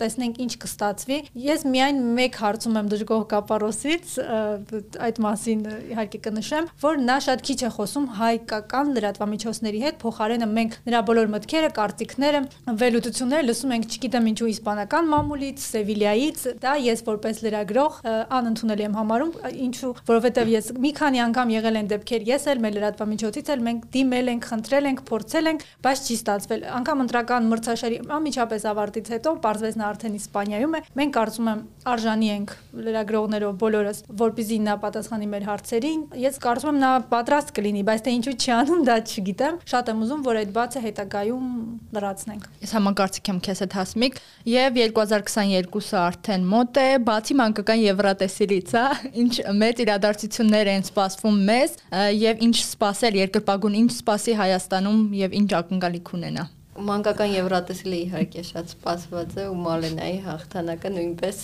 տեսնենք 0.01 0.39
ինչ 0.43 0.55
կստացվի։ 0.65 1.19
Ես 1.47 1.61
միայն 1.71 2.01
մեկ 2.17 2.39
հարցում 2.43 2.79
եմ 2.81 2.89
դժգոհ 2.91 3.23
կապարոսից, 3.31 4.15
այդ 5.07 5.21
մասին 5.23 5.63
իհարկե 5.95 6.21
կնշեմ, 6.27 6.67
որ 6.83 6.99
նա 7.07 7.19
շատ 7.27 7.45
քիչ 7.47 7.59
է 7.63 7.71
խոսում 7.77 8.09
հայկական 8.19 8.91
լրատվամիջոցների 8.97 9.83
հետ, 9.87 10.01
փոխարենը 10.03 10.49
մենք 10.57 10.75
նրա 10.91 11.05
բոլոր 11.07 11.31
մտքերը, 11.37 11.71
կարծիքները, 11.79 12.43
վերլուծությունները 12.83 13.47
լսում 13.47 13.77
ենք, 13.77 13.87
չգիտեմ 13.95 14.29
ինչու 14.35 14.51
իսպանական 14.57 15.11
մամուլից, 15.15 15.65
Սևիլիայից, 15.71 16.45
դա 16.67 16.75
ես 16.83 17.05
որպես 17.07 17.41
լրագրող 17.47 18.03
անընդունելի 18.41 18.87
եմ 18.87 18.99
համարում, 18.99 19.33
ինչու, 19.67 19.95
որովհետև 20.11 20.53
ես 20.57 20.71
մի 20.83 20.93
քանի 20.99 21.23
անգամ 21.31 21.55
եղել 21.57 21.81
են 21.85 21.91
դեպքեր, 21.95 22.27
ես 22.33 22.47
էլ 22.51 22.63
մեր 22.67 22.77
լրատվամիջոցից 22.81 23.51
էլ 23.55 23.65
մենք 23.67 23.89
դիմել 23.97 24.33
ենք, 24.35 24.49
խնդրել 24.51 24.91
ենք, 24.91 25.03
փորձել 25.07 25.51
ենք, 25.53 25.67
բայց 25.87 26.07
չի 26.07 26.17
ստացվել 26.17 26.56
ստացվել։ 26.57 26.65
Անկամ 26.77 27.03
ընտրական 27.05 27.49
մրցաշարի 27.51 27.99
ամիջապես 28.17 28.65
ավարտից 28.71 29.09
հետո 29.13 29.33
պարզվեց 29.45 29.77
նա 29.77 29.87
արդեն 29.87 30.17
Իսպանիայում 30.17 30.77
է։ 30.77 30.81
Մենք 30.97 31.13
կարծում 31.17 31.49
եմ 31.53 31.61
արժանի 31.93 32.29
ենք 32.37 32.55
լրագրողներով 32.87 33.57
բոլորս, 33.61 34.01
որպեսզի 34.21 34.59
նա 34.67 34.75
պատասխանի 34.85 35.29
մեր 35.33 35.47
հարցերին։ 35.47 36.01
Ես 36.27 36.39
կարծում 36.47 36.71
եմ 36.73 36.81
նա 36.83 36.91
պատրաստ 37.13 37.53
կլինի, 37.57 37.83
բայց 37.87 38.05
թե 38.07 38.15
ինչու 38.17 38.37
չի 38.37 38.51
անում, 38.57 38.83
դա 38.87 38.97
չգիտեմ։ 39.07 39.59
Շատ 39.67 39.91
եմ 39.93 40.03
ուզում, 40.07 40.25
որ 40.27 40.41
այդ 40.43 40.51
բացը 40.57 40.83
հետագայում 40.87 41.47
լրացնենք։ 41.97 42.49
Ես 42.67 42.75
համակարծիք 42.77 43.31
եմ 43.33 43.41
քեզ 43.47 43.63
հետ 43.67 43.77
հասմիկ 43.77 44.21
եւ 44.57 44.81
2022-ը 44.87 46.01
արդեն 46.07 46.47
մոտ 46.53 46.81
է, 46.83 46.89
բացի 47.07 47.37
մանկական 47.41 47.83
Եվրատեսիլից, 47.87 48.75
հա, 48.77 48.87
ինչ 49.23 49.33
մեծ 49.63 49.83
իրադարձություններ 49.87 50.73
են 50.77 50.87
սպասվում 50.91 51.41
մեզ 51.51 51.79
եւ 52.27 52.45
ինչ 52.47 52.57
սպասել 52.67 53.21
երկրպագուն, 53.23 53.81
ինչ 53.83 53.91
սպասի 53.97 54.37
Հայաստանում 54.43 55.03
եւ 55.27 55.41
ինչ 55.41 55.51
ակնկալիք 55.61 56.15
ունենա 56.17 56.46
մանկական 56.77 57.31
Եվրատեսիլը 57.33 57.99
իհարկե 58.05 58.43
շատ 58.47 58.73
սպասված 58.75 59.35
է 59.41 59.45
ու 59.49 59.57
Մալենայի 59.65 60.17
հաղթանակը 60.27 60.91
նույնպես 60.93 61.39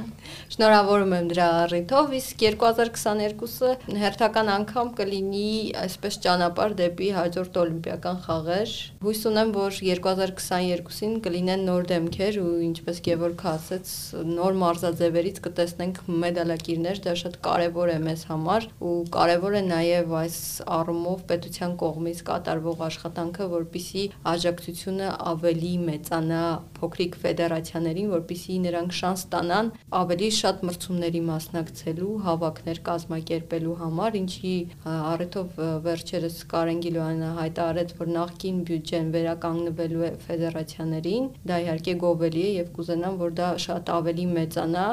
շնորհավորում 0.54 1.14
եմ 1.16 1.30
դրա 1.32 1.46
առիթով 1.62 2.14
իսկ 2.18 2.44
2022-ը 2.44 3.98
հերթական 4.02 4.50
անգամ 4.54 4.92
կլինի 5.00 5.50
այսպես 5.82 6.18
ճանապարհ 6.26 6.76
դեպի 6.80 7.08
հաջորդ 7.16 7.58
օլիմպիական 7.62 8.20
խաղեր 8.26 8.74
հույս 9.06 9.22
ունեմ 9.32 9.50
որ 9.56 9.80
2022-ին 9.80 11.18
կլինեն 11.26 11.66
նոր 11.66 11.88
դեմքեր 11.90 12.40
ու 12.44 12.54
ինչպես 12.68 13.02
Գևորգը 13.06 13.50
ասաց 13.56 13.92
նոր 14.36 14.58
մարզաձևերից 14.62 15.42
կտեսնենք 15.46 16.00
մեդալակիրներ 16.26 17.02
դա 17.06 17.16
շատ 17.26 17.40
կարևոր 17.46 17.94
է 17.96 17.98
մեզ 18.06 18.24
համար 18.30 18.70
ու 18.86 18.96
կարևոր 19.16 19.56
է 19.56 19.64
նաև 19.66 20.16
այս 20.22 20.38
առումով 20.76 21.26
պետության 21.30 21.76
կողմից 21.82 22.22
կատարվող 22.30 22.82
աշխատանքը 22.86 23.50
որպիսի 23.56 24.04
աջակցություն 24.36 24.75
ազդեցությունը 24.76 25.08
ավելի 25.30 25.70
մեծանա 25.86 26.40
փոքրիկ 26.76 27.14
ֆեդերացիաներին, 27.22 28.08
որpիսի 28.12 28.56
նրանք 28.66 28.90
շանս 28.96 29.22
ստանան 29.24 29.70
ավելի 30.00 30.28
շատ 30.36 30.64
մրցումների 30.68 31.22
մասնակցելու, 31.28 32.10
հավաքներ 32.26 32.80
կազմակերպելու 32.88 33.76
համար, 33.80 34.18
ինչի 34.20 34.52
առիթով 34.92 35.60
վերջերս 35.86 36.36
Կարեն 36.52 36.82
Գիլոյանը 36.84 37.30
հայտարարեց, 37.40 37.94
որ 38.00 38.12
նախկին 38.16 38.58
բյուջեն 38.68 39.08
վերականգնվելու 39.16 40.04
է 40.06 40.12
ֆեդերացիաներին, 40.26 41.30
դա 41.48 41.56
իհարկե 41.64 41.96
գովելի 42.04 42.44
է 42.44 42.52
եւ 42.56 42.70
կուզենամ, 42.76 43.18
որ 43.24 43.34
դա 43.40 43.48
շատ 43.66 43.92
ավելի 43.96 44.28
մեծանա, 44.36 44.86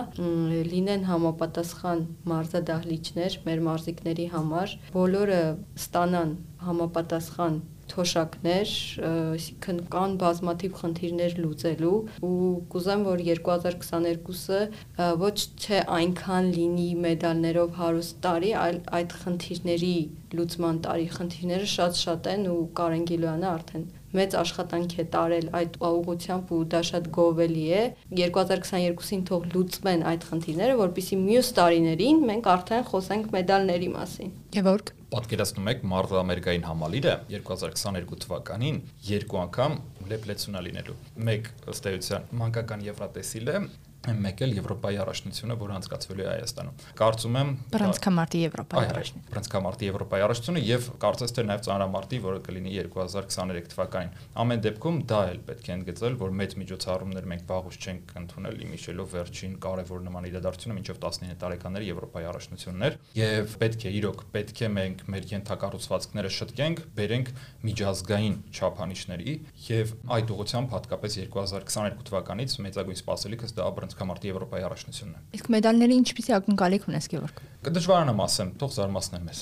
լինեն 0.71 1.05
համապատասխան 1.11 2.07
մարզադահլիճներ 2.31 3.39
մեր 3.43 3.67
մարզիկների 3.67 4.27
համար, 4.38 4.79
բոլորը 4.95 5.43
ստանան 5.84 6.36
համապատասխան 6.63 7.61
թոշակներ, 7.93 8.73
այսինքն 9.09 9.81
կան 9.93 10.15
բազմաթիվ 10.23 10.75
խնդիրներ 10.81 11.35
լուծելու 11.43 11.95
ու 12.27 12.51
կուզեմ, 12.73 13.05
որ 13.09 13.23
2022-ը 13.29 15.09
ոչ 15.23 15.35
թե 15.65 15.81
այնքան 15.97 16.51
լինի 16.57 16.89
մեդալներով 17.07 17.81
հարուստ 17.81 18.21
տարի, 18.27 18.53
այլ 18.63 18.79
այդ 18.99 19.17
խնդիրների 19.23 19.97
լուծման 20.37 20.79
տարի 20.87 21.11
խնդիրները 21.17 21.73
շատ-շատ 21.73 22.31
են 22.37 22.47
ու 22.53 22.61
Կարեն 22.79 23.05
Գիլոյանը 23.13 23.51
արդեն 23.53 23.91
մեծ 24.18 24.36
աշխատանք 24.43 24.95
է 25.03 25.05
տարել 25.14 25.47
այդ 25.59 25.78
ուղղությամբ 25.89 26.51
ու 26.57 26.64
դա 26.74 26.82
շատ 26.89 27.07
գովելի 27.18 27.66
է 27.80 27.84
2022-ին 28.24 29.24
թող 29.30 29.47
լուծվեն 29.53 30.05
այդ 30.14 30.28
խնդիրները 30.32 30.76
որpիսի 30.84 31.22
մյուս 31.24 31.53
տարիներին 31.59 32.26
մենք 32.34 32.51
արդեն 32.53 32.86
խոսենք 32.91 33.32
մեդալների 33.38 33.89
մասին 33.97 34.36
Գևորգ 34.57 34.93
պատկերացնում 35.14 35.68
եք 35.70 35.82
Մարզը 35.91 36.16
Ամերիկային 36.24 36.64
համալիրը 36.66 37.11
2022 37.34 38.22
թվականին 38.24 38.80
երկու 39.09 39.39
անգամ 39.43 39.76
լեփլեցունա 40.09 40.64
լինելու։ 40.68 40.95
Մեկ 41.28 41.49
ըստ 41.74 41.89
էության 41.91 42.26
մանկական 42.39 42.86
Եվրատեսիլը 42.88 43.59
մեկ 44.04 44.41
էլ 44.43 44.54
Եվրոպայի 44.58 44.97
առաջնությունը, 45.04 45.56
որը 45.64 45.76
անցկացվելու 45.78 46.24
է 46.24 46.28
Հայաստանում։ 46.28 46.80
Կարծում 46.99 47.38
եմ 47.39 47.51
Բրանցքամարտի 47.74 48.39
Եվրոպայի 48.43 48.89
առաջնությունը։ 48.93 49.30
Բրանցքամարտի 49.34 49.88
Եվրոպայի 49.88 50.24
առաջնությունը 50.28 50.64
եւ 50.68 50.88
կարծես 51.04 51.34
թե 51.34 51.45
նաեւ 51.47 51.62
ծանրամարտի, 51.64 52.20
որը 52.24 52.41
կլինի 52.43 52.74
2023 52.84 53.72
թվականին։ 53.74 54.12
Ամեն 54.43 54.64
դեպքում 54.64 54.97
դա 55.14 55.22
էլ 55.34 55.39
պետք 55.47 55.64
է 55.64 55.74
ընդգծել, 55.78 56.18
որ 56.24 56.36
մեծ 56.43 56.56
միջոցառումներ 56.64 57.28
մենք 57.32 57.43
վաղուց 57.54 57.78
չենք 57.84 58.14
ընդունել 58.24 58.60
իմիշելով 58.64 59.08
վերջին 59.14 59.56
կարևոր 59.64 60.04
նման 60.04 60.28
իրադարձությունը 60.34 60.78
մինչև 60.84 60.99
19 61.04 61.39
տարեկանների 61.43 61.89
Եվրոպայի 61.93 62.28
առաջնություններ 62.34 62.97
եւ 63.24 63.56
պետք 63.64 63.84
է 63.84 63.93
իրոք 64.04 64.24
պետք 64.34 64.64
է 64.64 64.70
մենք 64.74 65.04
մեր 65.14 65.28
ենթակառուցվածքները 65.34 66.32
շտկենք, 66.34 66.84
բերենք 66.97 67.32
միջազգային 67.64 68.36
չափանիշների 68.54 69.36
եւ 69.70 69.93
այդ 70.18 70.34
ուղղությամբ 70.34 70.74
հատկապես 70.74 71.18
2022 71.24 72.08
թվականից 72.10 72.58
մեծագույն 72.64 72.99
սպասելիքս 73.04 73.56
դա 73.58 73.68
բռնցքամարտի 73.93 74.29
Եվրոպայի 74.31 74.63
առաջնությունն 74.67 75.13
է։ 75.13 75.37
Իսկ 75.37 75.49
մեդալների 75.53 75.97
ինչպեսի 76.01 76.33
ակնկալիք 76.37 76.87
ունես 76.89 77.07
Գևորգ։ 77.13 77.41
Կդժվարանամ 77.67 78.21
ասեմ, 78.23 78.49
թող 78.63 78.73
զարմացնեն 78.73 79.27
մեզ։ 79.29 79.41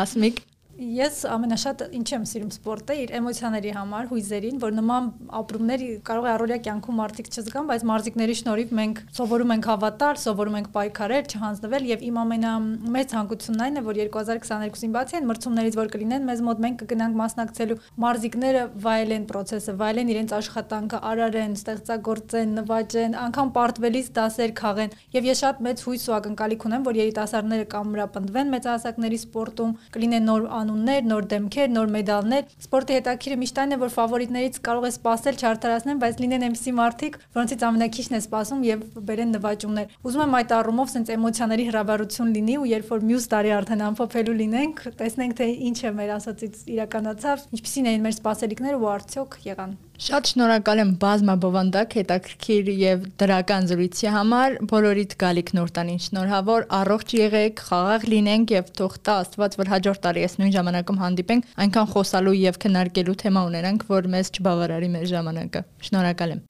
Ասմիկ 0.00 0.40
Ես 0.80 1.26
ամենաշատ 1.28 1.82
ինչ 1.92 2.06
եմ 2.14 2.22
սիրում 2.24 2.50
սպորտը 2.54 2.94
իր 3.02 3.10
էմոցիաների 3.18 3.72
համար, 3.76 4.06
հույզերին, 4.08 4.60
որ 4.62 4.70
նման 4.78 5.08
ապրումներ 5.36 5.82
կարող 6.08 6.24
է 6.24 6.30
առօրյա 6.32 6.56
կյանքում 6.64 6.96
մարդիկ 7.00 7.26
չզգան, 7.28 7.66
բայց 7.68 7.84
մարզիկների 7.90 8.36
շնորհիվ 8.40 8.72
մենք 8.78 9.02
սովորում 9.18 9.52
ենք 9.56 9.68
հավատալ, 9.70 10.20
սովորում 10.24 10.56
ենք 10.56 10.70
պայքարել, 10.72 11.28
չհանձնվել 11.36 11.84
եւ 11.90 12.04
իմ 12.08 12.20
ամենամեծ 12.24 13.12
հանգությունն 13.20 13.64
այն 13.66 13.76
է, 13.76 13.82
որ 13.90 14.00
2022-ին 14.00 14.94
բացի 14.96 15.18
այն 15.20 15.28
մրցումներից, 15.28 15.76
որ 15.80 15.92
կլինեն, 16.00 16.24
մեզ 16.30 16.42
մոտ 16.48 16.64
մենք 16.64 16.80
կգնանք 16.80 17.20
մասնակցելու 17.20 17.78
մարզիկները 18.00 18.64
վայելեն 18.80 19.28
process-ը, 19.28 19.76
վայելեն 19.84 20.12
իրենց 20.16 20.34
աշխատանքը, 20.40 21.02
արարեն, 21.10 21.54
ստեղծագործեն, 21.60 22.56
նվաճեն, 22.60 23.18
անգամ 23.20 23.52
պարտվելիս 23.60 24.10
դասեր 24.16 24.54
քաղեն 24.60 24.96
եւ 25.20 25.28
ես 25.30 25.40
շատ 25.44 25.62
մեծ 25.66 25.84
հույս 25.90 26.04
ու 26.10 26.16
ակնկալիք 26.20 26.66
ունեմ, 26.70 26.86
որ 26.88 27.00
երիտասարդները 27.00 27.68
կամրապնդվեն 27.74 28.52
մեծահասակների 28.54 29.20
սպորտում, 29.20 29.74
կլինեն 29.96 30.28
նոր 30.30 30.48
անուններ, 30.70 31.02
նոր 31.10 31.26
դեմքեր, 31.30 31.70
նոր 31.74 31.90
մեդալներ։ 31.94 32.52
Սպորտի 32.64 32.96
հետաքիրը 32.96 33.38
միշտ 33.40 33.60
այն 33.60 33.74
է, 33.74 33.78
որ 33.80 33.92
ֆավորիտներից 33.96 34.58
կարող 34.66 34.86
է 34.86 34.92
սпасել 34.94 35.40
չարթարացնեն, 35.40 36.00
բայց 36.00 36.20
լինեն 36.22 36.46
այնպիսի 36.46 36.74
մարդիկ, 36.78 37.18
որոնցից 37.36 37.64
ամենակիչն 37.70 38.16
է 38.16 38.22
սпасում 38.24 38.64
եւ 38.70 38.84
բերեն 39.10 39.34
նվաճումներ։ 39.34 39.94
Ուզում 40.06 40.24
եմ 40.24 40.38
այդ 40.40 40.54
առումով 40.60 40.90
sense 40.94 41.14
էմոցիաների 41.16 41.68
հրավառություն 41.70 42.34
լինի 42.38 42.56
ու 42.60 42.70
երբ 42.70 42.90
որ 42.94 43.06
մյուս 43.10 43.30
տարի 43.34 43.54
արդեն 43.58 43.84
ամփոփելու 43.90 44.38
լինենք, 44.40 44.82
տեսնենք 45.00 45.38
թե 45.40 45.52
ինչ 45.70 45.78
է 45.80 45.94
մեր 46.00 46.16
ասածից 46.20 46.64
իրականացավ, 46.78 47.46
ինչպիսին 47.58 47.92
էին 47.94 48.04
մեր 48.06 48.18
սпасելիքները 48.20 48.80
ու 48.80 48.92
արդյոք 48.96 49.40
եղան։ 49.50 49.78
Շատ 50.00 50.28
շնորհակալ 50.30 50.80
եմ 50.80 50.92
բազմաբովանդակ 51.02 51.94
հետաքրքիր 51.98 52.68
եւ 52.72 53.02
դրական 53.20 53.66
զրույցի 53.68 54.08
համար։ 54.14 54.56
Բոլորիդ 54.70 55.12
գալիք 55.20 55.52
նորտանին 55.58 56.00
շնորհավոր, 56.06 56.64
առողջ 56.78 57.12
եղեք, 57.18 57.60
խաղաղ 57.66 58.08
լինենք 58.14 58.54
եւ 58.56 58.72
թող 58.80 58.96
տա 59.04 59.18
Աստված, 59.26 59.58
որ 59.60 59.72
հաջորդ 59.74 60.02
տարի 60.08 60.24
ես 60.24 60.38
նույն 60.40 60.56
ժամանակում 60.56 61.04
հանդիպենք, 61.04 61.52
այնքան 61.66 61.92
խոսալու 61.92 62.36
եւ 62.46 62.60
քննարկելու 62.64 63.18
թեմա 63.26 63.44
ունենանք, 63.52 63.86
որ 63.92 64.10
մեզ 64.16 64.34
չբավարարի 64.40 64.92
մեր 64.96 65.06
ժամանակը։ 65.12 65.66
Շնորհակալ 65.90 66.36
եմ։ 66.38 66.44